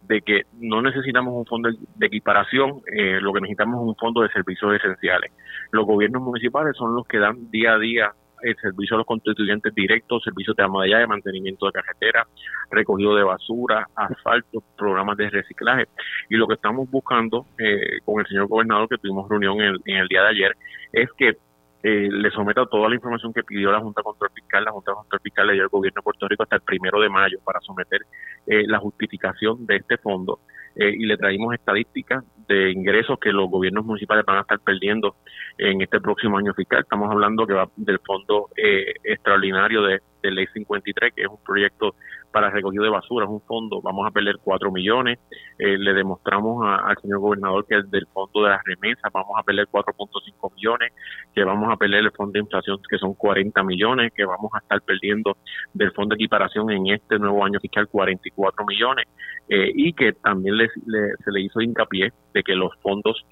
[0.02, 2.82] de que no necesitamos un fondo de equiparación,
[3.20, 5.30] lo que necesitamos es un fondo de servicios esenciales.
[5.70, 8.12] Los gobiernos municipales son los que dan día a día
[8.42, 12.26] el servicio a los constituyentes directos, servicios de ama de mantenimiento de carretera,
[12.70, 15.86] recogido de basura, asfalto, programas de reciclaje.
[16.28, 20.08] Y lo que estamos buscando eh, con el señor gobernador, que tuvimos reunión en el,
[20.08, 20.56] día de ayer,
[20.92, 21.36] es que
[21.82, 24.64] eh, le someta toda la información que pidió la Junta Control Fiscal.
[24.64, 27.08] La Junta Control Fiscal le dio al gobierno de Puerto Rico hasta el primero de
[27.08, 28.02] mayo para someter
[28.46, 30.40] eh, la justificación de este fondo
[30.76, 35.16] eh, y le traímos estadísticas de ingresos que los gobiernos municipales van a estar perdiendo
[35.58, 36.80] en este próximo año fiscal.
[36.80, 41.42] Estamos hablando que va del fondo eh, extraordinario de, de, Ley 53, que es un
[41.44, 41.94] proyecto
[42.32, 45.18] para recogido de basura, es un fondo, vamos a perder 4 millones.
[45.58, 49.68] Eh, le demostramos al señor gobernador que del fondo de las remesas vamos a perder
[49.70, 50.92] 4.5 millones,
[51.34, 54.58] que vamos a perder el fondo de inflación, que son 40 millones, que vamos a
[54.58, 55.36] estar perdiendo
[55.74, 59.06] del fondo de equiparación en este nuevo año fiscal 44 millones,
[59.48, 63.22] y que también se le hizo hincapié de que los fondos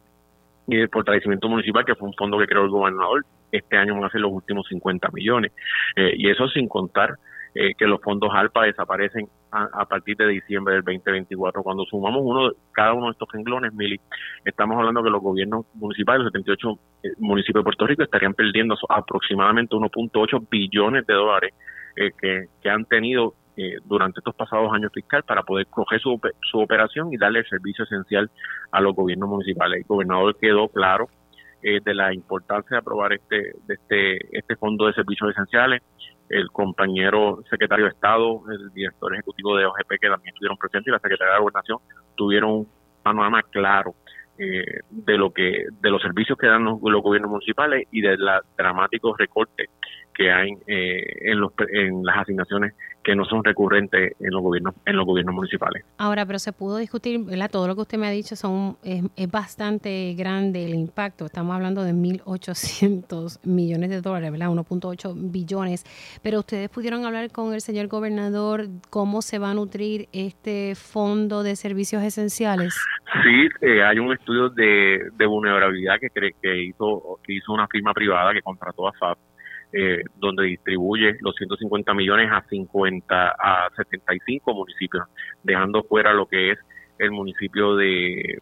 [0.66, 4.10] de fortalecimiento municipal, que fue un fondo que creó el gobernador, este año van a
[4.10, 5.52] ser los últimos 50 millones.
[5.96, 7.16] Eh, y eso sin contar
[7.54, 11.62] eh, que los fondos ALPA desaparecen a, partir de diciembre del 2024.
[11.62, 14.00] Cuando sumamos uno cada uno de estos renglones, Mili,
[14.44, 18.76] estamos hablando que los gobiernos municipales, los 78 eh, municipios de Puerto Rico, estarían perdiendo
[18.88, 21.54] aproximadamente 1.8 billones de dólares
[21.96, 26.18] que, que han tenido eh, durante estos pasados años fiscales para poder coger su,
[26.50, 28.30] su operación y darle el servicio esencial
[28.70, 29.80] a los gobiernos municipales.
[29.80, 31.08] El gobernador quedó claro
[31.62, 35.82] eh, de la importancia de aprobar este, de este, este fondo de servicios esenciales.
[36.30, 40.92] El compañero secretario de Estado, el director ejecutivo de OGP, que también estuvieron presentes, y
[40.92, 41.78] la secretaria de Gobernación,
[42.16, 42.68] tuvieron un
[43.02, 43.94] panorama claro
[44.38, 48.16] eh, de lo que de los servicios que dan los, los, gobiernos municipales y de
[48.16, 49.68] los dramáticos recortes
[50.20, 54.74] que hay eh, en, los, en las asignaciones que no son recurrentes en los gobiernos
[54.84, 55.82] en los gobiernos municipales.
[55.96, 57.50] Ahora, pero se pudo discutir, ¿verdad?
[57.50, 61.24] Todo lo que usted me ha dicho son es, bastante grande el impacto.
[61.24, 64.48] Estamos hablando de 1.800 millones de dólares, ¿verdad?
[64.48, 65.84] 1.8 billones.
[66.22, 71.42] Pero ustedes pudieron hablar con el señor gobernador cómo se va a nutrir este fondo
[71.42, 72.78] de servicios esenciales.
[73.24, 77.94] Sí, eh, hay un estudio de, de vulnerabilidad que, que hizo que hizo una firma
[77.94, 79.18] privada que contrató a FAP
[79.72, 85.04] eh, donde distribuye los 150 millones a 50 a 75 municipios,
[85.42, 86.58] dejando fuera lo que es
[86.98, 88.40] el municipio de,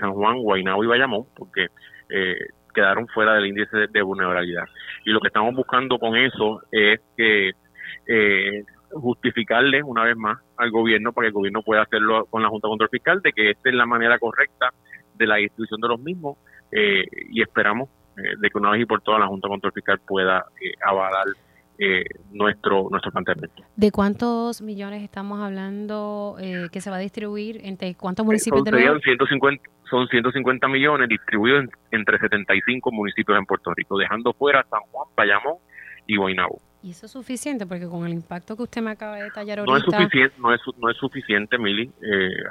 [0.00, 1.66] San Juan, Guaynabo y Bayamón, porque
[2.08, 2.36] eh,
[2.74, 4.64] quedaron fuera del índice de, vulnerabilidad.
[5.04, 7.52] Y lo que estamos buscando con eso es que
[8.06, 12.48] eh, justificarle una vez más al gobierno para que el gobierno pueda hacerlo con la
[12.48, 14.70] Junta Control Fiscal de que esta es la manera correcta
[15.14, 16.38] de la distribución de los mismos
[16.70, 19.72] eh, y esperamos eh, de que una vez y por todas la Junta de Control
[19.72, 21.26] Fiscal pueda eh, avalar
[21.78, 23.62] eh, nuestro nuestro planteamiento.
[23.76, 26.36] ¿De cuántos millones estamos hablando
[26.70, 27.60] que se va a distribuir?
[27.64, 33.98] ¿Entre cuántos municipios son, 150, son 150 millones distribuidos entre 75 municipios en Puerto Rico,
[33.98, 35.56] dejando fuera San Juan, Bayamón
[36.06, 36.60] y Guaynabo.
[36.82, 37.64] ¿Y eso es suficiente?
[37.64, 39.72] Porque con el impacto que usted me acaba de detallar ahorita...
[39.72, 41.90] No es suficiente, no es, no es suficiente Mili.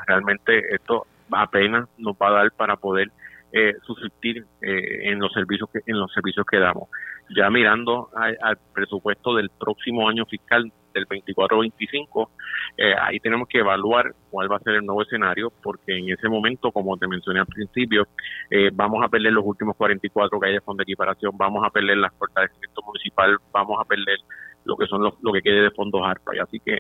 [0.08, 3.12] realmente esto apenas nos va a dar para poder
[3.52, 6.90] eh, subsistir en los servicios que en los servicios que damos.
[7.36, 12.30] Ya mirando al presupuesto del próximo año fiscal del 24-25,
[12.78, 16.28] eh, ahí tenemos que evaluar cuál va a ser el nuevo escenario, porque en ese
[16.28, 18.08] momento, como te mencioné al principio,
[18.50, 21.70] eh, vamos a perder los últimos 44 que hay de fondo de equiparación, vamos a
[21.70, 24.18] perder las fortalecimiento municipal, vamos a perder
[24.66, 26.36] lo que son los, lo que quede de fondos ARPA.
[26.36, 26.80] Y así que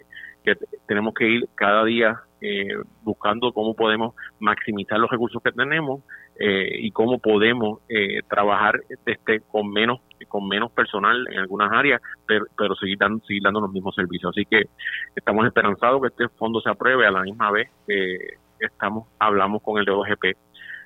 [0.88, 6.01] tenemos que ir cada día eh, buscando cómo podemos maximizar los recursos que tenemos
[6.39, 12.01] eh, y cómo podemos eh, trabajar este, con menos con menos personal en algunas áreas,
[12.27, 14.31] pero, pero seguir, dando, seguir dando los mismos servicios.
[14.31, 14.69] Así que
[15.15, 18.18] estamos esperanzados que este fondo se apruebe a la misma vez que
[18.59, 20.38] estamos hablamos con el de OGP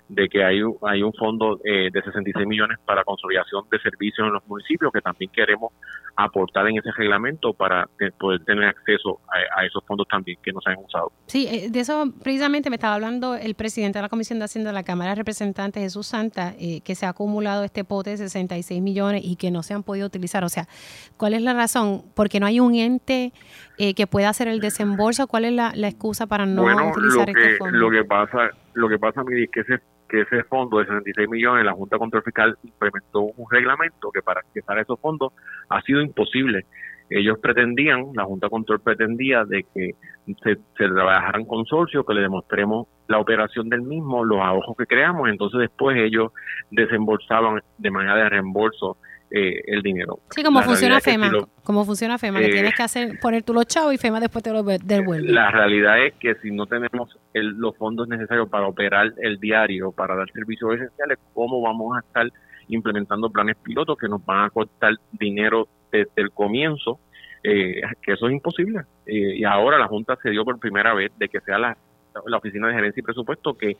[0.07, 4.33] de que hay, hay un fondo eh, de 66 millones para consolidación de servicios en
[4.33, 5.73] los municipios que también queremos
[6.15, 10.69] aportar en ese reglamento para poder tener acceso a, esos fondos también que no se
[10.69, 11.11] han usado.
[11.25, 14.69] Sí, eh, de eso precisamente me estaba hablando el presidente de la Comisión de Hacienda
[14.69, 18.17] de la Cámara de Representantes, Jesús Santa, eh, que se ha acumulado este pote de
[18.17, 20.43] 66 millones y que no se han podido utilizar.
[20.43, 20.67] O sea,
[21.17, 22.03] ¿cuál es la razón?
[22.13, 23.33] Porque no hay un ente
[23.77, 25.27] que pueda hacer el desembolso.
[25.27, 27.77] ¿Cuál es la, excusa para no utilizar este fondo?
[27.77, 31.65] Lo que pasa, lo que pasa, es que ese que ese fondo de 66 millones,
[31.65, 35.33] la Junta Control Fiscal implementó un reglamento que para accesar a esos fondos
[35.69, 36.65] ha sido imposible.
[37.09, 39.91] Ellos pretendían, la Junta Control pretendía de que
[40.43, 45.59] se, trabajaran consorcio, que le demostremos la operación del mismo, los ahorros que creamos, entonces
[45.59, 46.31] después ellos
[46.71, 48.97] desembolsaban de manera de reembolso
[49.31, 50.19] eh, el dinero.
[50.29, 51.31] Sí, como funciona FEMA,
[51.63, 54.51] como funciona FEMA, que tienes que hacer poner tú los chavos y FEMA después te
[54.51, 55.31] lo devuelve.
[55.31, 60.15] La realidad es que si no tenemos los fondos necesarios para operar el diario, para
[60.15, 62.27] dar servicios esenciales, ¿cómo vamos a estar
[62.67, 66.99] implementando planes pilotos que nos van a costar dinero desde el comienzo?
[67.43, 68.81] Eh, que eso es imposible.
[69.05, 71.77] Eh, y ahora la Junta se dio por primera vez de que sea la,
[72.25, 73.77] la Oficina de Gerencia y Presupuesto que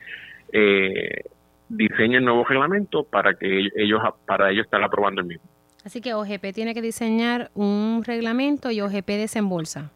[0.51, 1.23] eh,
[1.69, 5.49] diseñe el nuevo reglamento para que ellos para ellos estar aprobando el mismo.
[5.83, 9.91] Así que OGP tiene que diseñar un reglamento y OGP desembolsa.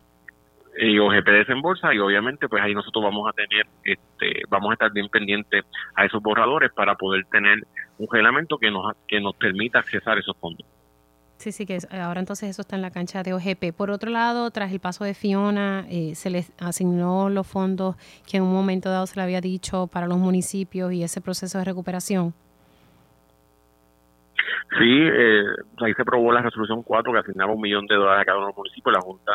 [0.77, 4.91] Y OGP desembolsa y obviamente pues ahí nosotros vamos a tener este vamos a estar
[4.91, 5.65] bien pendientes
[5.95, 7.65] a esos borradores para poder tener
[7.97, 10.65] un reglamento que nos que nos permita accesar esos fondos.
[11.39, 13.73] Sí, sí, que ahora entonces eso está en la cancha de OGP.
[13.73, 17.95] Por otro lado, tras el paso de Fiona, eh, se les asignó los fondos
[18.29, 21.57] que en un momento dado se le había dicho para los municipios y ese proceso
[21.57, 22.33] de recuperación.
[24.77, 25.45] Sí, eh,
[25.77, 28.47] ahí se aprobó la resolución 4 que asignaba un millón de dólares a cada uno
[28.47, 28.93] de los municipios.
[28.93, 29.31] La Junta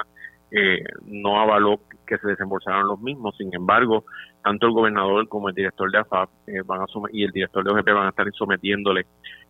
[0.50, 3.34] eh, no avaló que se desembolsaran los mismos.
[3.38, 4.04] Sin embargo,
[4.42, 6.28] tanto el gobernador como el director de AFAP
[6.66, 9.06] van a y el director de OGP van a estar sometiéndole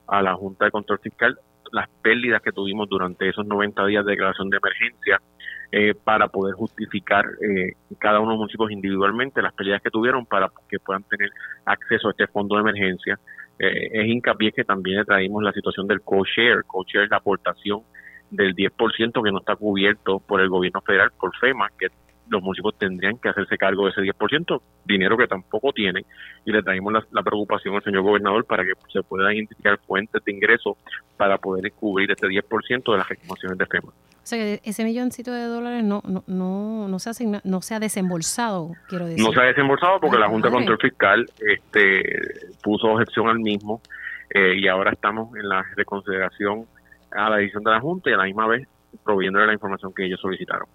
[0.07, 1.37] a la Junta de Control Fiscal
[1.73, 5.21] las pérdidas que tuvimos durante esos 90 días de declaración de emergencia
[5.73, 10.25] eh, para poder justificar eh, cada uno de los municipios individualmente las pérdidas que tuvieron
[10.27, 11.31] para que puedan tener
[11.65, 13.19] acceso a este fondo de emergencia.
[13.59, 16.65] Eh, es hincapié que también le traímos la situación del co-share.
[16.67, 17.81] Co-share es la aportación
[18.31, 21.89] del 10% que no está cubierto por el gobierno federal, por FEMA, que
[22.29, 26.05] los municipios tendrían que hacerse cargo de ese 10%, dinero que tampoco tienen,
[26.45, 30.33] y le traemos la, preocupación al señor gobernador para que se puedan identificar fuentes de
[30.33, 30.77] ingresos
[31.17, 33.89] para poder cubrir ese 10% de las reclamaciones de FEMA.
[33.89, 37.75] O sea, que ese milloncito de dólares no no no, no se ha no se
[37.75, 39.23] ha desembolsado, quiero decir.
[39.23, 42.03] No se ha desembolsado porque la Junta de Control Fiscal este
[42.63, 43.83] puso objeción al mismo
[44.31, 46.65] eh, y ahora estamos en la reconsideración
[47.11, 48.67] a la decisión de la Junta y a la misma vez
[49.05, 50.69] proviéndole la información que ellos solicitaron.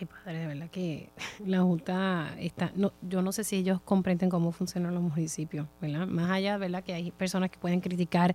[0.00, 1.10] Ay, padre, de verdad que
[1.46, 6.06] la Junta está, no, yo no sé si ellos comprenden cómo funcionan los municipios, ¿verdad?
[6.06, 6.82] Más allá, ¿verdad?
[6.82, 8.34] Que hay personas que pueden criticar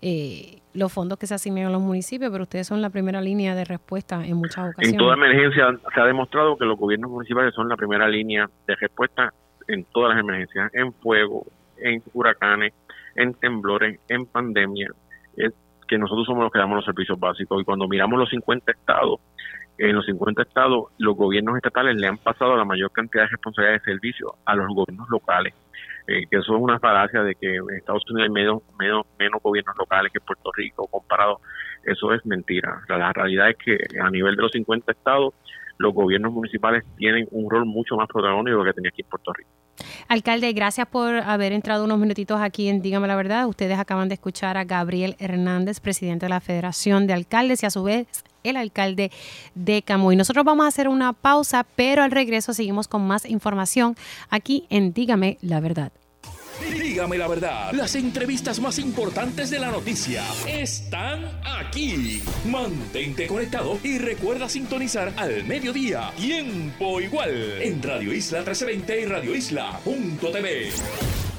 [0.00, 3.54] eh, los fondos que se asignan a los municipios, pero ustedes son la primera línea
[3.54, 4.92] de respuesta en muchas ocasiones.
[4.92, 8.76] En toda emergencia se ha demostrado que los gobiernos municipales son la primera línea de
[8.76, 9.32] respuesta
[9.66, 11.46] en todas las emergencias, en fuego,
[11.78, 12.74] en huracanes,
[13.16, 14.88] en temblores, en pandemia,
[15.36, 15.52] es
[15.88, 19.20] que nosotros somos los que damos los servicios básicos y cuando miramos los 50 estados,
[19.78, 23.80] en los 50 estados, los gobiernos estatales le han pasado la mayor cantidad de responsabilidad
[23.80, 25.54] de servicio a los gobiernos locales.
[26.06, 29.40] Eh, que eso es una falacia de que en Estados Unidos hay menos, menos, menos
[29.40, 31.40] gobiernos locales que Puerto Rico comparado.
[31.84, 32.82] Eso es mentira.
[32.88, 35.34] La, realidad es que a nivel de los 50 estados,
[35.78, 39.50] los gobiernos municipales tienen un rol mucho más protagónico que tenía aquí en Puerto Rico.
[40.08, 43.46] Alcalde, gracias por haber entrado unos minutitos aquí en Dígame la Verdad.
[43.46, 47.70] Ustedes acaban de escuchar a Gabriel Hernández, presidente de la Federación de Alcaldes, y a
[47.70, 49.10] su vez el alcalde
[49.54, 50.16] de Camuy.
[50.16, 53.96] Nosotros vamos a hacer una pausa, pero al regreso seguimos con más información
[54.30, 55.92] aquí en Dígame la verdad.
[56.70, 62.22] Dígame la verdad, las entrevistas más importantes de la noticia están aquí.
[62.46, 69.34] Mantente conectado y recuerda sintonizar al mediodía, tiempo igual, en Radio Isla 1320 y Radio
[69.34, 71.31] Isla.tv.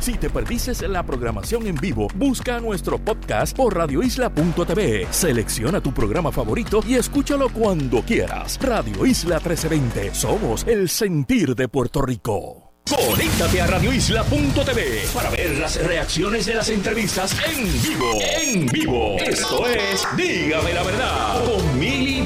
[0.00, 5.06] Si te perdiste la programación en vivo, busca nuestro podcast por radioisla.tv.
[5.10, 8.58] Selecciona tu programa favorito y escúchalo cuando quieras.
[8.62, 10.14] Radio Isla 1320.
[10.14, 12.70] Somos el sentir de Puerto Rico.
[12.88, 18.18] Conéctate a radioisla.tv para ver las reacciones de las entrevistas en vivo.
[18.42, 19.16] En vivo.
[19.18, 22.22] Esto es Dígame la verdad con Mili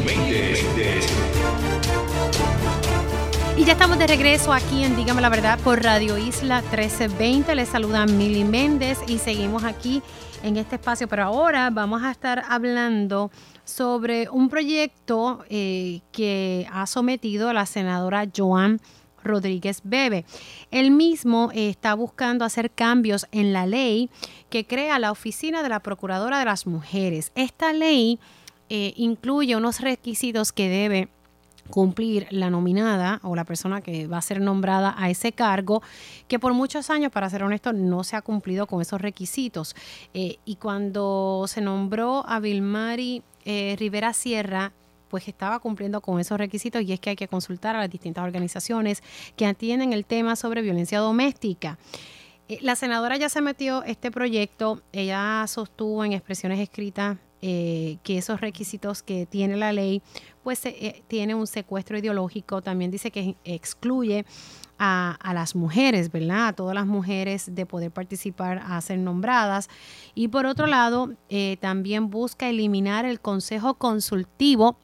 [3.65, 7.55] Ya estamos de regreso aquí en Dígame la Verdad por Radio Isla 1320.
[7.55, 10.03] Les saluda Mili Méndez y seguimos aquí
[10.43, 11.09] en este espacio.
[11.09, 13.31] Pero ahora vamos a estar hablando
[13.65, 18.83] sobre un proyecto eh, que ha sometido la senadora Joan
[19.23, 20.27] Rodríguez Bebe.
[20.71, 24.11] Él mismo está buscando hacer cambios en la ley
[24.51, 27.33] que crea la Oficina de la Procuradora de las Mujeres.
[27.35, 28.21] Esta ley
[28.69, 31.09] eh, incluye unos requisitos que debe
[31.71, 35.83] cumplir la nominada o la persona que va a ser nombrada a ese cargo,
[36.29, 39.75] que por muchos años, para ser honesto, no se ha cumplido con esos requisitos.
[40.13, 44.73] Eh, y cuando se nombró a Vilmari eh, Rivera Sierra,
[45.09, 48.25] pues estaba cumpliendo con esos requisitos y es que hay que consultar a las distintas
[48.25, 49.03] organizaciones
[49.37, 51.79] que atienden el tema sobre violencia doméstica.
[52.49, 58.41] Eh, la senadora ya se metió este proyecto, ella sostuvo en expresiones escritas que esos
[58.41, 60.01] requisitos que tiene la ley
[60.45, 64.25] pues eh, tiene un secuestro ideológico, también dice que excluye
[64.79, 66.49] a, las mujeres, ¿verdad?
[66.49, 69.69] A todas las mujeres de poder participar a ser nombradas.
[70.15, 74.77] Y por otro lado, eh, también busca eliminar el consejo consultivo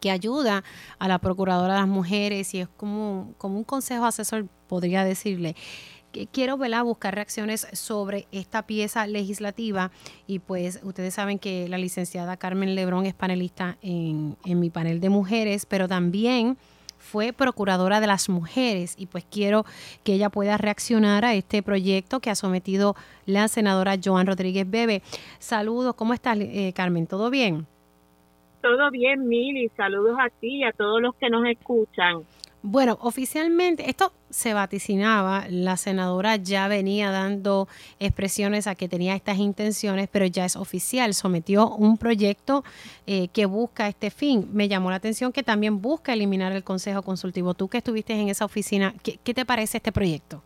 [0.00, 0.64] que ayuda
[0.98, 5.56] a la procuradora de las mujeres y es como, como un consejo asesor, podría decirle
[6.32, 9.90] quiero buscar reacciones sobre esta pieza legislativa
[10.26, 15.00] y pues ustedes saben que la licenciada Carmen Lebrón es panelista en, en mi panel
[15.00, 16.56] de mujeres, pero también
[16.98, 19.64] fue procuradora de las mujeres y pues quiero
[20.02, 25.02] que ella pueda reaccionar a este proyecto que ha sometido la senadora Joan Rodríguez Bebe.
[25.38, 27.06] Saludos, ¿cómo estás eh, Carmen?
[27.06, 27.66] ¿Todo bien?
[28.60, 29.68] Todo bien, Mili.
[29.76, 32.22] Saludos a ti y a todos los que nos escuchan.
[32.62, 37.68] Bueno, oficialmente esto se vaticinaba, la senadora ya venía dando
[38.00, 42.64] expresiones a que tenía estas intenciones, pero ya es oficial, sometió un proyecto
[43.06, 44.48] eh, que busca este fin.
[44.52, 47.54] Me llamó la atención que también busca eliminar el Consejo Consultivo.
[47.54, 50.42] Tú que estuviste en esa oficina, ¿qué, te parece este proyecto?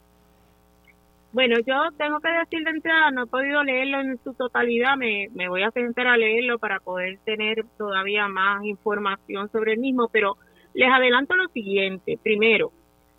[1.33, 5.29] Bueno, yo tengo que decir de entrada, no he podido leerlo en su totalidad, me,
[5.33, 10.09] me voy a sentar a leerlo para poder tener todavía más información sobre el mismo,
[10.09, 10.37] pero
[10.75, 12.19] les adelanto lo siguiente.
[12.23, 12.73] Primero,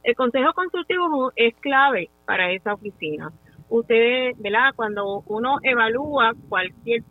[0.03, 3.31] el Consejo Consultivo es clave para esa oficina.
[3.69, 4.71] Ustedes, ¿verdad?
[4.75, 7.03] Cuando uno evalúa cualquier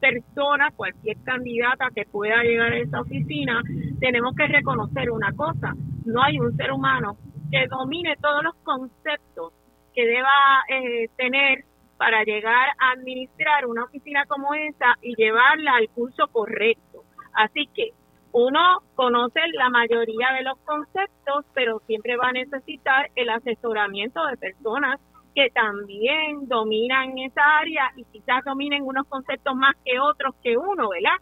[0.00, 3.62] persona, cualquier candidata que pueda llegar a esa oficina,
[4.00, 5.74] tenemos que reconocer una cosa.
[6.04, 7.16] No hay un ser humano
[7.50, 9.52] que domine todos los conceptos
[9.94, 10.30] que deba
[10.68, 11.64] eh, tener
[11.98, 17.04] para llegar a administrar una oficina como esa y llevarla al curso correcto.
[17.34, 17.90] Así que
[18.32, 24.36] uno conoce la mayoría de los conceptos, pero siempre va a necesitar el asesoramiento de
[24.36, 25.00] personas
[25.34, 30.88] que también dominan esa área y quizás dominen unos conceptos más que otros que uno,
[30.88, 31.16] ¿verdad?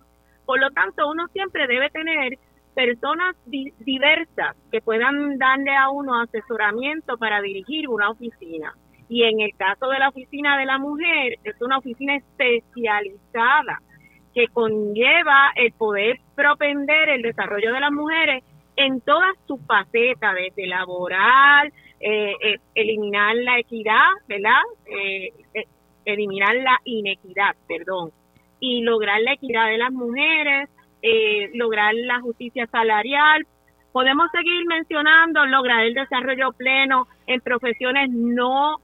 [0.45, 2.39] Por lo tanto, uno siempre debe tener
[2.75, 8.73] personas diversas que puedan darle a uno asesoramiento para dirigir una oficina.
[9.09, 13.81] Y en el caso de la oficina de la mujer, es una oficina especializada
[14.39, 18.45] que conlleva el poder propender el desarrollo de las mujeres
[18.77, 24.63] en todas sus facetas, desde laboral, eh, eh, eliminar la equidad, ¿verdad?
[24.87, 25.33] Eh,
[26.05, 28.13] eliminar la inequidad, perdón,
[28.61, 30.69] y lograr la equidad de las mujeres,
[31.55, 33.45] lograr la justicia salarial.
[33.91, 38.77] Podemos seguir mencionando, lograr el desarrollo pleno en profesiones no,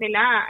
[0.00, 0.46] ¿verdad?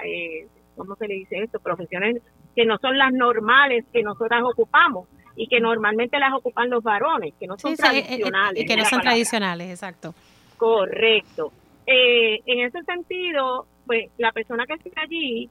[0.77, 1.59] ¿Cómo se le dice esto?
[1.59, 2.23] Profesiones
[2.55, 7.35] que no son las normales que nosotras ocupamos y que normalmente las ocupan los varones,
[7.39, 8.63] que no son tradicionales.
[8.63, 10.15] y que no son tradicionales, exacto.
[10.57, 11.53] Correcto.
[11.87, 15.51] Eh, en ese sentido, pues la persona que está allí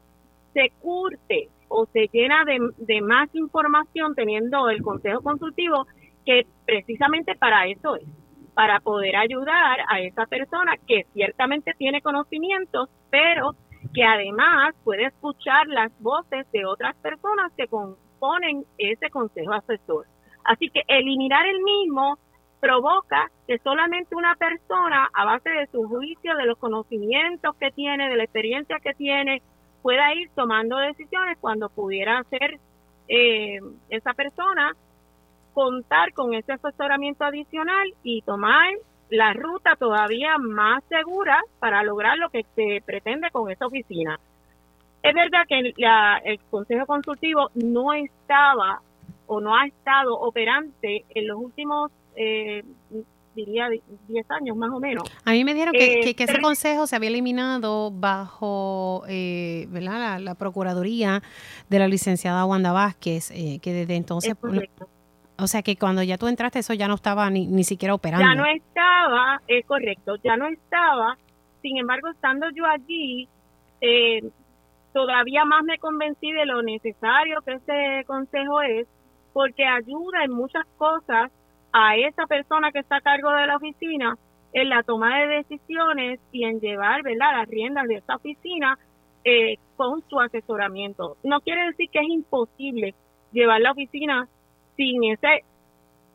[0.53, 5.85] se curte o se llena de, de más información teniendo el consejo consultivo
[6.25, 8.03] que precisamente para eso es,
[8.53, 13.55] para poder ayudar a esa persona que ciertamente tiene conocimientos, pero
[13.93, 20.05] que además puede escuchar las voces de otras personas que componen ese consejo asesor.
[20.43, 22.17] Así que eliminar el mismo
[22.59, 28.09] provoca que solamente una persona, a base de su juicio, de los conocimientos que tiene,
[28.09, 29.41] de la experiencia que tiene,
[29.81, 32.59] pueda ir tomando decisiones cuando pudiera ser
[33.09, 34.73] eh, esa persona
[35.53, 38.73] contar con ese asesoramiento adicional y tomar
[39.13, 44.19] la ruta todavía más segura para lograr lo que se pretende con esta oficina.
[45.03, 48.81] Es verdad que el Consejo Consultivo no estaba
[49.27, 52.63] o no ha estado operante en los últimos, eh,
[53.35, 53.69] diría,
[54.07, 55.03] 10 años más o menos.
[55.25, 60.19] A mí me dijeron que, que, ese consejo se había eliminado bajo eh, ¿verdad?
[60.21, 61.21] La, Procuraduría
[61.69, 64.33] de la licenciada Wanda Vázquez, eh, que desde entonces...
[65.37, 68.25] O sea que cuando ya tú entraste eso ya no estaba ni, ni siquiera operando.
[68.25, 71.17] Ya no estaba, es correcto, ya no estaba.
[71.61, 73.27] Sin embargo, estando yo allí,
[73.81, 74.21] eh,
[74.93, 78.87] todavía más me convencí de lo necesario que este consejo es,
[79.33, 81.31] porque ayuda en muchas cosas
[81.71, 84.15] a esa persona que está a cargo de la oficina
[84.53, 87.37] en la toma de decisiones y en llevar ¿verdad?
[87.39, 88.77] las riendas de esa oficina
[89.25, 91.17] eh, con su asesoramiento.
[91.23, 92.93] No quiere decir que es imposible
[93.31, 94.27] llevar la oficina
[94.75, 95.43] sin ese,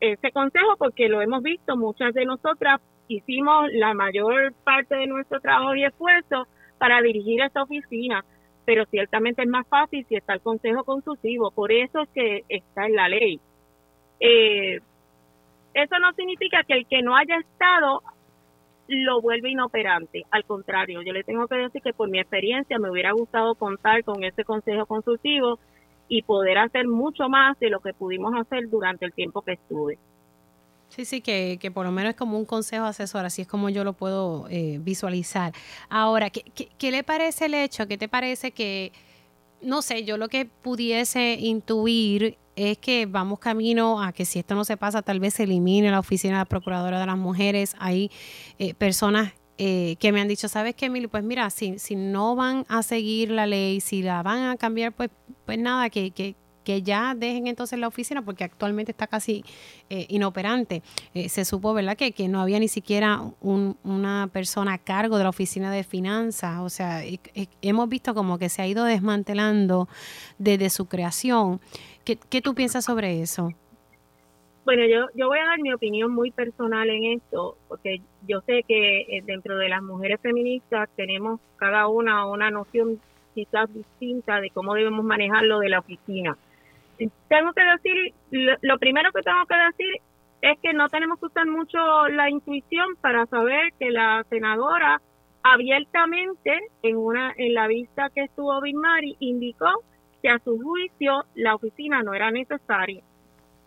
[0.01, 5.41] ese consejo, porque lo hemos visto, muchas de nosotras hicimos la mayor parte de nuestro
[5.41, 6.47] trabajo y esfuerzo
[6.79, 8.25] para dirigir esta oficina,
[8.65, 12.87] pero ciertamente es más fácil si está el consejo consultivo, por eso es que está
[12.87, 13.41] en la ley.
[14.21, 14.81] Eh,
[15.75, 18.03] eso no significa que el que no haya estado
[18.89, 22.91] lo vuelve inoperante, al contrario, yo le tengo que decir que por mi experiencia me
[22.91, 25.59] hubiera gustado contar con ese consejo consultivo
[26.09, 29.99] y poder hacer mucho más de lo que pudimos hacer durante el tiempo que estuve.
[30.89, 33.69] Sí, sí, que, que por lo menos es como un consejo asesor, así es como
[33.69, 35.53] yo lo puedo eh, visualizar.
[35.91, 36.43] Ahora, ¿qué,
[36.79, 37.87] ¿qué, le parece el hecho?
[37.87, 38.93] ¿Qué te parece que,
[39.61, 44.55] no sé, yo lo que pudiese intuir es que vamos camino a que si esto
[44.55, 47.77] no se pasa, tal vez se elimine la oficina de la Procuradora de las Mujeres.
[47.79, 48.11] Hay
[48.59, 51.09] eh, personas eh, que me han dicho, ¿sabes qué, Emily?
[51.09, 54.93] Pues mira, si, si no van a seguir la ley, si la van a cambiar,
[54.93, 55.11] pues,
[55.45, 59.45] pues nada, que, que, que ya dejen entonces la oficina porque actualmente está casi
[59.91, 60.83] eh, inoperante.
[61.15, 65.25] Eh, se supo, ¿verdad?, que, que no había ni siquiera una persona a cargo de
[65.25, 66.61] la oficina de finanzas.
[66.61, 67.03] O sea,
[67.63, 69.89] hemos visto como que se ha ido desmantelando
[70.39, 71.61] desde su creación.
[72.05, 73.55] ¿Qué, qué tú piensas sobre eso?
[74.69, 78.65] Bueno, yo, yo voy a dar mi opinión muy personal en esto, porque yo sé
[78.69, 83.01] que eh, dentro de las mujeres feministas tenemos cada una una noción
[83.35, 86.37] quizás distinta de cómo debemos manejarlo de la oficina.
[86.99, 88.15] Tengo que decir,
[88.61, 90.03] lo, primero que tengo que decir
[90.43, 91.79] es que no tenemos que usar mucho
[92.09, 95.01] la intuición para saber que la senadora
[95.45, 99.83] abiertamente en una en la vista que estuvo Mari indicó
[100.21, 103.03] que a su juicio la oficina no era necesaria.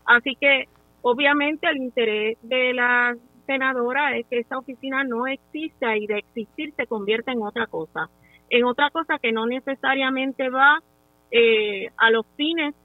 [0.06, 0.68] Así que
[1.02, 3.16] Obviamente el interés de la
[3.46, 8.10] senadora es que esa oficina no exista y de existir se convierta en otra cosa,
[8.50, 10.80] en otra cosa que no necesariamente va
[11.32, 12.76] eh, a los fines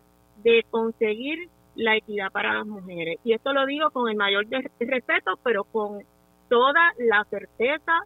[0.43, 3.19] de conseguir la equidad para las mujeres.
[3.25, 4.47] Y esto lo digo con el mayor
[4.79, 6.03] respeto, pero con
[6.49, 8.01] toda la certeza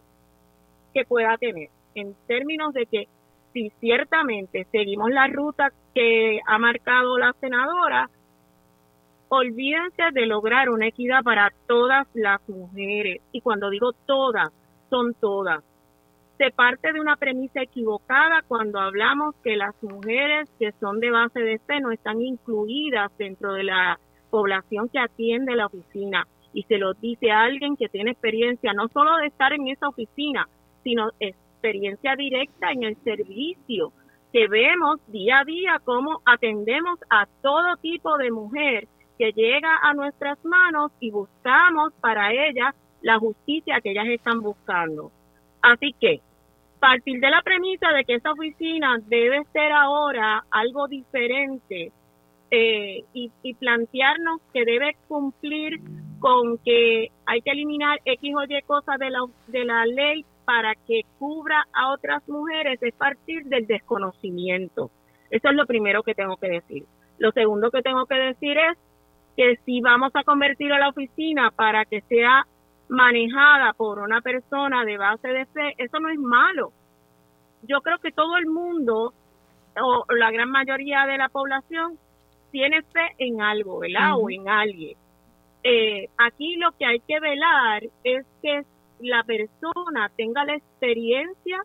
[0.93, 3.07] que pueda tener, en términos de que
[3.53, 8.09] si ciertamente seguimos la ruta que ha marcado la senadora,
[9.33, 13.21] olvídense de lograr una equidad para todas las mujeres.
[13.31, 14.49] Y cuando digo todas,
[14.89, 15.63] son todas.
[16.37, 21.39] Se parte de una premisa equivocada cuando hablamos que las mujeres que son de base
[21.39, 23.97] de seno están incluidas dentro de la
[24.29, 26.27] población que atiende la oficina.
[26.53, 29.87] Y se lo dice a alguien que tiene experiencia no solo de estar en esa
[29.87, 30.49] oficina,
[30.83, 33.93] sino experiencia directa en el servicio,
[34.33, 38.89] que vemos día a día cómo atendemos a todo tipo de mujer
[39.21, 42.73] que llega a nuestras manos y buscamos para ellas
[43.03, 45.11] la justicia que ellas están buscando.
[45.61, 46.21] Así que,
[46.79, 51.91] partir de la premisa de que esa oficina debe ser ahora algo diferente
[52.49, 55.79] eh, y, y, plantearnos que debe cumplir
[56.19, 60.73] con que hay que eliminar X o Y cosas de la, de la ley para
[60.87, 64.89] que cubra a otras mujeres es partir del desconocimiento.
[65.29, 66.85] Eso es lo primero que tengo que decir.
[67.19, 68.79] Lo segundo que tengo que decir es
[69.35, 72.45] que si vamos a convertir a la oficina para que sea
[72.89, 76.71] manejada por una persona de base de fe, eso no es malo.
[77.63, 79.13] Yo creo que todo el mundo
[79.81, 81.97] o la gran mayoría de la población
[82.51, 84.17] tiene fe en algo, ¿verdad?
[84.17, 84.97] O en alguien.
[85.63, 88.63] Eh, aquí lo que hay que velar es que
[88.99, 91.61] la persona tenga la experiencia,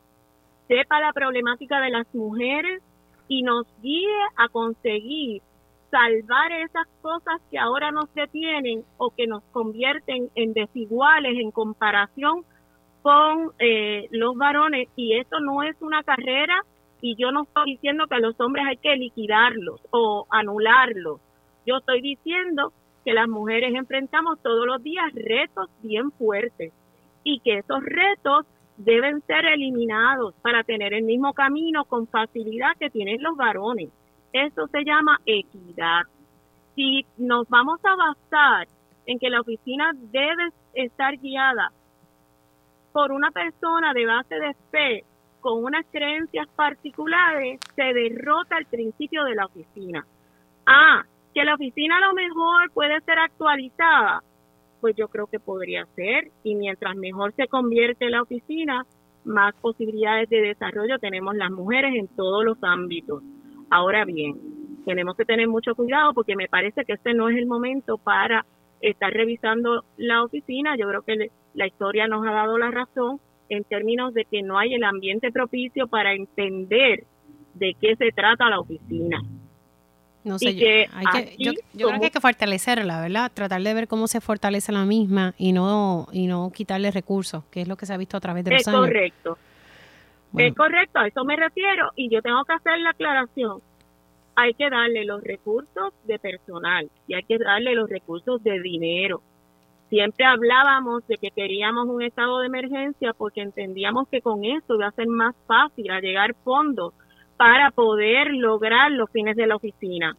[0.69, 2.83] sepa la problemática de las mujeres
[3.29, 5.43] y nos guíe a conseguir
[5.91, 12.45] salvar esas cosas que ahora nos detienen o que nos convierten en desiguales en comparación
[13.03, 16.61] con eh, los varones y esto no es una carrera
[17.01, 21.21] y yo no estoy diciendo que a los hombres hay que liquidarlos o anularlos.
[21.67, 22.73] Yo estoy diciendo
[23.05, 26.73] que las mujeres enfrentamos todos los días retos bien fuertes
[27.23, 28.47] y que esos retos
[28.77, 33.91] deben ser eliminados para tener el mismo camino con facilidad que tienen los varones.
[34.33, 36.03] Eso se llama equidad.
[36.75, 38.69] Si nos vamos a basar
[39.07, 41.73] en que la oficina debe estar guiada
[42.93, 45.05] por una persona de base de fe
[45.41, 50.05] con unas creencias particulares, se derrota el principio de la oficina.
[50.67, 54.23] Ah, que la oficina a lo mejor puede ser actualizada,
[54.81, 58.85] pues yo creo que podría ser, y mientras mejor se convierte la oficina,
[59.25, 63.23] más posibilidades de desarrollo tenemos las mujeres en todos los ámbitos.
[63.71, 64.37] Ahora bien,
[64.85, 68.45] tenemos que tener mucho cuidado porque me parece que este no es el momento para
[68.81, 70.77] estar revisando la oficina.
[70.77, 74.59] Yo creo que la historia nos ha dado la razón en términos de que no
[74.59, 77.05] hay el ambiente propicio para entender
[77.55, 79.23] de qué se trata la oficina.
[80.25, 83.31] No sé, yo, creo que hay que fortalecerla, ¿verdad?
[83.33, 87.61] Tratar de ver cómo se fortalece la misma y no y no quitarle recursos, que
[87.61, 88.81] es lo que se ha visto a través de los es años.
[88.81, 89.39] Correcto.
[90.37, 93.61] Es correcto, a eso me refiero y yo tengo que hacer la aclaración.
[94.35, 99.23] Hay que darle los recursos de personal y hay que darle los recursos de dinero.
[99.89, 104.89] Siempre hablábamos de que queríamos un estado de emergencia porque entendíamos que con eso iba
[104.89, 106.93] a ser más fácil a llegar fondos
[107.37, 110.17] para poder lograr los fines de la oficina.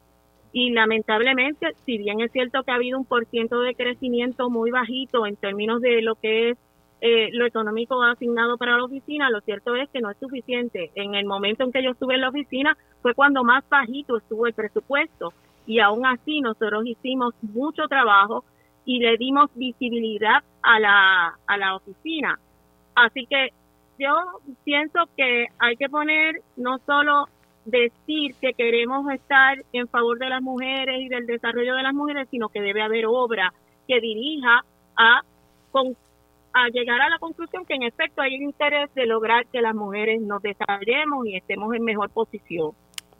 [0.53, 5.25] Y lamentablemente, si bien es cierto que ha habido un porciento de crecimiento muy bajito
[5.25, 6.57] en términos de lo que es
[6.99, 10.91] eh, lo económico asignado para la oficina, lo cierto es que no es suficiente.
[10.95, 14.47] En el momento en que yo estuve en la oficina fue cuando más bajito estuvo
[14.47, 15.33] el presupuesto
[15.67, 18.43] y aún así nosotros hicimos mucho trabajo
[18.85, 22.39] y le dimos visibilidad a la, a la oficina.
[22.95, 23.49] Así que
[23.99, 24.13] yo
[24.63, 27.27] pienso que hay que poner no solo
[27.65, 32.27] decir que queremos estar en favor de las mujeres y del desarrollo de las mujeres,
[32.31, 33.53] sino que debe haber obra
[33.87, 34.63] que dirija
[34.95, 35.21] a,
[36.65, 40.21] a llegar a la conclusión que en efecto hay interés de lograr que las mujeres
[40.21, 42.71] nos desarrollemos y estemos en mejor posición.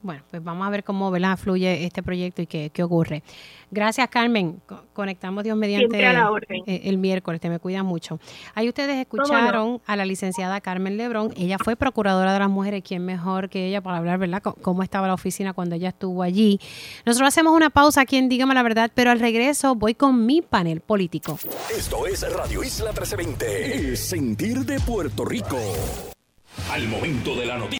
[0.08, 1.36] Bueno, pues vamos a ver cómo ¿verdad?
[1.36, 3.24] fluye este proyecto y qué, qué ocurre.
[3.70, 4.62] Gracias, Carmen.
[4.94, 7.42] Conectamos Dios mediante eh, el, miércoles.
[7.42, 8.18] Te me cuidan mucho.
[8.56, 11.34] Ahí ustedes escucharon a la licenciada Carmen Lebrón.
[11.36, 12.84] Ella fue procuradora de las mujeres.
[12.88, 14.42] ¿Quién mejor que ella para hablar, verdad?
[14.42, 16.58] cómo estaba la oficina cuando ella estuvo allí.
[17.06, 20.42] Nosotros hacemos una pausa aquí en Dígame la Verdad, pero al regreso voy con mi
[20.42, 21.38] panel político.
[21.78, 25.60] Esto es Radio Isla 1320, el sentir de Puerto Rico.
[26.72, 27.76] Al momento de la noticia.